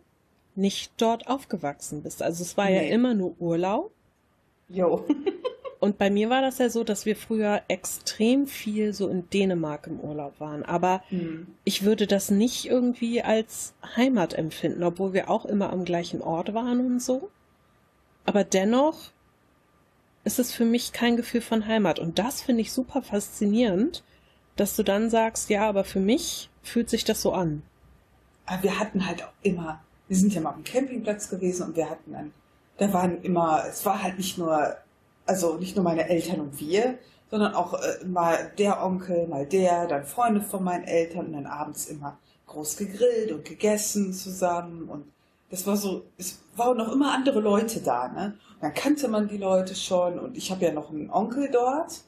nicht 0.56 0.92
dort 0.98 1.28
aufgewachsen 1.28 2.02
bist. 2.04 2.24
Also 2.24 2.44
es 2.44 2.58
war 2.58 2.70
ja 2.70 2.82
Nee. 2.82 2.92
immer 2.92 3.14
nur 3.14 3.36
Urlaub. 3.40 3.92
Jo. 4.70 5.06
Und 5.80 5.98
bei 5.98 6.10
mir 6.10 6.30
war 6.30 6.42
das 6.42 6.58
ja 6.58 6.70
so, 6.70 6.84
dass 6.84 7.06
wir 7.06 7.16
früher 7.16 7.62
extrem 7.68 8.48
viel 8.48 8.94
so 8.94 9.08
in 9.08 9.30
Dänemark 9.30 9.88
im 9.88 10.00
Urlaub 10.00 10.40
waren. 10.40 10.64
Aber 10.64 11.04
Hm. 11.10 11.48
ich 11.64 11.84
würde 11.84 12.08
das 12.08 12.32
nicht 12.32 12.66
irgendwie 12.66 13.22
als 13.22 13.74
Heimat 13.96 14.34
empfinden, 14.34 14.84
obwohl 14.84 15.14
wir 15.14 15.30
auch 15.30 15.46
immer 15.46 15.72
am 15.72 15.86
gleichen 15.86 16.22
Ort 16.22 16.54
waren 16.54 16.80
und 16.80 17.02
so. 17.02 17.30
Aber 18.26 18.44
dennoch 18.44 19.12
ist 20.24 20.40
es 20.40 20.52
für 20.52 20.66
mich 20.66 20.92
kein 20.92 21.16
Gefühl 21.16 21.42
von 21.42 21.68
Heimat. 21.68 22.00
Und 22.00 22.20
das 22.20 22.42
finde 22.42 22.62
ich 22.62 22.74
super 22.74 23.02
faszinierend, 23.02 24.04
dass 24.56 24.76
du 24.76 24.84
dann 24.84 25.10
sagst, 25.10 25.50
ja, 25.50 25.68
aber 25.70 25.84
für 25.84 26.00
mich 26.02 26.50
fühlt 26.64 26.90
sich 26.90 27.06
das 27.06 27.22
so 27.22 27.32
an. 27.32 27.62
Aber 28.46 28.64
wir 28.64 28.80
hatten 28.80 29.06
halt 29.06 29.24
auch 29.24 29.32
immer, 29.44 29.80
wir 30.08 30.18
sind 30.18 30.34
ja 30.34 30.42
mal 30.42 30.50
auf 30.50 30.56
dem 30.56 30.64
Campingplatz 30.64 31.30
gewesen 31.30 31.68
und 31.68 31.76
wir 31.76 31.90
hatten 31.90 32.12
dann, 32.12 32.34
da 32.78 32.92
waren 32.94 33.22
immer, 33.22 33.64
es 33.70 33.86
war 33.86 34.02
halt 34.04 34.18
nicht 34.18 34.38
nur, 34.38 34.76
also 35.28 35.56
nicht 35.56 35.76
nur 35.76 35.84
meine 35.84 36.10
Eltern 36.10 36.42
und 36.42 36.60
wir, 36.60 36.98
sondern 37.30 37.54
auch 37.54 37.74
äh, 37.74 38.06
mal 38.06 38.52
der 38.58 38.84
Onkel, 38.84 39.28
mal 39.28 39.46
der, 39.46 39.88
dann 39.88 40.06
Freunde 40.06 40.42
von 40.42 40.64
meinen 40.64 40.86
Eltern 40.86 41.28
und 41.28 41.34
dann 41.34 41.46
abends 41.46 41.88
immer 41.88 42.18
groß 42.48 42.78
gegrillt 42.78 43.32
und 43.32 43.46
gegessen 43.46 44.14
zusammen 44.14 44.90
und 44.90 45.06
das 45.50 45.66
war 45.66 45.78
so, 45.78 46.04
es 46.18 46.40
waren 46.56 46.78
noch 46.78 46.92
immer 46.92 47.14
andere 47.14 47.40
Leute 47.40 47.80
da, 47.82 48.10
ne? 48.10 48.38
Und 48.56 48.64
dann 48.64 48.74
kannte 48.74 49.08
man 49.08 49.28
die 49.28 49.38
Leute 49.38 49.76
schon 49.76 50.20
und 50.20 50.36
ich 50.36 50.52
habe 50.52 50.66
ja 50.66 50.74
noch 50.74 50.90
einen 50.90 51.10
Onkel 51.10 51.50
dort 51.52 52.02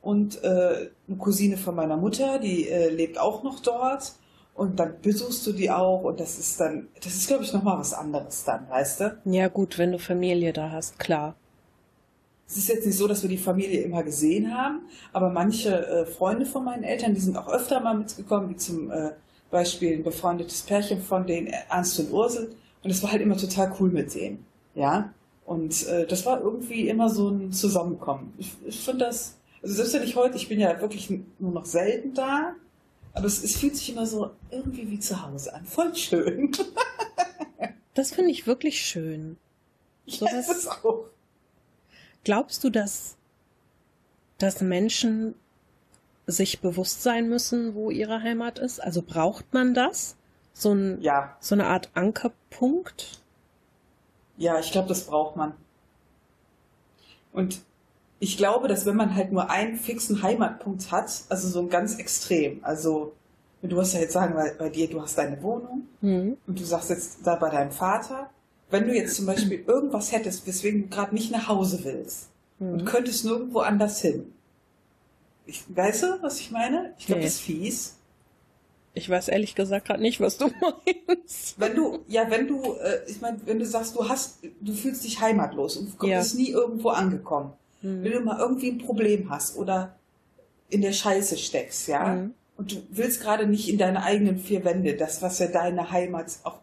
und 0.00 0.42
äh, 0.42 0.90
eine 1.06 1.16
Cousine 1.18 1.56
von 1.56 1.74
meiner 1.74 1.96
Mutter, 1.96 2.38
die 2.38 2.68
äh, 2.68 2.88
lebt 2.88 3.18
auch 3.18 3.42
noch 3.42 3.60
dort 3.60 4.14
und 4.54 4.78
dann 4.80 5.00
besuchst 5.02 5.46
du 5.46 5.52
die 5.52 5.70
auch 5.70 6.02
und 6.02 6.20
das 6.20 6.38
ist 6.38 6.60
dann, 6.60 6.88
das 7.02 7.14
ist 7.14 7.28
glaube 7.28 7.44
ich 7.44 7.52
nochmal 7.52 7.78
was 7.78 7.92
anderes 7.92 8.44
dann, 8.44 8.68
weißt 8.70 9.00
du? 9.00 9.18
Ja 9.24 9.48
gut, 9.48 9.76
wenn 9.78 9.92
du 9.92 9.98
Familie 9.98 10.52
da 10.52 10.70
hast, 10.70 10.98
klar. 10.98 11.34
Es 12.48 12.56
ist 12.56 12.68
jetzt 12.68 12.86
nicht 12.86 12.96
so, 12.96 13.06
dass 13.06 13.20
wir 13.22 13.28
die 13.28 13.36
Familie 13.38 13.82
immer 13.82 14.02
gesehen 14.02 14.56
haben, 14.56 14.80
aber 15.12 15.28
manche 15.28 15.86
äh, 15.86 16.06
Freunde 16.06 16.46
von 16.46 16.64
meinen 16.64 16.82
Eltern, 16.82 17.12
die 17.14 17.20
sind 17.20 17.36
auch 17.36 17.48
öfter 17.48 17.80
mal 17.80 17.94
mitgekommen, 17.96 18.48
wie 18.48 18.56
zum 18.56 18.90
äh, 18.90 19.10
Beispiel 19.50 19.94
ein 19.98 20.02
befreundetes 20.02 20.62
Pärchen 20.62 21.02
von 21.02 21.26
denen, 21.26 21.48
Ernst 21.48 21.98
und 22.00 22.10
Ursel. 22.10 22.54
Und 22.82 22.90
es 22.90 23.02
war 23.02 23.12
halt 23.12 23.20
immer 23.20 23.36
total 23.36 23.74
cool 23.78 23.90
mit 23.90 24.14
denen. 24.14 24.44
Ja. 24.74 25.12
Und 25.44 25.86
äh, 25.88 26.06
das 26.06 26.24
war 26.24 26.40
irgendwie 26.40 26.88
immer 26.88 27.10
so 27.10 27.28
ein 27.28 27.52
Zusammenkommen. 27.52 28.32
Ich, 28.38 28.52
ich 28.66 28.80
finde 28.80 29.04
das, 29.06 29.34
also 29.62 29.74
selbst 29.74 29.92
wenn 29.94 30.02
ich 30.02 30.16
heute, 30.16 30.36
ich 30.36 30.48
bin 30.48 30.58
ja 30.60 30.80
wirklich 30.80 31.10
nur 31.38 31.52
noch 31.52 31.66
selten 31.66 32.14
da, 32.14 32.54
aber 33.12 33.26
es, 33.26 33.42
es 33.44 33.56
fühlt 33.56 33.76
sich 33.76 33.90
immer 33.90 34.06
so 34.06 34.30
irgendwie 34.50 34.90
wie 34.90 34.98
zu 35.00 35.22
Hause 35.26 35.54
an. 35.54 35.64
Voll 35.66 35.94
schön. 35.94 36.52
Das 37.94 38.12
finde 38.12 38.30
ich 38.30 38.46
wirklich 38.46 38.80
schön. 38.80 39.36
Ich 40.06 40.18
Sowas- 40.20 40.32
weiß 40.32 40.56
es 40.56 40.68
auch. 40.68 41.06
Glaubst 42.24 42.62
du, 42.64 42.70
dass, 42.70 43.16
dass 44.38 44.60
Menschen 44.60 45.34
sich 46.26 46.60
bewusst 46.60 47.02
sein 47.02 47.28
müssen, 47.28 47.74
wo 47.74 47.90
ihre 47.90 48.22
Heimat 48.22 48.58
ist? 48.58 48.80
Also 48.82 49.02
braucht 49.02 49.52
man 49.54 49.74
das? 49.74 50.16
So, 50.52 50.72
ein, 50.74 51.00
Ja, 51.00 51.36
so 51.40 51.54
eine 51.54 51.66
Art 51.66 51.90
Ankerpunkt? 51.94 53.20
Ja, 54.36 54.58
ich 54.58 54.70
glaube, 54.72 54.88
das 54.88 55.04
braucht 55.04 55.36
man. 55.36 55.54
Und 57.32 57.60
ich 58.20 58.36
glaube, 58.36 58.68
dass 58.68 58.84
wenn 58.84 58.96
man 58.96 59.14
halt 59.14 59.32
nur 59.32 59.50
einen 59.50 59.76
fixen 59.76 60.22
Heimatpunkt 60.22 60.90
hat, 60.90 61.10
also 61.28 61.48
so 61.48 61.60
ein 61.60 61.68
ganz 61.68 61.96
extrem, 61.98 62.64
also 62.64 63.12
du 63.62 63.80
hast 63.80 63.94
ja 63.94 64.00
jetzt 64.00 64.12
sagen, 64.12 64.34
bei, 64.34 64.52
bei 64.58 64.68
dir, 64.70 64.88
du 64.90 65.00
hast 65.00 65.16
deine 65.18 65.40
Wohnung 65.42 65.86
Mhm. 66.00 66.36
und 66.46 66.58
du 66.58 66.64
sagst 66.64 66.90
jetzt 66.90 67.26
da 67.26 67.36
bei 67.36 67.50
deinem 67.50 67.70
Vater, 67.70 68.30
wenn 68.70 68.86
du 68.86 68.94
jetzt 68.94 69.16
zum 69.16 69.26
Beispiel 69.26 69.64
irgendwas 69.66 70.12
hättest, 70.12 70.46
weswegen 70.46 70.82
du 70.82 70.88
gerade 70.88 71.14
nicht 71.14 71.30
nach 71.30 71.48
Hause 71.48 71.80
willst 71.84 72.28
und 72.60 72.82
Mhm. 72.82 72.84
könntest 72.84 73.24
nirgendwo 73.24 73.60
anders 73.60 74.00
hin. 74.00 74.32
Ich, 75.46 75.64
weißt 75.68 76.02
du, 76.02 76.22
was 76.22 76.40
ich 76.40 76.50
meine? 76.50 76.94
Ich 76.98 77.06
glaube, 77.06 77.20
Nee. 77.20 77.26
das 77.26 77.34
ist 77.34 77.40
fies. 77.40 77.94
Ich 78.94 79.08
weiß 79.08 79.28
ehrlich 79.28 79.54
gesagt 79.54 79.86
gerade 79.86 80.02
nicht, 80.02 80.20
was 80.20 80.36
du 80.38 80.46
meinst. 80.60 81.58
Wenn 81.58 81.74
du, 81.76 82.00
ja, 82.08 82.30
wenn 82.30 82.46
du, 82.48 82.74
äh, 82.74 83.00
ich 83.06 83.20
meine, 83.20 83.38
wenn 83.46 83.58
du 83.58 83.64
sagst, 83.66 83.94
du 83.94 84.08
hast, 84.08 84.38
du 84.60 84.72
fühlst 84.74 85.04
dich 85.04 85.20
heimatlos 85.20 85.76
und 85.76 86.02
du 86.02 86.06
Ja. 86.06 86.18
bist 86.18 86.34
nie 86.34 86.50
irgendwo 86.50 86.90
angekommen, 86.90 87.52
wenn 87.80 88.00
Mhm. 88.00 88.12
du 88.12 88.20
mal 88.20 88.38
irgendwie 88.40 88.70
ein 88.70 88.78
Problem 88.78 89.30
hast 89.30 89.56
oder 89.56 89.94
in 90.68 90.82
der 90.82 90.92
Scheiße 90.92 91.38
steckst, 91.38 91.88
ja, 91.88 92.14
Mhm. 92.16 92.34
und 92.56 92.72
du 92.72 92.76
willst 92.90 93.20
gerade 93.22 93.46
nicht 93.46 93.68
in 93.68 93.78
deine 93.78 94.02
eigenen 94.02 94.38
vier 94.38 94.64
Wände, 94.64 94.94
das, 94.96 95.22
was 95.22 95.38
ja 95.38 95.46
deine 95.46 95.90
Heimat 95.92 96.26
auch 96.42 96.58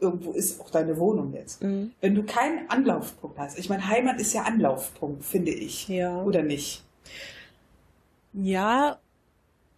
irgendwo 0.00 0.32
ist, 0.32 0.60
auch 0.60 0.70
deine 0.70 0.98
Wohnung 0.98 1.32
jetzt. 1.34 1.62
Mhm. 1.62 1.92
Wenn 2.00 2.14
du 2.14 2.22
keinen 2.24 2.68
Anlaufpunkt 2.70 3.38
hast, 3.38 3.58
ich 3.58 3.68
meine, 3.68 3.86
Heimat 3.86 4.20
ist 4.20 4.32
ja 4.32 4.42
Anlaufpunkt, 4.42 5.24
finde 5.24 5.50
ich, 5.52 5.88
Ja. 5.88 6.22
oder 6.22 6.42
nicht? 6.42 6.84
Ja, 8.32 8.98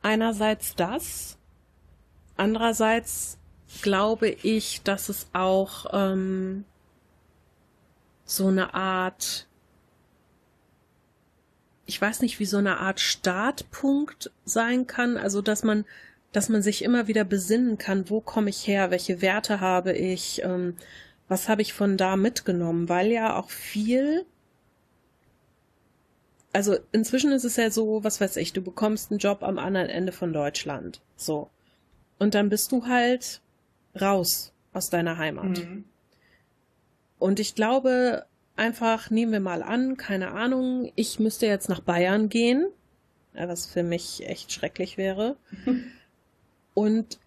einerseits 0.03 0.75
das. 0.75 1.39
Andererseits 2.37 3.39
glaube 3.83 4.29
ich, 4.29 4.83
dass 4.83 5.09
es 5.09 5.29
auch 5.33 5.87
ähm, 5.93 6.65
so 8.25 8.49
eine 8.49 8.75
Art, 8.75 9.47
ich 11.87 12.01
weiß 12.01 12.21
nicht, 12.23 12.39
wie 12.39 12.45
so 12.45 12.59
eine 12.59 12.79
Art 12.79 13.01
Startpunkt 13.01 14.31
sein 14.45 14.87
kann. 14.87 15.17
Also, 15.17 15.41
dass 15.43 15.63
man, 15.63 15.85
dass 16.33 16.49
man 16.49 16.63
sich 16.63 16.83
immer 16.83 17.09
wieder 17.09 17.25
besinnen 17.25 17.79
kann, 17.79 18.09
wo 18.11 18.21
komme 18.21 18.51
ich 18.51 18.67
her, 18.67 18.91
welche 18.91 19.23
Werte 19.23 19.61
habe 19.61 19.93
ich, 19.93 20.43
ähm, 20.43 20.77
was 21.29 21.49
habe 21.49 21.63
ich 21.63 21.73
von 21.73 21.97
da 21.97 22.17
mitgenommen, 22.17 22.89
weil 22.89 23.11
ja 23.11 23.37
auch 23.37 23.51
viel 23.51 24.27
also 26.53 26.77
inzwischen 26.93 27.33
ist 27.33 27.45
es 27.45 27.57
ja 27.57 27.71
so, 27.71 28.05
was 28.05 28.21
weiß 28.21 28.37
ich, 28.37 28.53
du 28.53 28.61
bekommst 28.61 29.11
einen 29.11 29.19
Job 29.19 29.43
am 29.43 29.59
anderen 29.59 29.89
Ende 29.89 30.13
von 30.13 30.33
Deutschland. 30.33 31.01
So. 31.17 31.49
Und 32.19 32.35
dann 32.35 32.51
bist 32.51 32.71
du 32.73 32.87
halt 32.87 33.41
raus 34.01 34.53
aus 34.73 34.91
deiner 34.91 35.19
Heimat. 35.19 35.59
Mhm. 35.59 35.85
Und 37.19 37.41
ich 37.41 37.55
glaube, 37.55 38.27
einfach 38.57 39.11
nehmen 39.11 39.33
wir 39.33 39.41
mal 39.41 39.63
an, 39.63 39.97
keine 39.97 40.33
Ahnung, 40.33 40.93
ich 40.95 41.19
müsste 41.19 41.47
jetzt 41.47 41.69
nach 41.69 41.81
Bayern 41.81 42.29
gehen, 42.29 42.67
was 43.33 43.67
für 43.67 43.83
mich 43.83 44.27
echt 44.27 44.53
schrecklich 44.53 44.99
wäre. 44.99 45.37
Und 46.75 47.19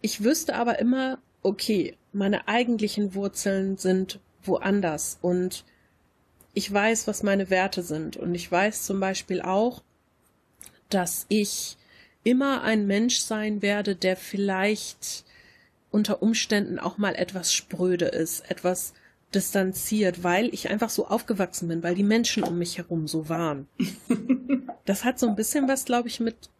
ich 0.00 0.22
wüsste 0.22 0.54
aber 0.54 0.78
immer, 0.78 1.18
okay, 1.42 1.96
meine 2.12 2.48
eigentlichen 2.48 3.14
Wurzeln 3.14 3.76
sind 3.76 4.20
woanders 4.42 5.18
und 5.22 5.64
ich 6.52 6.72
weiß, 6.72 7.06
was 7.06 7.22
meine 7.22 7.50
Werte 7.50 7.82
sind. 7.82 8.16
Und 8.16 8.34
ich 8.34 8.50
weiß 8.50 8.84
zum 8.84 9.00
Beispiel 9.00 9.42
auch, 9.42 9.82
dass 10.88 11.26
ich 11.28 11.76
immer 12.22 12.62
ein 12.62 12.86
Mensch 12.86 13.18
sein 13.18 13.60
werde, 13.62 13.96
der 13.96 14.16
vielleicht 14.16 15.24
unter 15.90 16.22
Umständen 16.22 16.78
auch 16.78 16.98
mal 16.98 17.14
etwas 17.14 17.52
spröde 17.52 18.06
ist, 18.06 18.50
etwas 18.50 18.94
distanziert, 19.34 20.22
weil 20.22 20.52
ich 20.54 20.70
einfach 20.70 20.90
so 20.90 21.06
aufgewachsen 21.06 21.68
bin, 21.68 21.82
weil 21.82 21.94
die 21.94 22.04
Menschen 22.04 22.44
um 22.44 22.58
mich 22.58 22.78
herum 22.78 23.08
so 23.08 23.28
waren. 23.28 23.68
Das 24.86 25.02
hat 25.02 25.18
so 25.18 25.26
ein 25.26 25.34
bisschen 25.34 25.66
was, 25.66 25.86
glaube 25.86 26.08
ich, 26.08 26.20
mit, 26.20 26.50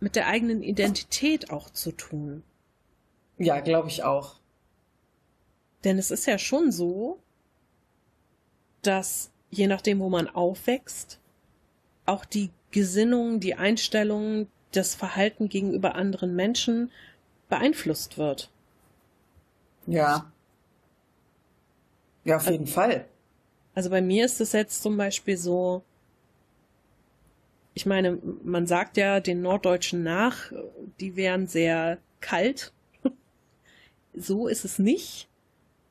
mit 0.00 0.16
der 0.16 0.26
eigenen 0.26 0.62
Identität 0.62 1.50
auch 1.50 1.70
zu 1.70 1.92
tun. 1.92 2.42
Ja, 3.38 3.60
glaube 3.60 3.88
ich 3.88 4.02
auch. 4.02 4.36
Denn 5.84 5.98
es 5.98 6.10
ist 6.10 6.26
ja 6.26 6.38
schon 6.38 6.72
so, 6.72 7.18
dass 8.82 9.30
je 9.50 9.66
nachdem, 9.66 10.00
wo 10.00 10.08
man 10.08 10.28
aufwächst, 10.28 11.18
auch 12.06 12.24
die 12.24 12.50
Gesinnung, 12.70 13.40
die 13.40 13.54
Einstellung, 13.54 14.48
das 14.72 14.94
Verhalten 14.94 15.48
gegenüber 15.48 15.94
anderen 15.94 16.34
Menschen 16.34 16.90
beeinflusst 17.48 18.18
wird. 18.18 18.50
Ja. 19.86 20.30
Ja, 22.24 22.36
auf 22.36 22.50
jeden 22.50 22.66
Fall. 22.66 23.04
Also 23.74 23.90
bei 23.90 24.00
mir 24.00 24.24
ist 24.24 24.40
es 24.40 24.52
jetzt 24.52 24.82
zum 24.82 24.96
Beispiel 24.96 25.36
so, 25.36 25.82
ich 27.74 27.86
meine, 27.86 28.18
man 28.44 28.66
sagt 28.66 28.96
ja 28.96 29.20
den 29.20 29.42
Norddeutschen 29.42 30.02
nach, 30.02 30.52
die 31.00 31.16
wären 31.16 31.46
sehr 31.46 31.98
kalt. 32.20 32.72
So 34.16 34.46
ist 34.46 34.64
es 34.64 34.78
nicht. 34.78 35.28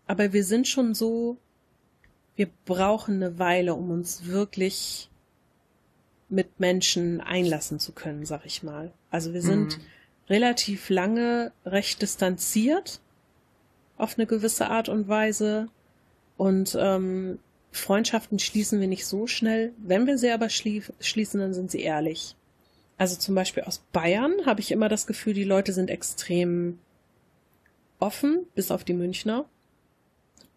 Aber 0.08 0.32
wir 0.32 0.46
sind 0.46 0.68
schon 0.68 0.94
so, 0.94 1.38
wir 2.38 2.48
brauchen 2.66 3.16
eine 3.16 3.38
Weile, 3.38 3.74
um 3.76 3.92
uns 3.92 4.26
wirklich 4.28 5.10
mit 6.30 6.60
Menschen 6.60 7.20
einlassen 7.20 7.80
zu 7.80 7.92
können, 7.92 8.26
sag 8.26 8.46
ich 8.46 8.64
mal. 8.64 8.94
Also 9.12 9.34
wir 9.34 9.42
sind 9.42 9.78
Mhm. 9.78 9.84
relativ 10.30 10.90
lange 10.90 11.52
recht 11.66 12.02
distanziert 12.02 13.02
auf 13.98 14.18
eine 14.18 14.26
gewisse 14.26 14.70
Art 14.70 14.88
und 14.90 15.08
Weise. 15.10 15.68
Und 16.38 16.78
ähm, 16.80 17.40
Freundschaften 17.74 18.40
schließen 18.40 18.80
wir 18.80 18.88
nicht 18.88 19.06
so 19.06 19.28
schnell. 19.28 19.74
Wenn 19.78 20.08
wir 20.08 20.18
sie 20.18 20.32
aber 20.32 20.50
schlie 20.50 20.84
schließen, 21.00 21.40
dann 21.40 21.54
sind 21.54 21.72
sie 21.72 21.82
ehrlich. 21.82 22.36
Also 22.98 23.18
zum 23.18 23.36
Beispiel 23.36 23.64
aus 23.64 23.80
Bayern 23.92 24.46
habe 24.46 24.62
ich 24.62 24.72
immer 24.72 24.90
das 24.90 25.08
Gefühl, 25.08 25.34
die 25.34 25.44
Leute 25.44 25.74
sind 25.74 25.90
extrem 25.90 26.80
offen, 28.00 28.46
bis 28.56 28.72
auf 28.72 28.84
die 28.84 28.94
Münchner, 28.94 29.46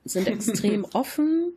sind 0.05 0.29
extrem 0.29 0.85
offen, 0.93 1.53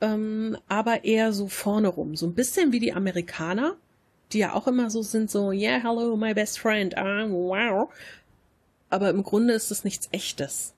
ähm, 0.00 0.56
aber 0.68 1.04
eher 1.04 1.32
so 1.32 1.48
vorne 1.48 1.88
rum. 1.88 2.16
So 2.16 2.26
ein 2.26 2.34
bisschen 2.34 2.72
wie 2.72 2.80
die 2.80 2.92
Amerikaner, 2.92 3.76
die 4.32 4.38
ja 4.38 4.54
auch 4.54 4.66
immer 4.66 4.90
so 4.90 5.02
sind, 5.02 5.30
so, 5.30 5.50
yeah, 5.52 5.80
hello, 5.82 6.16
my 6.16 6.34
best 6.34 6.58
friend, 6.58 6.96
ah, 6.96 7.26
wow. 7.28 7.92
Aber 8.90 9.10
im 9.10 9.22
Grunde 9.22 9.54
ist 9.54 9.70
es 9.70 9.84
nichts 9.84 10.08
Echtes. 10.12 10.74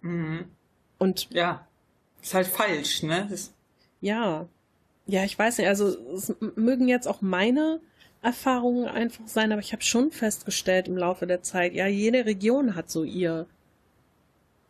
Mhm. 0.00 0.46
Und 0.98 1.28
Ja. 1.30 1.66
Ist 2.22 2.34
halt 2.34 2.46
falsch, 2.46 3.02
ne? 3.02 3.26
Das, 3.28 3.52
Ja, 4.00 4.46
ja, 5.06 5.24
ich 5.24 5.38
weiß 5.38 5.58
nicht, 5.58 5.68
also 5.68 5.88
es 6.14 6.34
mögen 6.54 6.88
jetzt 6.88 7.08
auch 7.08 7.20
meine 7.20 7.80
Erfahrungen 8.22 8.86
einfach 8.86 9.26
sein, 9.26 9.50
aber 9.50 9.60
ich 9.60 9.72
habe 9.72 9.82
schon 9.82 10.12
festgestellt 10.12 10.86
im 10.86 10.96
Laufe 10.96 11.26
der 11.26 11.42
Zeit, 11.42 11.74
ja, 11.74 11.86
jede 11.86 12.24
Region 12.24 12.76
hat 12.76 12.90
so 12.90 13.02
ihr 13.02 13.46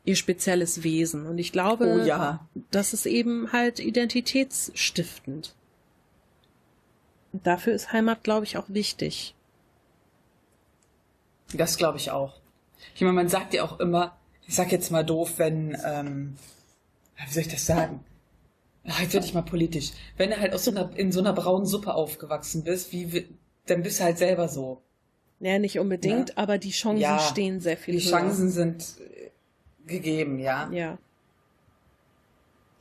ihr 0.05 0.17
spezielles 0.17 0.83
Wesen 0.83 1.27
und 1.27 1.39
ich 1.39 1.53
glaube, 1.53 2.01
oh 2.03 2.05
ja. 2.05 2.45
das 2.73 2.93
ist 2.93 3.07
eben 3.07 3.53
halt 3.53 3.79
identitätsstiftend. 3.79 5.55
Und 7.33 7.47
dafür 7.47 7.73
ist 7.73 7.93
Heimat, 7.93 8.25
glaube 8.25 8.45
ich, 8.45 8.57
auch 8.57 8.69
wichtig. 8.69 9.35
Das 11.55 11.77
glaube 11.77 11.99
ich 11.99 12.11
auch. 12.11 12.35
Ich 12.95 13.03
meine, 13.03 13.13
man 13.13 13.29
sagt 13.29 13.55
ja 13.55 13.63
auch 13.63 13.79
immer, 13.79 14.17
ich 14.47 14.57
sag 14.57 14.73
jetzt 14.73 14.91
mal 14.91 15.05
doof, 15.05 15.35
wenn, 15.37 15.77
ähm, 15.85 16.37
wie 17.27 17.33
soll 17.33 17.43
ich 17.43 17.49
das 17.49 17.66
sagen? 17.66 18.05
Ach, 18.87 19.01
jetzt 19.01 19.14
werde 19.14 19.27
ich 19.27 19.35
mal 19.35 19.43
politisch. 19.43 19.93
Wenn 20.16 20.31
du 20.31 20.39
halt 20.41 20.53
aus 20.55 20.64
so 20.64 20.70
einer, 20.73 20.91
in 20.97 21.12
so 21.12 21.20
einer 21.20 21.33
braunen 21.33 21.66
Suppe 21.66 21.95
aufgewachsen 21.95 22.64
bist, 22.64 22.93
wie, 22.93 23.12
wi- 23.12 23.29
dann 23.66 23.83
bist 23.83 24.01
du 24.01 24.05
halt 24.05 24.18
selber 24.18 24.49
so. 24.49 24.83
Ja, 25.41 25.59
nicht 25.59 25.79
unbedingt, 25.79 26.31
Ja. 26.31 26.37
aber 26.37 26.59
die 26.59 26.70
Chancen 26.70 27.01
Ja, 27.01 27.18
stehen 27.18 27.61
sehr 27.61 27.77
viel 27.77 27.97
Die 27.97 28.05
höher. 28.05 28.11
Chancen 28.11 28.51
sind 28.51 28.83
äh, 29.01 29.31
gegeben, 29.87 30.39
ja. 30.39 30.68
Ja. 30.73 30.99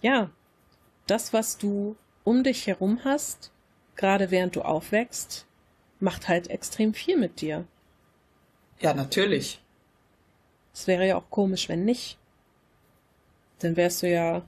Ja. 0.02 0.30
Das, 1.08 1.34
was 1.34 1.58
du 1.58 1.96
um 2.24 2.44
dich 2.44 2.68
herum 2.68 3.00
hast, 3.04 3.52
gerade 3.96 4.32
während 4.32 4.56
du 4.56 4.62
aufwächst, 4.62 5.46
macht 6.00 6.28
halt 6.28 6.50
extrem 6.50 6.94
viel 6.94 7.18
mit 7.18 7.42
dir. 7.42 7.66
Ja, 8.80 8.94
natürlich. 8.94 9.62
Es 10.74 10.88
wäre 10.88 11.06
ja 11.08 11.18
auch 11.18 11.30
komisch, 11.30 11.70
wenn 11.70 11.86
nicht. 11.86 12.18
Dann 13.62 13.76
wärst 13.76 14.04
du 14.04 14.10
ja 14.10 14.44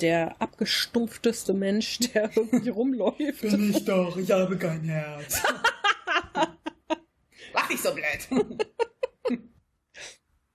der 0.00 0.36
abgestumpfteste 0.40 1.52
Mensch, 1.54 1.98
der 2.14 2.30
irgendwie 2.36 2.68
rumläuft. 2.70 3.42
ich 3.44 3.84
doch, 3.84 4.16
ich 4.16 4.30
habe 4.30 4.56
kein 4.58 4.82
Herz. 4.84 5.42
Mach 7.54 7.68
nicht 7.70 7.82
so 7.82 7.92
blöd. 7.94 8.28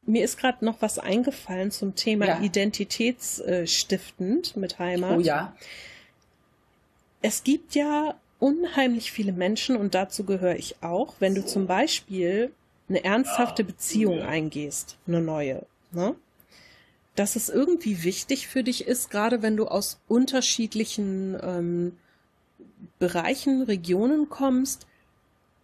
Mir 0.04 0.24
ist 0.26 0.38
gerade 0.40 0.66
noch 0.66 0.82
was 0.82 0.98
eingefallen 1.00 1.70
zum 1.72 1.96
Thema 1.96 2.26
Ja. 2.28 2.42
identitätsstiftend 2.42 4.58
mit 4.58 4.78
Heimat. 4.80 5.18
Oh 5.18 5.22
ja. 5.22 5.56
Es 7.22 7.44
gibt 7.44 7.76
ja 7.76 8.16
unheimlich 8.40 9.12
viele 9.12 9.32
Menschen, 9.32 9.78
und 9.78 9.94
dazu 9.94 10.24
gehöre 10.26 10.56
ich 10.56 10.82
auch, 10.82 11.14
wenn 11.20 11.36
du 11.36 11.46
zum 11.46 11.68
Beispiel 11.68 12.52
eine 12.90 13.04
ernsthafte 13.04 13.64
Beziehung 13.64 14.22
eingehst, 14.24 14.98
eine 15.08 15.22
neue, 15.22 15.68
ne? 15.92 16.16
Dass 17.16 17.36
es 17.36 17.50
irgendwie 17.50 18.04
wichtig 18.04 18.48
für 18.48 18.64
dich 18.64 18.88
ist, 18.88 19.10
gerade 19.10 19.42
wenn 19.42 19.58
du 19.58 19.68
aus 19.68 20.00
unterschiedlichen 20.08 21.38
ähm, 21.42 21.98
Bereichen, 23.00 23.64
Regionen 23.64 24.30
kommst, 24.30 24.88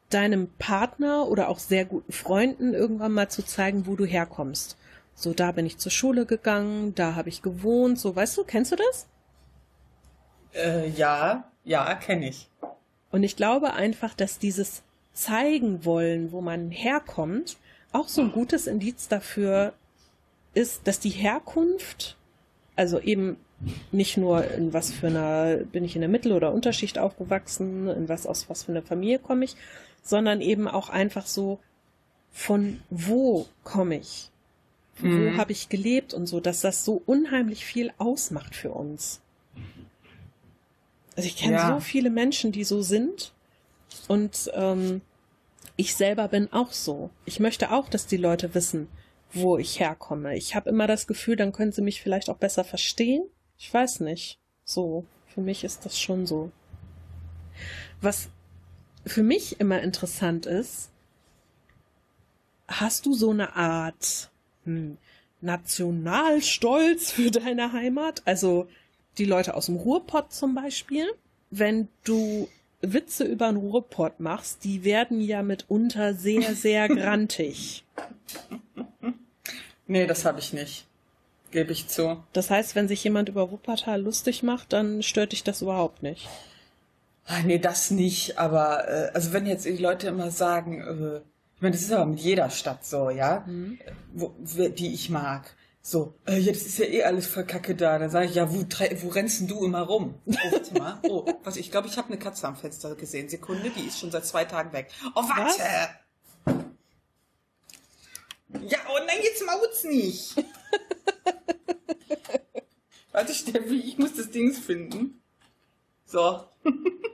deinem 0.10 0.50
Partner 0.58 1.28
oder 1.28 1.50
auch 1.50 1.60
sehr 1.60 1.86
guten 1.86 2.12
Freunden 2.12 2.74
irgendwann 2.74 3.12
mal 3.12 3.30
zu 3.30 3.44
zeigen, 3.44 3.88
wo 3.88 3.96
du 3.96 4.06
herkommst. 4.06 4.78
So, 5.16 5.34
da 5.34 5.52
bin 5.52 5.66
ich 5.66 5.78
zur 5.78 5.92
Schule 5.92 6.26
gegangen, 6.26 6.94
da 6.96 7.16
habe 7.16 7.30
ich 7.30 7.42
gewohnt, 7.42 8.00
so, 8.00 8.16
weißt 8.16 8.38
du, 8.38 8.44
kennst 8.44 8.72
du 8.72 8.76
das? 8.76 9.08
Äh, 10.54 10.90
ja, 10.90 11.52
ja, 11.64 11.96
kenne 11.96 12.30
ich. 12.30 12.50
Und 13.10 13.24
ich 13.24 13.36
glaube 13.36 13.74
einfach, 13.74 14.14
dass 14.14 14.38
dieses 14.38 14.84
zeigen 15.14 15.86
wollen, 15.86 16.32
wo 16.32 16.42
man 16.42 16.70
herkommt, 16.70 17.58
auch 17.92 18.08
so 18.08 18.22
ein 18.22 18.32
gutes 18.32 18.68
Indiz 18.68 19.08
dafür 19.08 19.74
ist, 20.58 20.88
dass 20.88 21.00
die 21.00 21.10
Herkunft, 21.10 22.18
also 22.76 23.00
eben 23.00 23.38
nicht 23.92 24.18
nur 24.18 24.50
in 24.52 24.74
was 24.74 24.92
für 24.92 25.08
einer, 25.08 25.58
bin 25.58 25.84
ich 25.84 25.96
in 25.96 26.02
der 26.02 26.10
Mittel- 26.10 26.34
oder 26.34 26.54
Unterschicht 26.54 27.00
aufgewachsen, 27.00 27.88
in 27.88 28.10
was 28.10 28.28
aus 28.28 28.50
was 28.50 28.64
für 28.64 28.72
einer 28.72 28.82
Familie 28.82 29.20
komme 29.20 29.46
ich, 29.46 29.56
sondern 30.04 30.42
eben 30.42 30.68
auch 30.68 30.90
einfach 30.90 31.26
so, 31.26 31.60
von 32.32 32.80
wo 32.90 33.48
komme 33.64 33.98
ich? 33.98 34.30
Mhm. 35.00 35.34
Wo 35.34 35.38
habe 35.38 35.52
ich 35.52 35.70
gelebt 35.70 36.14
und 36.14 36.28
so, 36.28 36.40
dass 36.40 36.62
das 36.62 36.86
so 36.86 37.02
unheimlich 37.06 37.66
viel 37.66 37.92
ausmacht 37.98 38.56
für 38.56 38.72
uns. 38.72 39.22
Also 41.16 41.28
ich 41.28 41.38
kenne 41.38 41.54
ja. 41.54 41.74
so 41.74 41.80
viele 41.80 42.10
Menschen, 42.10 42.52
die 42.52 42.64
so 42.64 42.82
sind 42.82 43.34
und 44.08 44.52
ähm, 44.54 45.02
ich 45.76 45.96
selber 45.96 46.28
bin 46.28 46.52
auch 46.52 46.72
so. 46.72 47.10
Ich 47.26 47.40
möchte 47.40 47.72
auch, 47.72 47.90
dass 47.90 48.08
die 48.08 48.18
Leute 48.18 48.54
wissen, 48.54 48.88
wo 49.34 49.58
ich 49.58 49.80
herkomme. 49.80 50.36
Ich 50.36 50.56
habe 50.56 50.70
immer 50.70 50.88
das 50.88 51.08
Gefühl, 51.08 51.36
dann 51.36 51.52
können 51.52 51.72
sie 51.72 51.82
mich 51.82 52.02
vielleicht 52.02 52.30
auch 52.30 52.38
besser 52.38 52.64
verstehen. 52.64 53.24
Ich 53.58 53.74
weiß 53.74 54.02
nicht. 54.02 54.40
So, 54.64 55.06
für 55.28 55.42
mich 55.42 55.64
ist 55.64 55.86
das 55.86 56.00
schon 56.00 56.26
so. 56.26 56.52
Was 58.02 58.30
für 59.06 59.24
mich 59.24 59.60
immer 59.60 59.82
interessant 59.82 60.46
ist, 60.46 60.90
hast 62.68 63.06
du 63.06 63.14
so 63.14 63.32
eine 63.32 63.56
Art 63.56 64.30
hm, 64.66 64.98
Nationalstolz 65.42 67.12
für 67.14 67.32
deine 67.32 67.74
Heimat? 67.74 68.22
Also 68.26 68.68
die 69.18 69.26
Leute 69.26 69.56
aus 69.56 69.68
dem 69.68 69.78
Ruhrpott 69.78 70.34
zum 70.34 70.56
Beispiel. 70.56 71.08
Wenn 71.50 71.88
du 72.04 72.50
Witze 72.82 73.24
über 73.24 73.48
den 73.48 73.58
Ruhrpott 73.58 74.20
machst, 74.20 74.64
die 74.64 74.84
werden 74.84 75.22
ja 75.22 75.42
mitunter 75.42 76.14
sehr, 76.14 76.56
sehr 76.56 76.88
grantig. 76.88 77.84
Nee, 79.88 80.06
das 80.06 80.26
habe 80.26 80.40
ich 80.40 80.54
nicht. 80.54 80.86
Gebe 81.52 81.72
ich 81.72 81.88
zu. 81.88 82.22
Das 82.34 82.50
heißt, 82.50 82.76
wenn 82.76 82.88
sich 82.88 83.04
jemand 83.04 83.30
über 83.30 83.52
Wuppertal 83.52 84.02
lustig 84.02 84.44
macht, 84.44 84.74
dann 84.74 85.02
stört 85.02 85.32
dich 85.32 85.44
das 85.44 85.62
überhaupt 85.62 86.04
nicht. 86.04 86.28
Ach, 87.26 87.44
nee, 87.44 87.58
das 87.58 87.90
nicht. 87.92 88.38
Aber 88.38 88.88
äh, 88.88 89.12
also 89.14 89.34
wenn 89.34 89.46
jetzt 89.46 89.66
die 89.66 89.78
Leute 89.78 90.08
immer 90.08 90.30
sagen, 90.30 90.82
äh, 90.82 91.22
ich 91.56 91.62
meine, 91.62 91.74
das 91.74 91.82
ist 91.82 91.92
aber 91.92 92.06
mit 92.06 92.20
jeder 92.20 92.50
Stadt 92.50 92.86
so, 92.86 93.10
ja, 93.10 93.44
mhm. 93.48 93.80
wo, 94.14 94.32
die 94.70 94.94
ich 94.94 95.10
mag. 95.10 95.56
So, 95.90 96.20
äh, 96.28 96.38
ja, 96.38 96.52
das 96.52 96.64
ist 96.64 96.80
ja 96.80 96.86
eh 96.86 97.04
alles 97.04 97.28
voll 97.28 97.46
Kacke 97.46 97.74
da. 97.74 97.98
Dann 97.98 98.10
sage 98.10 98.26
ich, 98.26 98.36
ja, 98.36 98.52
wo, 98.54 98.58
wo 98.58 99.08
rennst 99.08 99.40
denn 99.40 99.48
du 99.48 99.64
immer 99.64 99.84
rum? 99.84 100.16
Oh, 100.26 100.34
warte 100.52 100.74
mal. 100.78 101.00
Oh, 101.04 101.26
was, 101.46 101.56
ich 101.56 101.72
glaube, 101.72 101.88
ich 101.88 101.98
habe 101.98 102.10
eine 102.10 102.20
Katze 102.20 102.46
am 102.46 102.58
Fenster 102.58 102.94
gesehen. 102.96 103.30
Sekunde, 103.30 103.70
die 103.70 103.88
ist 103.88 103.98
schon 103.98 104.12
seit 104.12 104.26
zwei 104.26 104.44
Tagen 104.44 104.74
weg. 104.74 104.90
Oh, 105.16 105.22
warte! 105.22 105.62
Was? 106.44 106.56
Ja, 108.70 108.80
oh 108.90 108.98
nein, 109.08 109.20
jetzt 109.24 109.46
maut's 109.46 109.86
nicht. 109.86 110.36
warte, 113.14 113.34
Steffi, 113.34 113.80
ich 113.80 113.98
muss 113.98 114.14
das 114.14 114.30
Ding 114.30 114.52
finden. 114.52 115.22
So. 116.06 116.44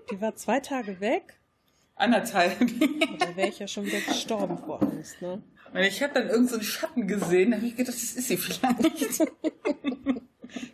die 0.10 0.20
war 0.20 0.36
zwei 0.36 0.60
Tage 0.62 1.00
weg? 1.00 1.40
Anderthalb. 1.94 2.58
da 3.20 3.36
wäre 3.36 3.50
ich 3.50 3.60
ja 3.60 3.68
schon 3.68 3.86
wieder 3.86 4.02
gestorben 4.02 4.58
vor 4.58 4.82
Angst, 4.82 5.22
ne? 5.22 5.44
Und 5.74 5.80
ich 5.80 6.04
habe 6.04 6.14
dann 6.14 6.30
irgendeinen 6.30 6.62
so 6.62 6.66
Schatten 6.66 7.08
gesehen, 7.08 7.52
da 7.52 7.58
habe 7.58 7.66
ich 7.66 7.76
gedacht, 7.76 7.96
das 7.96 8.04
ist 8.04 8.28
sie 8.28 8.38
vielleicht. 8.38 9.22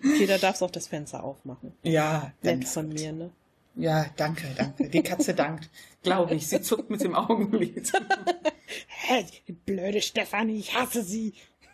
okay, 0.04 0.26
da 0.28 0.38
darfst 0.38 0.62
du 0.62 0.66
auch 0.66 0.72
das 0.72 0.88
Fenster 0.88 1.24
aufmachen. 1.24 1.74
Ja, 1.84 2.34
nett 2.42 2.68
von 2.68 2.90
mir, 2.90 3.14
ne? 3.14 3.32
Ja, 3.76 4.08
danke, 4.18 4.46
danke. 4.58 4.90
Die 4.90 5.02
Katze 5.02 5.34
dankt. 5.34 5.70
Glaube 6.04 6.36
ich. 6.36 6.48
Sie 6.48 6.62
zuckt 6.62 6.90
mit 6.90 7.02
dem 7.02 7.16
Augenlid. 7.16 7.94
Hä, 8.88 9.26
die 9.48 9.54
blöde 9.54 10.02
Stefanie, 10.02 10.60
ich 10.60 10.76
hasse 10.76 11.02
sie. 11.02 11.34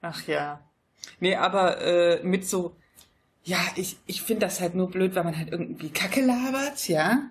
Ach 0.00 0.26
ja. 0.26 0.66
Nee, 1.20 1.36
aber 1.36 1.82
äh, 1.82 2.22
mit 2.22 2.48
so, 2.48 2.74
ja, 3.44 3.58
ich, 3.76 3.98
ich 4.06 4.22
finde 4.22 4.46
das 4.46 4.60
halt 4.60 4.74
nur 4.74 4.90
blöd, 4.90 5.14
weil 5.14 5.24
man 5.24 5.36
halt 5.36 5.52
irgendwie 5.52 5.90
Kacke 5.90 6.22
labert, 6.22 6.88
ja. 6.88 7.30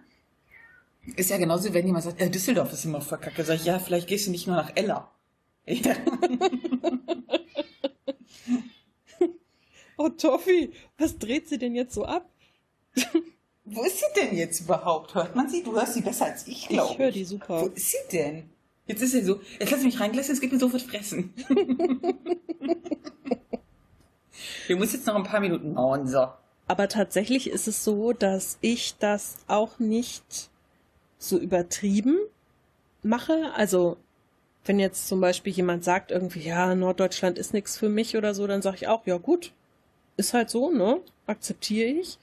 Ist 1.16 1.30
ja 1.32 1.38
genauso, 1.38 1.74
wenn 1.74 1.86
jemand 1.86 2.04
sagt, 2.04 2.22
äh, 2.22 2.30
Düsseldorf 2.30 2.72
ist 2.74 2.86
immer 2.86 3.02
verkacke. 3.02 3.44
Sag 3.44 3.56
ich, 3.56 3.66
ja, 3.66 3.80
vielleicht 3.80 4.08
gehst 4.08 4.28
du 4.28 4.32
nicht 4.32 4.48
nur 4.48 4.56
nach 4.56 4.72
Ella. 4.76 5.12
Ja. 5.66 5.96
oh, 9.98 10.10
Toffi, 10.10 10.72
was 10.98 11.18
dreht 11.18 11.50
sie 11.50 11.58
denn 11.58 11.76
jetzt 11.76 11.94
so 11.94 12.06
ab? 12.06 12.30
Wo 13.66 13.84
ist 13.84 14.00
sie 14.00 14.06
denn 14.22 14.36
jetzt 14.36 14.60
überhaupt? 14.62 15.16
Hört 15.16 15.36
man 15.36 15.50
sie? 15.50 15.64
Du 15.64 15.74
hörst 15.74 15.94
sie 15.94 16.02
besser 16.02 16.26
als 16.26 16.48
ich, 16.48 16.68
glaube 16.68 16.88
ich. 16.88 16.94
Ich 16.94 17.00
höre 17.00 17.12
die 17.12 17.24
super. 17.24 17.62
Wo 17.62 17.68
ist 17.68 17.92
sie 17.92 17.98
denn? 18.12 18.50
Jetzt 18.86 19.02
ist 19.02 19.12
sie 19.12 19.22
so, 19.22 19.40
jetzt 19.60 19.72
lass 19.72 19.84
mich 19.84 20.00
reingelassen, 20.00 20.34
es 20.34 20.42
gibt 20.42 20.52
mir 20.54 20.60
sofort 20.60 20.82
fressen. 20.82 21.34
Wir 24.68 24.76
müssen 24.76 24.96
jetzt 24.98 25.06
noch 25.08 25.16
ein 25.16 25.24
paar 25.24 25.40
Minuten 25.40 25.74
mauern, 25.74 26.08
so. 26.08 26.28
Aber 26.68 26.88
tatsächlich 26.88 27.50
ist 27.50 27.68
es 27.68 27.84
so, 27.84 28.14
dass 28.14 28.58
ich 28.62 28.96
das 28.98 29.38
auch 29.48 29.80
nicht 29.80 30.51
so 31.24 31.38
übertrieben 31.38 32.18
mache. 33.04 33.52
Also 33.56 33.98
wenn 34.66 34.80
jetzt 34.80 35.08
zum 35.08 35.22
Beispiel 35.22 35.54
jemand 35.54 35.84
sagt 35.84 36.12
irgendwie, 36.12 36.42
ja, 36.42 36.76
Norddeutschland 36.76 37.38
ist 37.38 37.54
nichts 37.54 37.78
für 37.78 37.90
mich 37.90 38.18
oder 38.18 38.34
so, 38.34 38.46
dann 38.48 38.62
sage 38.62 38.78
ich 38.78 38.88
auch, 38.88 39.06
ja 39.06 39.18
gut, 39.18 39.54
ist 40.18 40.34
halt 40.34 40.50
so, 40.50 40.72
ne? 40.72 41.00
Akzeptiere 41.28 41.90
ich. 41.90 42.18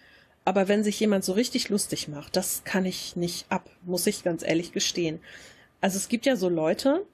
Aber 0.44 0.68
wenn 0.68 0.84
sich 0.84 0.98
jemand 1.00 1.24
so 1.24 1.32
richtig 1.32 1.68
lustig 1.68 2.08
macht, 2.08 2.36
das 2.36 2.62
kann 2.64 2.84
ich 2.84 3.16
nicht 3.16 3.46
ab, 3.50 3.68
muss 3.82 4.06
ich 4.06 4.24
ganz 4.24 4.42
ehrlich 4.42 4.72
gestehen. 4.72 5.20
Also 5.80 5.96
es 5.96 6.08
gibt 6.08 6.26
ja 6.26 6.36
so 6.36 6.48
Leute, 6.48 7.04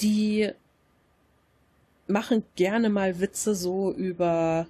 die 0.00 0.50
machen 2.06 2.44
gerne 2.54 2.90
mal 2.90 3.20
Witze 3.20 3.54
so 3.54 3.92
über 3.92 4.66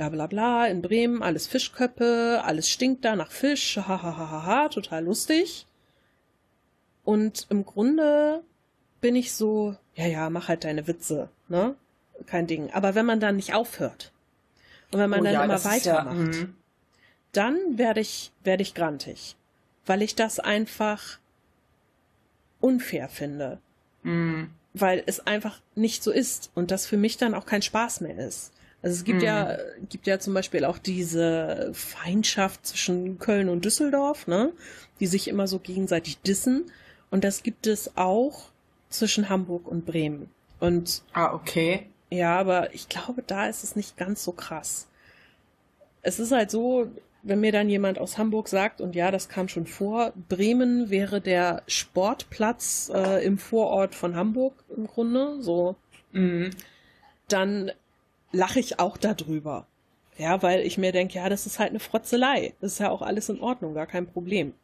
bla 0.00 0.08
bla 0.08 0.26
bla, 0.26 0.66
in 0.66 0.80
Bremen 0.80 1.22
alles 1.22 1.46
Fischköppe, 1.46 2.40
alles 2.42 2.70
stinkt 2.70 3.04
da 3.04 3.16
nach 3.16 3.30
Fisch, 3.30 3.76
hahaha, 3.76 4.70
total 4.70 5.04
lustig. 5.04 5.66
Und 7.04 7.46
im 7.50 7.66
Grunde 7.66 8.42
bin 9.02 9.14
ich 9.14 9.34
so, 9.34 9.76
ja, 9.94 10.06
ja, 10.06 10.30
mach 10.30 10.48
halt 10.48 10.64
deine 10.64 10.86
Witze, 10.86 11.28
ne? 11.48 11.74
Kein 12.26 12.46
Ding. 12.46 12.70
Aber 12.72 12.94
wenn 12.94 13.04
man 13.04 13.20
dann 13.20 13.36
nicht 13.36 13.52
aufhört 13.52 14.12
und 14.90 15.00
wenn 15.00 15.10
man 15.10 15.20
oh, 15.20 15.24
dann 15.24 15.34
ja, 15.34 15.44
immer 15.44 15.64
weitermacht, 15.64 16.34
ja, 16.34 16.44
mhm. 16.44 16.56
dann 17.32 17.78
werde 17.78 18.00
ich, 18.00 18.32
werde 18.42 18.62
ich 18.62 18.74
grantig. 18.74 19.36
Weil 19.84 20.02
ich 20.02 20.14
das 20.14 20.38
einfach 20.40 21.18
unfair 22.60 23.08
finde. 23.08 23.58
Mhm. 24.02 24.50
Weil 24.72 25.02
es 25.06 25.26
einfach 25.26 25.60
nicht 25.74 26.02
so 26.02 26.10
ist 26.10 26.50
und 26.54 26.70
das 26.70 26.86
für 26.86 26.96
mich 26.96 27.16
dann 27.16 27.34
auch 27.34 27.44
kein 27.44 27.62
Spaß 27.62 28.00
mehr 28.00 28.18
ist. 28.18 28.52
Also 28.82 28.96
es 28.96 29.04
gibt 29.04 29.18
mhm. 29.18 29.24
ja, 29.24 29.58
gibt 29.88 30.06
ja 30.06 30.18
zum 30.18 30.34
Beispiel 30.34 30.64
auch 30.64 30.78
diese 30.78 31.70
Feindschaft 31.74 32.66
zwischen 32.66 33.18
Köln 33.18 33.48
und 33.48 33.64
Düsseldorf, 33.64 34.26
ne? 34.26 34.52
Die 35.00 35.06
sich 35.06 35.28
immer 35.28 35.46
so 35.46 35.58
gegenseitig 35.58 36.20
dissen. 36.20 36.70
Und 37.10 37.24
das 37.24 37.42
gibt 37.42 37.66
es 37.66 37.96
auch 37.96 38.50
zwischen 38.88 39.28
Hamburg 39.28 39.68
und 39.68 39.84
Bremen. 39.84 40.30
Und 40.60 41.02
ah, 41.12 41.34
okay. 41.34 41.88
Ja, 42.10 42.38
aber 42.38 42.74
ich 42.74 42.88
glaube, 42.88 43.22
da 43.26 43.48
ist 43.48 43.64
es 43.64 43.76
nicht 43.76 43.96
ganz 43.96 44.24
so 44.24 44.32
krass. 44.32 44.88
Es 46.02 46.18
ist 46.18 46.32
halt 46.32 46.50
so, 46.50 46.90
wenn 47.22 47.40
mir 47.40 47.52
dann 47.52 47.68
jemand 47.68 47.98
aus 47.98 48.18
Hamburg 48.18 48.48
sagt, 48.48 48.80
und 48.80 48.94
ja, 48.94 49.10
das 49.10 49.28
kam 49.28 49.48
schon 49.48 49.66
vor, 49.66 50.12
Bremen 50.28 50.90
wäre 50.90 51.20
der 51.20 51.62
Sportplatz 51.66 52.90
äh, 52.92 53.24
im 53.24 53.38
Vorort 53.38 53.94
von 53.94 54.16
Hamburg 54.16 54.54
im 54.74 54.86
Grunde, 54.86 55.42
so, 55.42 55.76
mhm. 56.12 56.50
dann 57.28 57.72
lache 58.32 58.60
ich 58.60 58.78
auch 58.78 58.96
darüber. 58.96 59.66
Ja, 60.18 60.42
weil 60.42 60.60
ich 60.66 60.76
mir 60.76 60.92
denke, 60.92 61.14
ja, 61.14 61.28
das 61.28 61.46
ist 61.46 61.58
halt 61.58 61.70
eine 61.70 61.80
Frotzelei. 61.80 62.54
Das 62.60 62.72
ist 62.72 62.78
ja 62.78 62.90
auch 62.90 63.02
alles 63.02 63.28
in 63.28 63.40
Ordnung, 63.40 63.74
gar 63.74 63.86
kein 63.86 64.06
Problem. 64.06 64.54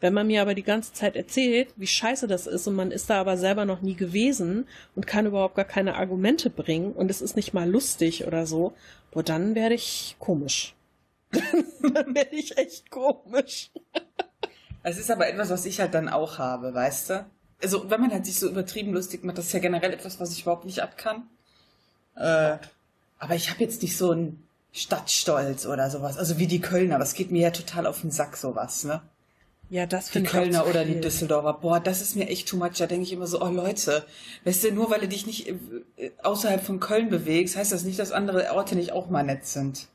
Wenn 0.00 0.14
man 0.14 0.28
mir 0.28 0.42
aber 0.42 0.54
die 0.54 0.62
ganze 0.62 0.92
Zeit 0.92 1.16
erzählt, 1.16 1.74
wie 1.76 1.86
scheiße 1.86 2.28
das 2.28 2.46
ist 2.46 2.66
und 2.68 2.76
man 2.76 2.92
ist 2.92 3.10
da 3.10 3.20
aber 3.20 3.36
selber 3.36 3.64
noch 3.64 3.82
nie 3.82 3.94
gewesen 3.94 4.66
und 4.94 5.06
kann 5.06 5.26
überhaupt 5.26 5.56
gar 5.56 5.64
keine 5.64 5.96
Argumente 5.96 6.50
bringen 6.50 6.92
und 6.92 7.10
es 7.10 7.20
ist 7.20 7.34
nicht 7.34 7.52
mal 7.52 7.68
lustig 7.68 8.26
oder 8.26 8.46
so, 8.46 8.72
boah, 9.10 9.24
dann 9.24 9.56
werde 9.56 9.74
ich 9.74 10.16
komisch. 10.20 10.76
dann 11.32 12.14
werde 12.14 12.36
ich 12.36 12.56
echt 12.56 12.90
komisch. 12.90 13.70
Es 14.84 14.98
ist 14.98 15.10
aber 15.10 15.28
etwas, 15.28 15.50
was 15.50 15.66
ich 15.66 15.80
halt 15.80 15.94
dann 15.94 16.08
auch 16.08 16.38
habe, 16.38 16.72
weißt 16.72 17.10
du? 17.10 17.26
also 17.62 17.90
wenn 17.90 18.00
man 18.00 18.12
halt 18.12 18.26
sich 18.26 18.38
so 18.38 18.48
übertrieben 18.48 18.92
lustig 18.92 19.24
macht, 19.24 19.38
das 19.38 19.46
ist 19.46 19.52
ja 19.52 19.58
generell 19.58 19.92
etwas, 19.92 20.20
was 20.20 20.32
ich 20.32 20.42
überhaupt 20.42 20.64
nicht 20.64 20.80
abkann. 20.80 21.28
Äh, 22.16 22.58
aber 23.18 23.34
ich 23.34 23.50
habe 23.50 23.62
jetzt 23.62 23.82
nicht 23.82 23.96
so 23.96 24.10
einen 24.12 24.42
Stadtstolz 24.72 25.66
oder 25.66 25.90
sowas. 25.90 26.18
Also 26.18 26.38
wie 26.38 26.46
die 26.46 26.60
Kölner, 26.60 26.98
das 26.98 27.14
geht 27.14 27.30
mir 27.30 27.42
ja 27.42 27.50
total 27.50 27.86
auf 27.86 28.00
den 28.02 28.10
Sack, 28.10 28.36
sowas, 28.36 28.84
ne? 28.84 29.00
Ja, 29.70 29.84
das 29.84 30.06
Die 30.06 30.12
finde 30.12 30.28
ich 30.30 30.34
auch 30.34 30.40
Kölner 30.40 30.66
oder 30.66 30.84
die. 30.84 30.98
Düsseldorfer. 31.00 31.52
Boah, 31.60 31.78
das 31.78 32.00
ist 32.00 32.16
mir 32.16 32.28
echt 32.28 32.48
too 32.48 32.56
much. 32.56 32.78
Da 32.78 32.86
denke 32.86 33.02
ich 33.04 33.12
immer 33.12 33.26
so, 33.26 33.42
oh 33.42 33.50
Leute, 33.50 34.02
weißt 34.44 34.64
du, 34.64 34.72
nur 34.72 34.90
weil 34.90 35.00
du 35.00 35.08
dich 35.08 35.26
nicht 35.26 35.48
äh, 35.48 36.10
außerhalb 36.22 36.62
von 36.64 36.80
Köln 36.80 37.10
bewegst, 37.10 37.54
heißt 37.56 37.72
das 37.72 37.84
nicht, 37.84 37.98
dass 37.98 38.10
andere 38.12 38.50
Orte 38.54 38.76
nicht 38.76 38.92
auch 38.92 39.10
mal 39.10 39.24
nett 39.24 39.44
sind. 39.46 39.88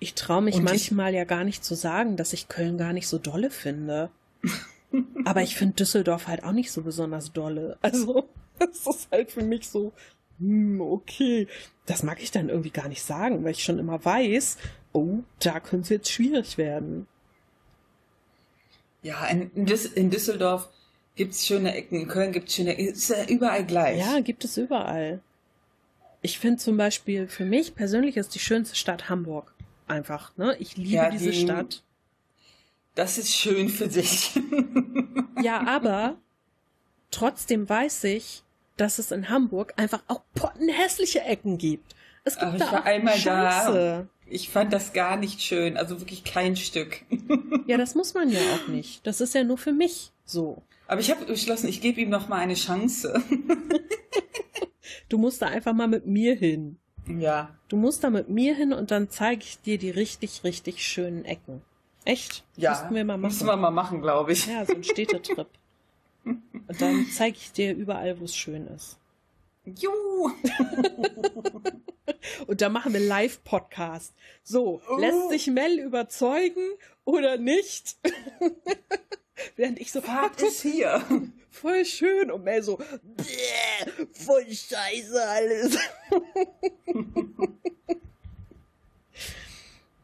Ich 0.00 0.14
traue 0.14 0.42
mich 0.42 0.56
Und 0.56 0.62
ich- 0.64 0.70
manchmal 0.70 1.14
ja 1.14 1.22
gar 1.22 1.44
nicht 1.44 1.64
zu 1.64 1.76
sagen, 1.76 2.16
dass 2.16 2.32
ich 2.32 2.48
Köln 2.48 2.78
gar 2.78 2.92
nicht 2.92 3.06
so 3.06 3.18
dolle 3.18 3.50
finde. 3.50 4.10
Aber 5.24 5.42
ich 5.42 5.54
finde 5.56 5.76
Düsseldorf 5.76 6.26
halt 6.26 6.42
auch 6.42 6.52
nicht 6.52 6.72
so 6.72 6.82
besonders 6.82 7.32
dolle. 7.32 7.78
Also, 7.80 8.28
das 8.58 8.70
ist 8.86 9.08
halt 9.12 9.30
für 9.30 9.42
mich 9.44 9.68
so, 9.68 9.92
hm, 10.42 10.80
okay. 10.80 11.46
Das 11.86 12.02
mag 12.02 12.22
ich 12.22 12.30
dann 12.30 12.48
irgendwie 12.48 12.70
gar 12.70 12.88
nicht 12.88 13.02
sagen, 13.02 13.44
weil 13.44 13.52
ich 13.52 13.62
schon 13.64 13.78
immer 13.78 14.04
weiß, 14.04 14.58
oh, 14.92 15.20
da 15.40 15.60
könnte 15.60 15.84
es 15.84 15.88
jetzt 15.90 16.10
schwierig 16.12 16.58
werden. 16.58 17.06
Ja, 19.02 19.26
in, 19.26 19.50
Düs- 19.66 19.92
in 19.92 20.10
Düsseldorf 20.10 20.68
gibt's 21.16 21.46
schöne 21.46 21.74
Ecken, 21.74 22.00
in 22.00 22.08
Köln 22.08 22.32
gibt's 22.32 22.54
schöne 22.54 22.76
Ecken, 22.76 22.92
ist 22.92 23.08
ja 23.10 23.24
überall 23.26 23.64
gleich. 23.66 23.98
Ja, 23.98 24.20
gibt 24.20 24.44
es 24.44 24.56
überall. 24.56 25.20
Ich 26.22 26.38
finde 26.38 26.58
zum 26.58 26.76
Beispiel, 26.76 27.26
für 27.26 27.44
mich 27.44 27.74
persönlich 27.74 28.16
ist 28.16 28.34
die 28.34 28.38
schönste 28.38 28.76
Stadt 28.76 29.08
Hamburg. 29.08 29.52
Einfach, 29.88 30.36
ne? 30.36 30.56
Ich 30.60 30.76
liebe 30.76 30.90
Ja, 30.90 31.10
diese 31.10 31.30
die- 31.32 31.40
Stadt. 31.42 31.82
Das 32.94 33.16
ist 33.18 33.34
schön 33.34 33.68
für 33.70 33.88
dich. 33.88 34.38
Ja, 35.42 35.66
aber 35.66 36.16
trotzdem 37.10 37.68
weiß 37.68 38.04
ich, 38.04 38.42
dass 38.76 38.98
es 38.98 39.10
in 39.12 39.28
Hamburg 39.28 39.74
einfach 39.76 40.02
auch 40.08 40.22
pottenhässliche 40.34 41.20
Ecken 41.22 41.58
gibt. 41.58 41.94
Es 42.24 42.34
gibt 42.34 42.46
Aber 42.46 42.58
da 42.58 42.64
ich 42.66 42.72
war 42.72 42.84
einmal 42.84 43.14
Scheiße. 43.16 43.72
da. 43.72 44.06
Ich 44.26 44.48
fand 44.48 44.72
das 44.72 44.92
gar 44.92 45.16
nicht 45.16 45.42
schön, 45.42 45.76
also 45.76 46.00
wirklich 46.00 46.24
kein 46.24 46.56
Stück. 46.56 47.02
Ja, 47.66 47.76
das 47.76 47.94
muss 47.94 48.12
man 48.14 48.28
ja 48.28 48.40
auch 48.54 48.68
nicht. 48.68 49.06
Das 49.06 49.20
ist 49.20 49.34
ja 49.34 49.44
nur 49.44 49.56
für 49.56 49.72
mich 49.72 50.10
so. 50.24 50.62
Aber 50.88 51.00
ich 51.00 51.10
habe 51.12 51.24
beschlossen, 51.24 51.68
ich 51.68 51.80
gebe 51.80 52.00
ihm 52.00 52.10
noch 52.10 52.28
mal 52.28 52.38
eine 52.38 52.54
Chance. 52.54 53.22
Du 55.08 55.18
musst 55.18 55.42
da 55.42 55.46
einfach 55.46 55.74
mal 55.74 55.88
mit 55.88 56.06
mir 56.06 56.34
hin. 56.34 56.78
Ja, 57.06 57.54
Du 57.68 57.76
musst 57.76 58.02
da 58.04 58.10
mit 58.10 58.28
mir 58.28 58.54
hin 58.54 58.72
und 58.72 58.90
dann 58.90 59.10
zeige 59.10 59.42
ich 59.42 59.60
dir 59.60 59.76
die 59.78 59.90
richtig, 59.90 60.42
richtig 60.44 60.86
schönen 60.86 61.24
Ecken. 61.24 61.62
Echt? 62.04 62.44
ja. 62.56 62.70
Müssten 62.70 62.94
wir 62.94 63.04
mal 63.04 63.16
machen. 63.18 63.30
Müssen 63.32 63.46
wir 63.46 63.56
mal 63.56 63.70
machen, 63.70 64.00
glaube 64.02 64.32
ich. 64.32 64.46
Ja, 64.46 64.64
so 64.64 64.74
ein 64.74 64.84
Städtetrip. 64.84 65.46
Und 66.24 66.80
dann 66.80 67.06
zeige 67.12 67.36
ich 67.36 67.52
dir 67.52 67.74
überall, 67.74 68.18
wo 68.20 68.24
es 68.24 68.34
schön 68.36 68.66
ist. 68.68 68.98
Juhu. 69.64 70.30
Und 72.46 72.60
da 72.60 72.68
machen 72.68 72.92
wir 72.92 73.00
Live-Podcast. 73.00 74.12
So, 74.42 74.80
Oh. 74.88 74.96
lässt 74.98 75.30
sich 75.30 75.46
Mel 75.48 75.78
überzeugen 75.78 76.62
oder 77.04 77.36
nicht? 77.38 77.96
Während 79.56 79.80
ich 79.80 79.90
so, 79.92 80.00
Fahrt 80.00 80.40
ist 80.42 80.62
hier. 80.62 81.02
voll 81.50 81.84
schön. 81.84 82.30
Und 82.30 82.44
Mel 82.44 82.62
so, 82.62 82.78
"Bäh, 83.02 84.06
voll 84.12 84.46
scheiße 84.50 85.22
alles. 85.28 85.78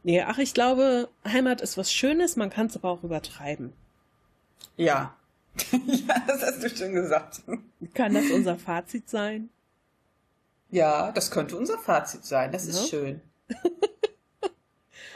nee, 0.03 0.21
ach, 0.23 0.39
ich 0.39 0.55
glaube, 0.55 1.09
Heimat 1.25 1.61
ist 1.61 1.77
was 1.77 1.93
Schönes, 1.93 2.37
man 2.37 2.51
kann 2.51 2.67
es 2.67 2.77
aber 2.77 2.91
auch 2.91 3.03
übertreiben. 3.03 3.73
Ja. 4.77 5.17
ja, 5.87 6.15
das 6.27 6.43
hast 6.43 6.63
du 6.63 6.69
schon 6.71 6.93
gesagt. 6.93 7.43
Kann 7.95 8.15
das 8.15 8.31
unser 8.31 8.57
Fazit 8.59 9.09
sein? 9.09 9.49
Ja, 10.71 11.13
das 11.13 11.31
könnte 11.31 11.57
unser 11.57 11.79
Fazit 11.79 12.25
sein. 12.25 12.53
Das 12.53 12.67
ist 12.67 12.81
Ja. 12.83 12.87
schön. 12.99 13.21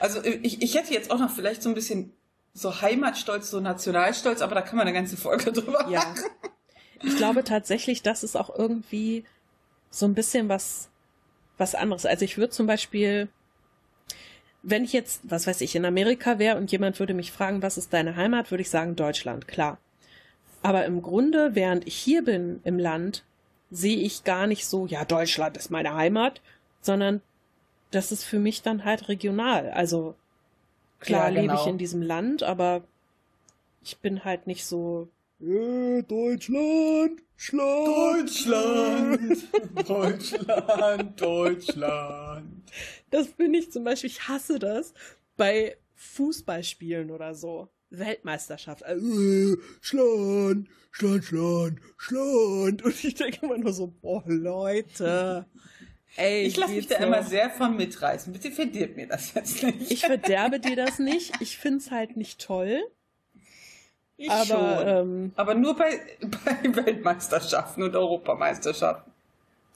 Also 0.00 0.24
ich, 0.24 0.60
ich 0.62 0.74
hätte 0.74 0.92
jetzt 0.92 1.10
auch 1.10 1.18
noch 1.18 1.30
vielleicht 1.30 1.62
so 1.62 1.68
ein 1.68 1.74
bisschen 1.74 2.12
so 2.54 2.80
Heimatstolz, 2.82 3.50
so 3.50 3.60
Nationalstolz, 3.60 4.42
aber 4.42 4.54
da 4.54 4.62
kann 4.62 4.76
man 4.76 4.86
eine 4.86 4.94
ganze 4.96 5.16
Folge 5.16 5.52
drüber 5.52 5.88
Ja. 5.88 6.00
machen. 6.00 6.24
Ich 7.04 7.16
glaube 7.16 7.44
tatsächlich, 7.44 8.02
das 8.02 8.22
ist 8.24 8.36
auch 8.36 8.54
irgendwie 8.56 9.24
so 9.90 10.06
ein 10.06 10.14
bisschen 10.14 10.48
was, 10.48 10.88
was 11.58 11.74
anderes. 11.74 12.06
Also 12.06 12.24
ich 12.24 12.36
würde 12.38 12.50
zum 12.50 12.66
Beispiel, 12.66 13.28
wenn 14.62 14.84
ich 14.84 14.92
jetzt, 14.92 15.20
was 15.24 15.46
weiß 15.46 15.60
ich, 15.60 15.74
in 15.76 15.84
Amerika 15.84 16.38
wäre 16.38 16.56
und 16.58 16.70
jemand 16.72 16.98
würde 16.98 17.14
mich 17.14 17.30
fragen, 17.32 17.62
was 17.62 17.76
ist 17.78 17.92
deine 17.92 18.16
Heimat, 18.16 18.50
würde 18.50 18.62
ich 18.62 18.70
sagen 18.70 18.96
Deutschland, 18.96 19.46
klar. 19.48 19.78
Aber 20.62 20.84
im 20.84 21.02
Grunde, 21.02 21.54
während 21.54 21.86
ich 21.86 21.96
hier 21.96 22.24
bin 22.24 22.60
im 22.64 22.78
Land, 22.78 23.24
sehe 23.70 23.96
ich 23.98 24.24
gar 24.24 24.46
nicht 24.46 24.66
so, 24.66 24.86
ja, 24.86 25.04
Deutschland 25.04 25.56
ist 25.56 25.70
meine 25.70 25.94
Heimat, 25.94 26.40
sondern 26.80 27.20
das 27.90 28.12
ist 28.12 28.24
für 28.24 28.38
mich 28.38 28.62
dann 28.62 28.84
halt 28.84 29.08
regional. 29.08 29.70
Also 29.70 30.14
klar 31.00 31.30
Ja, 31.30 31.40
lebe 31.40 31.54
ich 31.54 31.60
genau. 31.60 31.70
in 31.70 31.78
diesem 31.78 32.02
Land, 32.02 32.42
aber 32.42 32.82
ich 33.82 33.98
bin 33.98 34.24
halt 34.24 34.46
nicht 34.46 34.64
so, 34.64 35.08
äh, 35.40 36.02
Deutschland, 36.02 37.22
Schlag. 37.36 37.86
Deutschland, 37.86 39.48
Deutschland, 39.88 41.20
Deutschland. 41.20 42.62
Das 43.10 43.26
finde 43.26 43.58
ich 43.58 43.72
zum 43.72 43.82
Beispiel, 43.84 44.10
ich 44.10 44.28
hasse 44.28 44.58
das 44.60 44.94
bei 45.36 45.76
Fußballspielen 45.96 47.10
oder 47.10 47.34
so. 47.34 47.68
Weltmeisterschaft. 47.98 48.82
Äh, 48.82 48.96
Schland, 49.80 50.68
Schland, 50.90 51.24
Schland, 51.24 51.80
Schland. 51.96 52.82
Und 52.82 53.04
ich 53.04 53.14
denke 53.14 53.44
immer 53.46 53.58
nur 53.58 53.72
so, 53.72 53.86
boah, 54.00 54.22
Leute. 54.26 55.46
Ey, 56.16 56.42
Ich 56.42 56.56
lasse 56.56 56.72
mich 56.72 56.86
da 56.88 56.96
immer 56.96 57.20
noch? 57.22 57.26
sehr 57.26 57.48
von 57.50 57.76
mitreißen. 57.76 58.32
Bitte 58.32 58.50
verdirbt 58.50 58.96
mir 58.96 59.06
das 59.08 59.32
jetzt 59.34 59.62
nicht. 59.62 59.90
Ich 59.90 60.00
verderbe 60.04 60.60
dir 60.60 60.76
das 60.76 60.98
nicht. 60.98 61.32
Ich 61.40 61.56
find's 61.58 61.90
halt 61.90 62.16
nicht 62.16 62.40
toll. 62.40 62.82
Ich 64.18 64.30
aber 64.30 64.44
schon. 64.44 64.88
ähm, 64.88 65.32
aber 65.36 65.54
nur 65.54 65.74
bei, 65.74 65.98
bei 66.44 66.76
Weltmeisterschaften 66.86 67.82
und 67.82 67.96
Europameisterschaften. 67.96 69.10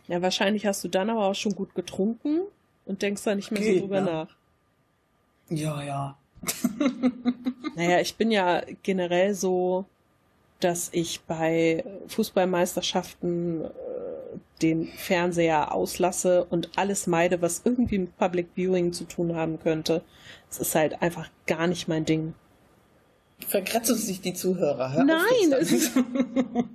ja, 0.08 0.20
wahrscheinlich 0.22 0.66
hast 0.66 0.84
du 0.84 0.88
dann 0.88 1.08
aber 1.10 1.24
auch 1.24 1.34
schon 1.34 1.54
gut 1.54 1.74
getrunken 1.74 2.42
und 2.84 3.00
denkst 3.02 3.24
da 3.24 3.34
nicht 3.34 3.50
mehr 3.50 3.62
so 3.62 3.68
Geht, 3.70 3.82
drüber 3.82 4.00
ne? 4.02 4.06
nach. 4.06 4.36
Ja, 5.48 5.82
ja. 5.82 6.18
Naja, 7.76 8.00
ich 8.00 8.16
bin 8.16 8.30
ja 8.30 8.62
generell 8.82 9.34
so, 9.34 9.84
dass 10.60 10.88
ich 10.92 11.20
bei 11.20 11.84
Fußballmeisterschaften 12.08 13.64
äh, 13.64 13.68
den 14.62 14.86
Fernseher 14.86 15.74
auslasse 15.74 16.46
und 16.46 16.70
alles 16.76 17.06
meide, 17.06 17.42
was 17.42 17.60
irgendwie 17.64 17.98
mit 17.98 18.16
Public 18.16 18.48
Viewing 18.54 18.94
zu 18.94 19.04
tun 19.04 19.36
haben 19.36 19.60
könnte. 19.60 20.02
Es 20.50 20.58
ist 20.58 20.74
halt 20.74 21.02
einfach 21.02 21.28
gar 21.46 21.66
nicht 21.66 21.86
mein 21.86 22.06
Ding. 22.06 22.32
Verkratzt 23.46 23.90
uns 23.90 24.08
nicht 24.08 24.24
die 24.24 24.32
Zuhörer. 24.32 24.94
Hör 24.94 25.04
Nein. 25.04 25.22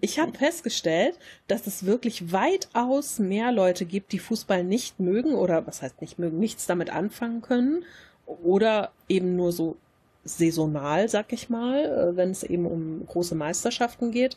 Ich 0.00 0.20
habe 0.20 0.38
festgestellt, 0.38 1.18
dass 1.48 1.66
es 1.66 1.84
wirklich 1.84 2.30
weitaus 2.32 3.18
mehr 3.18 3.50
Leute 3.50 3.84
gibt, 3.84 4.12
die 4.12 4.20
Fußball 4.20 4.62
nicht 4.62 5.00
mögen 5.00 5.34
oder 5.34 5.66
was 5.66 5.82
heißt 5.82 6.00
nicht 6.00 6.20
mögen, 6.20 6.38
nichts 6.38 6.66
damit 6.66 6.90
anfangen 6.90 7.42
können 7.42 7.84
oder 8.26 8.92
eben 9.08 9.36
nur 9.36 9.52
so 9.52 9.76
saisonal, 10.24 11.08
sag 11.08 11.32
ich 11.32 11.48
mal, 11.48 11.84
äh, 11.84 12.16
wenn 12.16 12.30
es 12.30 12.42
eben 12.42 12.66
um 12.66 13.06
große 13.06 13.34
Meisterschaften 13.34 14.10
geht, 14.10 14.36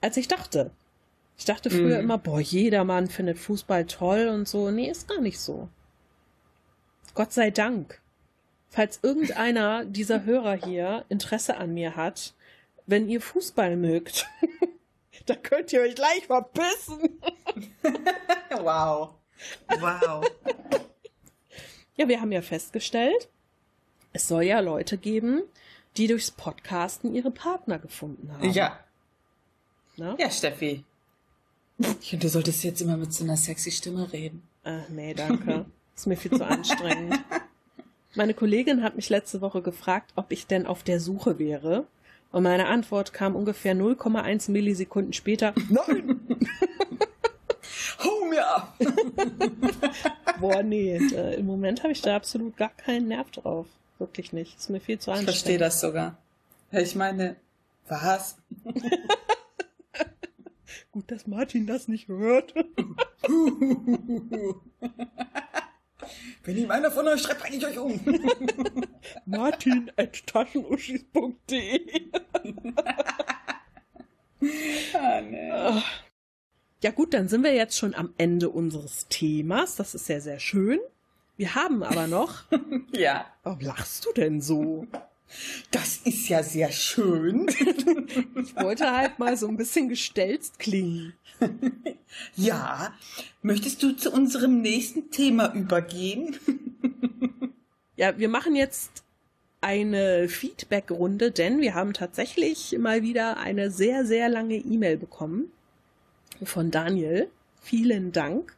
als 0.00 0.16
ich 0.16 0.28
dachte. 0.28 0.70
Ich 1.36 1.44
dachte 1.44 1.70
früher 1.70 1.98
Mhm. 1.98 2.04
immer, 2.04 2.18
boah, 2.18 2.40
jedermann 2.40 3.06
findet 3.08 3.38
Fußball 3.38 3.84
toll 3.86 4.28
und 4.28 4.48
so. 4.48 4.70
Nee, 4.70 4.90
ist 4.90 5.06
gar 5.08 5.20
nicht 5.20 5.38
so. 5.38 5.68
Gott 7.14 7.32
sei 7.32 7.50
Dank. 7.50 8.00
Falls 8.70 9.00
irgendeiner 9.02 9.84
dieser 9.86 10.24
Hörer 10.24 10.54
hier 10.54 11.04
Interesse 11.08 11.56
an 11.56 11.74
mir 11.74 11.94
hat, 11.96 12.34
wenn 12.86 13.08
ihr 13.08 13.20
Fußball 13.20 13.76
mögt, 13.76 14.26
da 15.26 15.34
könnt 15.34 15.72
ihr 15.72 15.82
euch 15.82 15.94
gleich 15.94 16.26
verpissen. 16.26 17.20
wow. 18.62 19.14
Wow. 19.78 20.24
Ja, 21.98 22.06
wir 22.06 22.20
haben 22.20 22.30
ja 22.30 22.42
festgestellt, 22.42 23.28
es 24.12 24.28
soll 24.28 24.44
ja 24.44 24.60
Leute 24.60 24.96
geben, 24.96 25.42
die 25.96 26.06
durchs 26.06 26.30
Podcasten 26.30 27.12
ihre 27.12 27.32
Partner 27.32 27.80
gefunden 27.80 28.32
haben. 28.32 28.50
Ja. 28.52 28.78
Na? 29.96 30.16
Ja, 30.16 30.30
Steffi. 30.30 30.84
Ich 32.00 32.10
finde, 32.10 32.26
du 32.26 32.30
solltest 32.30 32.62
jetzt 32.62 32.80
immer 32.80 32.96
mit 32.96 33.12
so 33.12 33.24
einer 33.24 33.36
sexy 33.36 33.72
Stimme 33.72 34.12
reden. 34.12 34.44
Ach 34.62 34.88
nee, 34.90 35.12
danke. 35.12 35.66
Ist 35.96 36.06
mir 36.06 36.16
viel 36.16 36.30
zu 36.30 36.46
anstrengend. 36.46 37.18
Meine 38.14 38.32
Kollegin 38.32 38.84
hat 38.84 38.94
mich 38.94 39.08
letzte 39.10 39.40
Woche 39.40 39.60
gefragt, 39.60 40.12
ob 40.14 40.30
ich 40.30 40.46
denn 40.46 40.66
auf 40.66 40.84
der 40.84 41.00
Suche 41.00 41.40
wäre. 41.40 41.84
Und 42.30 42.44
meine 42.44 42.66
Antwort 42.66 43.12
kam 43.12 43.34
ungefähr 43.34 43.74
0,1 43.74 44.50
Millisekunden 44.52 45.12
später. 45.12 45.52
Nein! 45.68 46.20
Ab! 48.38 48.74
Boah, 50.40 50.62
nee. 50.62 50.96
Äh, 50.96 51.34
Im 51.36 51.46
Moment 51.46 51.82
habe 51.82 51.92
ich 51.92 52.00
da 52.02 52.16
absolut 52.16 52.56
gar 52.56 52.70
keinen 52.70 53.08
Nerv 53.08 53.30
drauf. 53.30 53.66
Wirklich 53.98 54.32
nicht. 54.32 54.56
Ist 54.58 54.70
mir 54.70 54.80
viel 54.80 54.98
zu 54.98 55.10
Ich 55.10 55.16
anstrengend. 55.18 55.30
verstehe 55.36 55.58
das 55.58 55.80
sogar. 55.80 56.16
Ja, 56.70 56.80
Ich 56.80 56.94
meine, 56.94 57.36
was? 57.88 58.36
Gut, 60.92 61.10
dass 61.10 61.26
Martin 61.26 61.66
das 61.66 61.88
nicht 61.88 62.08
hört. 62.08 62.54
Wenn 66.44 66.56
ihm 66.56 66.70
einer 66.70 66.90
von 66.90 67.06
euch 67.08 67.20
schreibt, 67.22 67.40
bringe 67.42 67.56
ich 67.56 67.66
euch 67.66 67.78
um. 67.78 68.00
Martin 69.26 69.90
at 69.96 70.26
taschenuschis.de 70.26 72.10
ah, 74.94 75.20
nee. 75.20 75.82
Ja 76.80 76.92
gut, 76.92 77.12
dann 77.12 77.28
sind 77.28 77.42
wir 77.42 77.54
jetzt 77.54 77.76
schon 77.76 77.94
am 77.94 78.14
Ende 78.18 78.50
unseres 78.50 79.06
Themas. 79.08 79.74
Das 79.74 79.94
ist 79.96 80.08
ja 80.08 80.20
sehr 80.20 80.38
schön. 80.38 80.78
Wir 81.36 81.56
haben 81.56 81.82
aber 81.82 82.06
noch. 82.06 82.44
ja. 82.92 83.26
Warum 83.42 83.60
lachst 83.60 84.06
du 84.06 84.12
denn 84.12 84.40
so? 84.40 84.86
Das 85.72 85.98
ist 86.04 86.28
ja 86.28 86.42
sehr 86.42 86.70
schön. 86.70 87.48
ich 88.36 88.54
wollte 88.56 88.92
halt 88.92 89.18
mal 89.18 89.36
so 89.36 89.48
ein 89.48 89.56
bisschen 89.56 89.88
gestelzt 89.88 90.60
klingen. 90.60 91.14
ja. 92.36 92.94
Möchtest 93.42 93.82
du 93.82 93.92
zu 93.92 94.12
unserem 94.12 94.62
nächsten 94.62 95.10
Thema 95.10 95.52
übergehen? 95.54 96.36
ja, 97.96 98.16
wir 98.18 98.28
machen 98.28 98.54
jetzt 98.54 99.02
eine 99.60 100.28
Feedback-Runde, 100.28 101.32
denn 101.32 101.60
wir 101.60 101.74
haben 101.74 101.92
tatsächlich 101.92 102.76
mal 102.78 103.02
wieder 103.02 103.38
eine 103.38 103.72
sehr, 103.72 104.06
sehr 104.06 104.28
lange 104.28 104.56
E-Mail 104.56 104.96
bekommen 104.96 105.50
von 106.44 106.70
Daniel. 106.70 107.28
Vielen 107.60 108.12
Dank. 108.12 108.56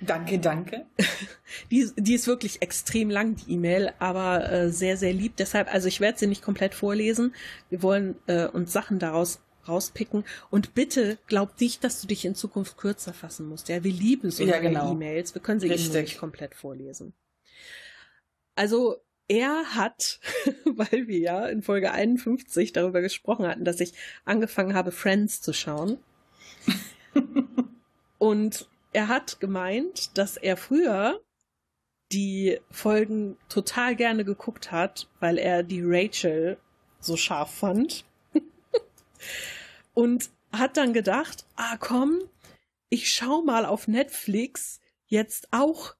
Danke, 0.00 0.38
danke. 0.38 0.86
Die, 1.70 1.88
die 1.96 2.14
ist 2.14 2.26
wirklich 2.26 2.60
extrem 2.60 3.08
lang, 3.10 3.36
die 3.36 3.52
E-Mail, 3.52 3.92
aber 3.98 4.50
äh, 4.50 4.70
sehr, 4.70 4.96
sehr 4.96 5.12
lieb. 5.12 5.36
Deshalb, 5.36 5.72
also 5.72 5.86
ich 5.86 6.00
werde 6.00 6.18
sie 6.18 6.26
nicht 6.26 6.42
komplett 6.42 6.74
vorlesen. 6.74 7.34
Wir 7.68 7.82
wollen 7.82 8.16
äh, 8.26 8.46
uns 8.46 8.72
Sachen 8.72 8.98
daraus 8.98 9.40
rauspicken. 9.68 10.24
Und 10.50 10.74
bitte 10.74 11.18
glaub 11.26 11.60
nicht, 11.60 11.84
dass 11.84 12.00
du 12.00 12.06
dich 12.06 12.24
in 12.24 12.34
Zukunft 12.34 12.76
kürzer 12.76 13.12
fassen 13.12 13.46
musst. 13.48 13.68
Ja, 13.68 13.84
wir 13.84 13.92
lieben 13.92 14.30
so 14.30 14.44
ja, 14.44 14.58
genau. 14.58 14.92
E-Mails. 14.92 15.34
Wir 15.34 15.42
können 15.42 15.60
sie 15.60 15.68
Richtig. 15.68 15.94
eben 15.94 16.02
nicht 16.02 16.18
komplett 16.18 16.54
vorlesen. 16.54 17.12
Also 18.54 18.96
er 19.28 19.74
hat, 19.74 20.20
weil 20.64 21.06
wir 21.06 21.18
ja 21.18 21.46
in 21.46 21.62
Folge 21.62 21.92
51 21.92 22.72
darüber 22.72 23.00
gesprochen 23.00 23.46
hatten, 23.46 23.64
dass 23.64 23.80
ich 23.80 23.94
angefangen 24.24 24.74
habe, 24.74 24.92
Friends 24.92 25.40
zu 25.40 25.52
schauen. 25.52 25.98
Und 28.18 28.68
er 28.92 29.08
hat 29.08 29.40
gemeint, 29.40 30.16
dass 30.16 30.36
er 30.36 30.56
früher 30.56 31.20
die 32.12 32.60
Folgen 32.70 33.38
total 33.48 33.96
gerne 33.96 34.24
geguckt 34.24 34.70
hat, 34.70 35.08
weil 35.18 35.38
er 35.38 35.62
die 35.62 35.82
Rachel 35.82 36.58
so 37.00 37.16
scharf 37.16 37.52
fand. 37.52 38.04
und 39.94 40.30
hat 40.52 40.76
dann 40.76 40.92
gedacht, 40.92 41.46
ah 41.56 41.76
komm, 41.78 42.20
ich 42.90 43.10
schau 43.10 43.42
mal 43.42 43.64
auf 43.64 43.88
Netflix 43.88 44.80
jetzt 45.06 45.48
auch 45.50 45.94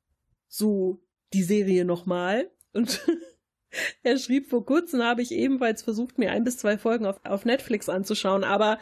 so 0.48 1.02
die 1.32 1.42
Serie 1.42 1.84
nochmal. 1.86 2.50
Und 2.74 3.06
er 4.02 4.18
schrieb, 4.18 4.48
vor 4.50 4.66
kurzem 4.66 5.02
habe 5.02 5.22
ich 5.22 5.32
ebenfalls 5.32 5.82
versucht, 5.82 6.18
mir 6.18 6.30
ein 6.30 6.44
bis 6.44 6.58
zwei 6.58 6.76
Folgen 6.76 7.06
auf, 7.06 7.20
auf 7.24 7.46
Netflix 7.46 7.88
anzuschauen, 7.88 8.44
aber 8.44 8.78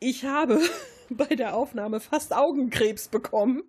ich 0.00 0.24
habe 0.24 0.60
bei 1.16 1.34
der 1.34 1.54
Aufnahme 1.54 2.00
fast 2.00 2.34
Augenkrebs 2.34 3.08
bekommen. 3.08 3.62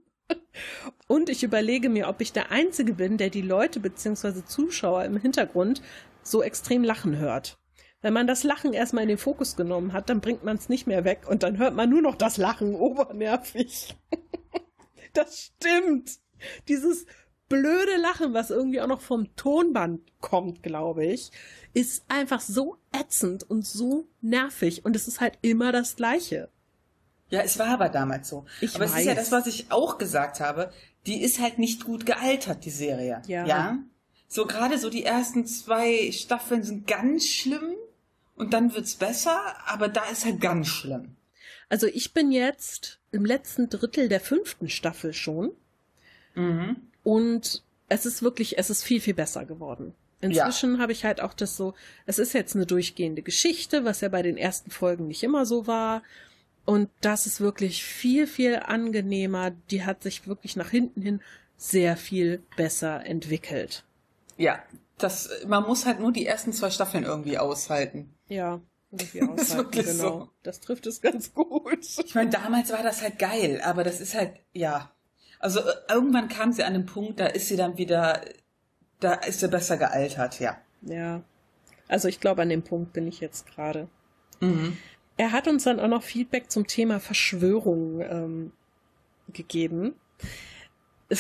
Und 1.08 1.30
ich 1.30 1.44
überlege 1.44 1.90
mir, 1.90 2.08
ob 2.08 2.22
ich 2.22 2.34
der 2.34 2.52
Einzige 2.52 2.94
bin, 2.94 3.18
der 3.18 3.30
die 3.30 3.42
Leute 3.42 3.80
bzw. 3.80 4.44
Zuschauer 4.46 5.06
im 5.06 5.18
Hintergrund 5.18 5.82
so 6.22 6.44
extrem 6.44 6.84
lachen 6.84 7.18
hört. 7.18 7.58
Wenn 8.02 8.14
man 8.14 8.28
das 8.28 8.44
Lachen 8.44 8.74
erstmal 8.74 9.04
in 9.04 9.10
den 9.10 9.18
Fokus 9.18 9.56
genommen 9.56 9.92
hat, 9.92 10.10
dann 10.10 10.22
bringt 10.22 10.44
man 10.44 10.56
es 10.56 10.70
nicht 10.70 10.88
mehr 10.88 11.04
weg 11.04 11.22
und 11.28 11.44
dann 11.44 11.58
hört 11.58 11.76
man 11.76 11.90
nur 11.90 12.02
noch 12.02 12.16
das 12.16 12.38
Lachen 12.38 12.76
obernervig. 12.76 13.96
das 15.14 15.52
stimmt. 15.58 16.20
Dieses 16.68 17.06
blöde 17.50 17.98
Lachen, 17.98 18.34
was 18.34 18.52
irgendwie 18.52 18.80
auch 18.80 18.88
noch 18.88 19.02
vom 19.02 19.36
Tonband 19.36 20.02
kommt, 20.22 20.64
glaube 20.64 21.06
ich, 21.06 21.32
ist 21.74 22.06
einfach 22.08 22.40
so 22.40 22.78
ätzend 22.94 23.44
und 23.50 23.66
so 23.66 24.08
nervig 24.22 24.86
und 24.86 24.96
es 24.96 25.08
ist 25.08 25.20
halt 25.20 25.38
immer 25.42 25.72
das 25.72 25.96
Gleiche. 25.96 26.50
Ja, 27.30 27.42
es 27.42 27.60
war 27.60 27.68
aber 27.68 27.90
damals 27.90 28.30
so. 28.30 28.46
Ich 28.62 28.76
aber 28.76 28.86
weiß. 28.86 28.94
es 28.94 29.00
ist 29.00 29.06
ja 29.06 29.16
das, 29.16 29.32
was 29.32 29.48
ich 29.48 29.72
auch 29.72 29.98
gesagt 29.98 30.40
habe. 30.40 30.72
Die 31.06 31.22
ist 31.22 31.40
halt 31.40 31.60
nicht 31.60 31.86
gut 31.86 32.06
gealtert, 32.06 32.66
die 32.66 32.72
Serie. 32.72 33.22
Ja. 33.28 33.46
ja? 33.46 33.78
So 34.28 34.46
gerade 34.46 34.78
so 34.78 34.90
die 34.90 35.06
ersten 35.06 35.46
zwei 35.46 36.12
Staffeln 36.12 36.64
sind 36.64 36.88
ganz 36.88 37.26
schlimm 37.26 37.76
und 38.36 38.54
dann 38.54 38.74
wird's 38.74 38.96
besser, 38.96 39.40
aber 39.66 39.88
da 39.88 40.06
ist 40.06 40.26
halt 40.26 40.42
ganz 40.42 40.68
schlimm. 40.68 41.16
Also 41.68 41.88
ich 41.88 42.14
bin 42.14 42.32
jetzt 42.32 43.00
im 43.12 43.26
letzten 43.26 43.70
Drittel 43.70 44.10
der 44.10 44.20
fünften 44.20 44.70
Staffel 44.70 45.14
schon. 45.14 45.52
Mhm. 46.36 46.78
Und 47.04 47.64
es 47.90 48.06
ist 48.06 48.22
wirklich, 48.22 48.58
es 48.58 48.70
ist 48.70 48.84
viel, 48.84 49.02
viel 49.02 49.14
besser 49.14 49.46
geworden. 49.46 49.94
Inzwischen 50.22 50.76
ja. 50.76 50.80
habe 50.82 50.92
ich 50.92 51.06
halt 51.06 51.22
auch 51.22 51.34
das 51.34 51.56
so, 51.56 51.74
es 52.06 52.20
ist 52.20 52.34
jetzt 52.34 52.56
eine 52.56 52.66
durchgehende 52.66 53.22
Geschichte, 53.22 53.86
was 53.86 54.02
ja 54.02 54.10
bei 54.10 54.22
den 54.22 54.38
ersten 54.38 54.70
Folgen 54.70 55.08
nicht 55.08 55.24
immer 55.24 55.46
so 55.46 55.66
war. 55.66 56.04
Und 56.70 56.92
das 57.02 57.26
ist 57.26 57.42
wirklich 57.42 57.84
viel, 57.84 58.28
viel 58.28 58.58
angenehmer. 58.58 59.50
Die 59.72 59.86
hat 59.86 60.04
sich 60.04 60.28
wirklich 60.28 60.56
nach 60.56 60.70
hinten 60.70 61.02
hin 61.02 61.20
sehr 61.58 61.98
viel 61.98 62.44
besser 62.58 63.04
entwickelt. 63.08 63.86
Ja, 64.38 64.62
das, 65.00 65.32
man 65.48 65.64
muss 65.64 65.88
halt 65.88 66.00
nur 66.00 66.12
die 66.12 66.28
ersten 66.28 66.54
zwei 66.54 66.70
Staffeln 66.70 67.06
irgendwie 67.06 67.40
aushalten. 67.40 68.14
Ja, 68.28 68.62
irgendwie 68.92 69.24
aushalten, 69.24 69.36
das 69.38 69.48
ist 69.50 69.58
wirklich 69.58 69.86
genau. 69.88 70.20
So. 70.20 70.30
Das 70.44 70.60
trifft 70.60 70.86
es 70.86 71.02
ganz 71.02 71.34
gut. 71.34 71.80
Ich 72.06 72.14
meine, 72.14 72.30
damals 72.30 72.72
war 72.72 72.84
das 72.84 73.02
halt 73.02 73.18
geil, 73.18 73.62
aber 73.66 73.84
das 73.84 74.00
ist 74.00 74.14
halt, 74.14 74.34
ja. 74.54 74.92
Also 75.40 75.62
äh, 75.62 75.74
irgendwann 75.90 76.30
kam 76.30 76.52
sie 76.54 76.64
an 76.64 76.74
den 76.74 76.86
Punkt, 76.86 77.20
da 77.20 77.26
ist 77.26 77.48
sie 77.48 77.58
dann 77.58 77.80
wieder, 77.80 78.22
da 79.00 79.14
ist 79.14 79.40
sie 79.40 79.48
besser 79.48 79.78
gealtert, 79.78 80.40
ja. 80.40 80.60
Ja. 80.84 81.24
Also 81.88 82.10
ich 82.10 82.20
glaube, 82.20 82.44
an 82.44 82.50
dem 82.50 82.62
Punkt 82.62 82.94
bin 82.94 83.08
ich 83.08 83.22
jetzt 83.22 83.48
gerade. 83.48 83.90
Mhm. 84.40 84.78
Er 85.20 85.34
hat 85.34 85.50
uns 85.50 85.66
dann 85.66 85.82
auch 85.82 85.90
noch 85.90 86.02
Feedback 86.02 86.50
zum 86.50 86.66
Thema 86.66 87.02
Verschwörung 87.02 88.00
ähm, 88.00 88.54
gegeben. 89.34 89.96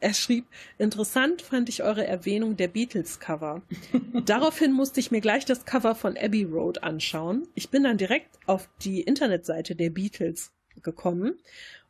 er 0.00 0.12
schrieb, 0.12 0.44
interessant 0.76 1.42
fand 1.42 1.68
ich 1.68 1.84
eure 1.84 2.04
Erwähnung 2.04 2.56
der 2.56 2.66
Beatles-Cover. 2.66 3.62
Daraufhin 4.24 4.72
musste 4.72 4.98
ich 4.98 5.12
mir 5.12 5.20
gleich 5.20 5.44
das 5.44 5.64
Cover 5.64 5.94
von 5.94 6.16
Abbey 6.16 6.42
Road 6.42 6.82
anschauen. 6.82 7.46
Ich 7.54 7.70
bin 7.70 7.84
dann 7.84 7.96
direkt 7.96 8.40
auf 8.46 8.68
die 8.82 9.02
Internetseite 9.02 9.76
der 9.76 9.90
Beatles 9.90 10.50
gekommen 10.82 11.38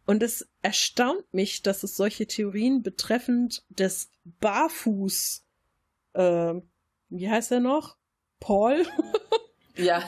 und 0.05 0.23
es 0.23 0.47
erstaunt 0.61 1.33
mich, 1.33 1.63
dass 1.63 1.83
es 1.83 1.97
solche 1.97 2.27
Theorien 2.27 2.83
betreffend 2.83 3.65
des 3.71 4.11
Barfuß, 4.41 5.47
äh, 6.13 6.55
wie 7.09 7.31
heißt 7.31 7.53
er 7.53 7.61
noch? 7.61 7.97
Paul? 8.39 8.85
Ja. 9.79 10.03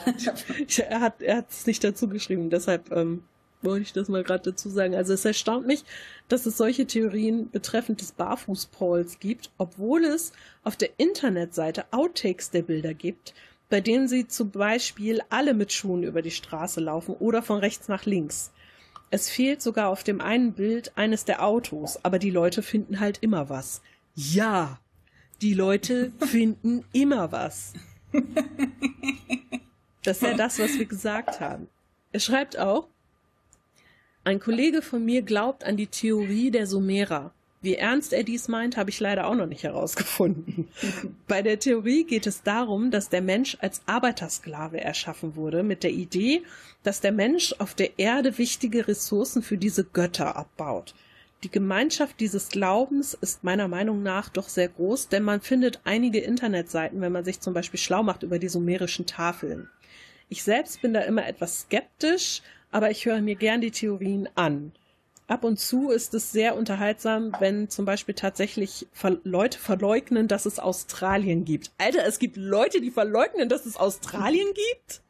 er 0.77 0.99
hat 0.99 1.21
er 1.21 1.37
hat 1.37 1.49
es 1.49 1.65
nicht 1.65 1.83
dazu 1.83 2.07
geschrieben, 2.07 2.49
deshalb 2.49 2.91
ähm, 2.91 3.23
wollte 3.63 3.83
ich 3.83 3.93
das 3.93 4.09
mal 4.09 4.23
gerade 4.23 4.51
dazu 4.51 4.69
sagen. 4.69 4.95
Also 4.95 5.13
es 5.13 5.25
erstaunt 5.25 5.67
mich, 5.67 5.83
dass 6.27 6.45
es 6.45 6.57
solche 6.57 6.85
Theorien 6.85 7.49
betreffend 7.49 8.01
des 8.01 8.11
Barfußpauls 8.11 9.19
gibt, 9.19 9.51
obwohl 9.57 10.03
es 10.03 10.31
auf 10.63 10.75
der 10.75 10.89
Internetseite 10.97 11.85
Outtakes 11.91 12.49
der 12.51 12.63
Bilder 12.63 12.93
gibt, 12.93 13.33
bei 13.69 13.81
denen 13.81 14.07
sie 14.07 14.27
zum 14.27 14.51
Beispiel 14.51 15.21
alle 15.29 15.53
mit 15.53 15.71
Schuhen 15.71 16.03
über 16.03 16.21
die 16.21 16.31
Straße 16.31 16.79
laufen 16.81 17.15
oder 17.15 17.41
von 17.41 17.59
rechts 17.59 17.87
nach 17.87 18.05
links. 18.05 18.51
Es 19.09 19.29
fehlt 19.29 19.61
sogar 19.61 19.89
auf 19.89 20.03
dem 20.03 20.21
einen 20.21 20.53
Bild 20.53 20.93
eines 20.97 21.25
der 21.25 21.43
Autos, 21.45 21.99
aber 22.03 22.17
die 22.17 22.29
Leute 22.31 22.61
finden 22.61 22.99
halt 22.99 23.19
immer 23.21 23.49
was. 23.49 23.81
Ja, 24.15 24.79
die 25.41 25.53
Leute 25.53 26.11
finden 26.19 26.85
immer 26.93 27.31
was. 27.31 27.73
Das 30.03 30.17
ist 30.17 30.23
ja 30.23 30.33
das, 30.33 30.59
was 30.59 30.77
wir 30.77 30.85
gesagt 30.85 31.39
haben. 31.39 31.67
Er 32.11 32.19
schreibt 32.19 32.57
auch, 32.57 32.87
ein 34.23 34.39
Kollege 34.39 34.81
von 34.81 35.03
mir 35.03 35.23
glaubt 35.23 35.63
an 35.63 35.77
die 35.77 35.87
Theorie 35.87 36.51
der 36.51 36.67
Sumerer. 36.67 37.33
Wie 37.63 37.75
ernst 37.75 38.11
er 38.11 38.23
dies 38.23 38.47
meint, 38.47 38.75
habe 38.75 38.89
ich 38.89 38.99
leider 38.99 39.27
auch 39.27 39.35
noch 39.35 39.45
nicht 39.45 39.63
herausgefunden. 39.63 40.67
Bei 41.27 41.43
der 41.43 41.59
Theorie 41.59 42.03
geht 42.05 42.25
es 42.25 42.41
darum, 42.41 42.89
dass 42.89 43.09
der 43.09 43.21
Mensch 43.21 43.57
als 43.61 43.81
Arbeitersklave 43.85 44.81
erschaffen 44.81 45.35
wurde, 45.35 45.61
mit 45.61 45.83
der 45.83 45.91
Idee, 45.91 46.41
dass 46.83 47.01
der 47.01 47.11
Mensch 47.11 47.53
auf 47.59 47.75
der 47.75 47.99
Erde 47.99 48.39
wichtige 48.39 48.87
Ressourcen 48.87 49.43
für 49.43 49.57
diese 49.57 49.83
Götter 49.83 50.35
abbaut. 50.35 50.95
Die 51.43 51.51
Gemeinschaft 51.51 52.19
dieses 52.19 52.49
Glaubens 52.49 53.15
ist 53.15 53.43
meiner 53.43 53.67
Meinung 53.67 54.03
nach 54.03 54.29
doch 54.29 54.49
sehr 54.49 54.67
groß, 54.67 55.09
denn 55.09 55.23
man 55.23 55.41
findet 55.41 55.81
einige 55.83 56.19
Internetseiten, 56.19 57.01
wenn 57.01 57.11
man 57.11 57.25
sich 57.25 57.39
zum 57.41 57.53
Beispiel 57.53 57.79
schlau 57.79 58.03
macht 58.03 58.23
über 58.23 58.37
die 58.37 58.49
sumerischen 58.49 59.05
Tafeln. 59.05 59.69
Ich 60.31 60.43
selbst 60.43 60.81
bin 60.81 60.93
da 60.93 61.01
immer 61.01 61.27
etwas 61.27 61.63
skeptisch, 61.63 62.41
aber 62.71 62.89
ich 62.89 63.05
höre 63.05 63.19
mir 63.19 63.35
gern 63.35 63.59
die 63.59 63.69
Theorien 63.69 64.29
an. 64.35 64.71
Ab 65.27 65.43
und 65.43 65.59
zu 65.59 65.89
ist 65.89 66.13
es 66.13 66.31
sehr 66.31 66.55
unterhaltsam, 66.55 67.35
wenn 67.39 67.69
zum 67.69 67.83
Beispiel 67.83 68.15
tatsächlich 68.15 68.87
Leute 69.25 69.59
verleugnen, 69.59 70.29
dass 70.29 70.45
es 70.45 70.57
Australien 70.57 71.43
gibt. 71.43 71.71
Alter, 71.77 72.05
es 72.05 72.17
gibt 72.17 72.37
Leute, 72.37 72.79
die 72.79 72.91
verleugnen, 72.91 73.49
dass 73.49 73.65
es 73.65 73.75
Australien 73.75 74.47
gibt? 74.53 75.01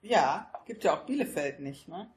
Ja. 0.00 0.48
Gibt 0.64 0.84
ja 0.84 0.94
auch 0.94 1.06
Bielefeld 1.06 1.58
nicht, 1.58 1.88
ne? 1.88 2.08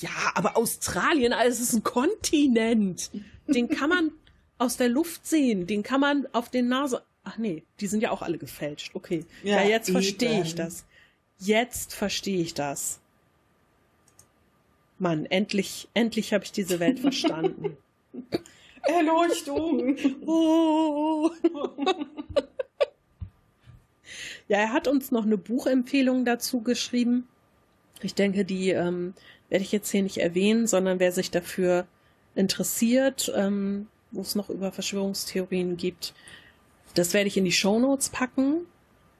Ja, 0.00 0.10
aber 0.34 0.58
Australien, 0.58 1.32
also 1.32 1.62
es 1.62 1.70
ist 1.70 1.72
ein 1.72 1.84
Kontinent. 1.84 3.10
Den 3.46 3.70
kann 3.70 3.88
man 3.88 4.10
aus 4.58 4.76
der 4.76 4.90
Luft 4.90 5.26
sehen. 5.26 5.66
Den 5.66 5.82
kann 5.82 6.02
man 6.02 6.28
auf 6.32 6.50
den 6.50 6.68
Nase. 6.68 7.02
Ach 7.24 7.38
nee, 7.38 7.64
die 7.80 7.86
sind 7.86 8.02
ja 8.02 8.10
auch 8.10 8.20
alle 8.20 8.36
gefälscht. 8.36 8.90
Okay. 8.94 9.24
Ja, 9.42 9.62
ja 9.62 9.68
jetzt 9.70 9.90
verstehe 9.90 10.42
ich 10.42 10.54
das. 10.54 10.84
Jetzt 11.38 11.94
verstehe 11.94 12.40
ich 12.40 12.54
das. 12.54 13.00
Mann, 14.98 15.26
endlich, 15.26 15.88
endlich 15.94 16.32
habe 16.32 16.44
ich 16.44 16.52
diese 16.52 16.80
Welt 16.80 16.98
verstanden. 16.98 17.76
Erleuchtung. 18.82 19.96
Oh. 20.26 21.30
ja, 24.48 24.58
er 24.58 24.72
hat 24.72 24.88
uns 24.88 25.10
noch 25.10 25.24
eine 25.24 25.38
Buchempfehlung 25.38 26.24
dazu 26.24 26.60
geschrieben. 26.60 27.28
Ich 28.02 28.14
denke, 28.14 28.44
die 28.44 28.70
ähm, 28.70 29.14
werde 29.48 29.64
ich 29.64 29.72
jetzt 29.72 29.90
hier 29.90 30.02
nicht 30.02 30.18
erwähnen, 30.18 30.66
sondern 30.66 31.00
wer 31.00 31.12
sich 31.12 31.30
dafür 31.30 31.86
interessiert, 32.34 33.32
ähm, 33.34 33.88
wo 34.10 34.20
es 34.20 34.34
noch 34.34 34.50
über 34.50 34.72
Verschwörungstheorien 34.72 35.76
gibt, 35.76 36.14
das 36.94 37.14
werde 37.14 37.28
ich 37.28 37.36
in 37.36 37.44
die 37.44 37.52
Show 37.52 37.78
Notes 37.78 38.08
packen. 38.08 38.66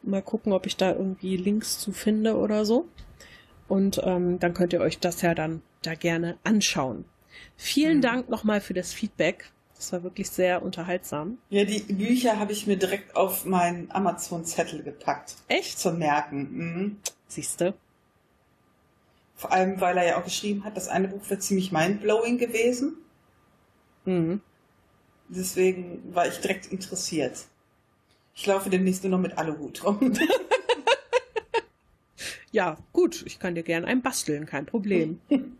Mal 0.02 0.22
gucken, 0.22 0.52
ob 0.52 0.66
ich 0.66 0.76
da 0.76 0.92
irgendwie 0.92 1.36
Links 1.36 1.78
zu 1.78 1.92
finde 1.92 2.36
oder 2.36 2.64
so. 2.64 2.86
Und 3.68 4.00
ähm, 4.04 4.38
dann 4.38 4.54
könnt 4.54 4.72
ihr 4.72 4.80
euch 4.80 4.98
das 4.98 5.22
ja 5.22 5.34
dann 5.34 5.62
da 5.82 5.94
gerne 5.94 6.38
anschauen. 6.44 7.04
Vielen 7.56 7.98
mhm. 7.98 8.02
Dank 8.02 8.28
nochmal 8.28 8.60
für 8.60 8.74
das 8.74 8.92
Feedback. 8.92 9.50
Das 9.76 9.92
war 9.92 10.02
wirklich 10.02 10.30
sehr 10.30 10.62
unterhaltsam. 10.62 11.38
Ja, 11.50 11.64
die 11.64 11.80
Bücher 11.80 12.38
habe 12.38 12.52
ich 12.52 12.66
mir 12.66 12.76
direkt 12.76 13.14
auf 13.14 13.44
meinen 13.44 13.90
Amazon-Zettel 13.92 14.82
gepackt. 14.82 15.36
Echt? 15.46 15.78
Zum 15.78 15.98
Merken. 15.98 16.48
Mhm. 16.50 16.96
Siehste. 17.28 17.74
Vor 19.36 19.52
allem, 19.52 19.80
weil 19.80 19.96
er 19.98 20.06
ja 20.06 20.18
auch 20.18 20.24
geschrieben 20.24 20.64
hat, 20.64 20.76
das 20.76 20.88
eine 20.88 21.06
Buch 21.06 21.30
wäre 21.30 21.38
ziemlich 21.38 21.70
mindblowing 21.70 22.38
gewesen. 22.38 22.96
Mhm. 24.04 24.40
Deswegen 25.28 26.02
war 26.12 26.26
ich 26.26 26.38
direkt 26.38 26.66
interessiert. 26.66 27.44
Ich 28.38 28.46
laufe 28.46 28.70
demnächst 28.70 29.02
nur 29.02 29.10
noch 29.10 29.18
mit 29.18 29.36
Aluhut 29.36 29.84
rum. 29.84 30.12
ja, 32.52 32.78
gut, 32.92 33.24
ich 33.26 33.40
kann 33.40 33.56
dir 33.56 33.64
gern 33.64 33.84
einen 33.84 34.00
basteln, 34.00 34.46
kein 34.46 34.64
Problem. 34.64 35.20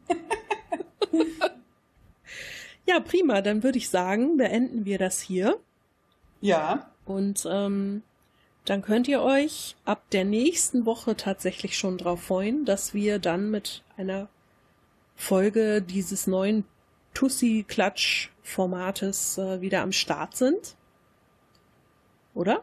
ja, 2.86 3.00
prima, 3.00 3.42
dann 3.42 3.64
würde 3.64 3.78
ich 3.78 3.88
sagen, 3.88 4.36
beenden 4.36 4.84
wir 4.84 4.98
das 4.98 5.20
hier. 5.20 5.58
Ja. 6.40 6.92
Und 7.04 7.48
ähm, 7.50 8.04
dann 8.64 8.82
könnt 8.82 9.08
ihr 9.08 9.22
euch 9.22 9.74
ab 9.84 10.08
der 10.12 10.24
nächsten 10.24 10.86
Woche 10.86 11.16
tatsächlich 11.16 11.76
schon 11.76 11.98
darauf 11.98 12.22
freuen, 12.22 12.64
dass 12.64 12.94
wir 12.94 13.18
dann 13.18 13.50
mit 13.50 13.82
einer 13.96 14.28
Folge 15.16 15.82
dieses 15.82 16.28
neuen 16.28 16.62
Tussi-Klatsch-Formates 17.14 19.38
äh, 19.38 19.60
wieder 19.62 19.82
am 19.82 19.90
Start 19.90 20.36
sind. 20.36 20.76
Oder? 22.34 22.62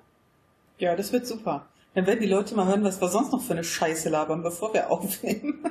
Ja, 0.78 0.96
das 0.96 1.12
wird 1.12 1.28
super. 1.28 1.68
Dann 1.94 2.06
werden 2.08 2.20
die 2.20 2.28
Leute 2.28 2.56
mal 2.56 2.68
hören, 2.68 2.84
was 2.84 3.00
wir 3.00 3.08
sonst 3.08 3.32
noch 3.32 3.42
für 3.42 3.54
eine 3.54 3.64
Scheiße 3.64 4.10
labern, 4.10 4.44
bevor 4.44 4.74
wir 4.74 4.92
aufnehmen. 4.92 5.64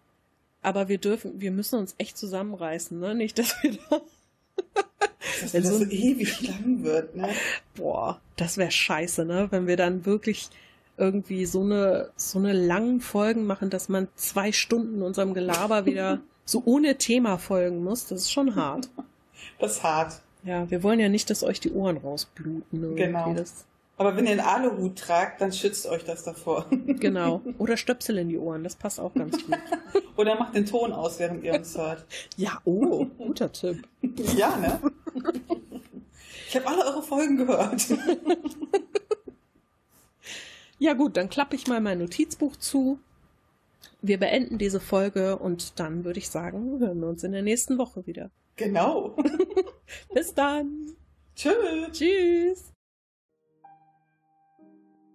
Aber 0.62 0.88
wir 0.88 0.98
dürfen, 0.98 1.40
wir 1.40 1.52
müssen 1.52 1.78
uns 1.78 1.94
echt 1.96 2.18
zusammenreißen, 2.18 2.98
ne? 2.98 3.14
Nicht, 3.14 3.38
dass 3.38 3.54
wir 3.62 3.78
da. 3.88 4.00
dass 5.40 5.52
das 5.52 5.78
so 5.78 5.84
ewig 5.84 6.42
lang 6.42 6.82
wird, 6.82 7.14
ne? 7.14 7.28
Boah, 7.76 8.20
das 8.36 8.58
wäre 8.58 8.70
scheiße, 8.70 9.24
ne? 9.24 9.46
Wenn 9.50 9.66
wir 9.66 9.76
dann 9.76 10.04
wirklich 10.04 10.50
irgendwie 10.98 11.46
so 11.46 11.62
eine, 11.62 12.10
so 12.16 12.38
eine 12.38 12.52
langen 12.52 13.00
Folgen 13.00 13.46
machen, 13.46 13.70
dass 13.70 13.88
man 13.88 14.08
zwei 14.16 14.52
Stunden 14.52 15.02
unserem 15.02 15.32
Gelaber 15.32 15.86
wieder 15.86 16.20
so 16.44 16.62
ohne 16.66 16.98
Thema 16.98 17.38
folgen 17.38 17.82
muss. 17.82 18.06
Das 18.06 18.22
ist 18.22 18.32
schon 18.32 18.56
hart. 18.56 18.90
Das 19.58 19.76
ist 19.76 19.82
hart. 19.82 20.20
Ja, 20.42 20.70
wir 20.70 20.82
wollen 20.82 21.00
ja 21.00 21.08
nicht, 21.08 21.30
dass 21.30 21.42
euch 21.42 21.60
die 21.60 21.72
Ohren 21.72 21.96
rausbluten. 21.96 22.82
Irgendwie. 22.82 23.04
Genau. 23.04 23.34
Das 23.34 23.64
aber 24.00 24.16
wenn 24.16 24.24
ihr 24.24 24.30
einen 24.30 24.40
Aluhut 24.40 24.98
tragt, 24.98 25.42
dann 25.42 25.52
schützt 25.52 25.86
euch 25.86 26.04
das 26.04 26.24
davor. 26.24 26.64
Genau. 27.00 27.42
Oder 27.58 27.76
Stöpsel 27.76 28.16
in 28.16 28.30
die 28.30 28.38
Ohren, 28.38 28.64
das 28.64 28.74
passt 28.74 28.98
auch 28.98 29.12
ganz 29.12 29.36
gut. 29.44 29.58
Oder 30.16 30.36
macht 30.36 30.54
den 30.54 30.64
Ton 30.64 30.92
aus, 30.92 31.18
während 31.18 31.44
ihr 31.44 31.52
uns 31.52 31.76
hört. 31.76 32.06
Ja, 32.36 32.60
oh, 32.64 33.04
guter 33.18 33.52
Tipp. 33.52 33.86
Ja, 34.36 34.56
ne? 34.56 34.80
Ich 36.48 36.56
habe 36.56 36.66
alle 36.66 36.86
eure 36.86 37.02
Folgen 37.02 37.36
gehört. 37.36 37.88
Ja 40.78 40.94
gut, 40.94 41.18
dann 41.18 41.28
klappe 41.28 41.54
ich 41.54 41.66
mal 41.66 41.82
mein 41.82 41.98
Notizbuch 41.98 42.56
zu. 42.56 42.98
Wir 44.00 44.18
beenden 44.18 44.56
diese 44.56 44.80
Folge 44.80 45.36
und 45.38 45.78
dann 45.78 46.04
würde 46.04 46.20
ich 46.20 46.30
sagen, 46.30 46.80
hören 46.80 47.00
wir 47.00 47.08
uns 47.08 47.22
in 47.22 47.32
der 47.32 47.42
nächsten 47.42 47.76
Woche 47.76 48.06
wieder. 48.06 48.30
Genau. 48.56 49.14
Bis 50.14 50.32
dann. 50.32 50.96
Tschüss. 51.36 51.92
Tschüss. 51.92 52.69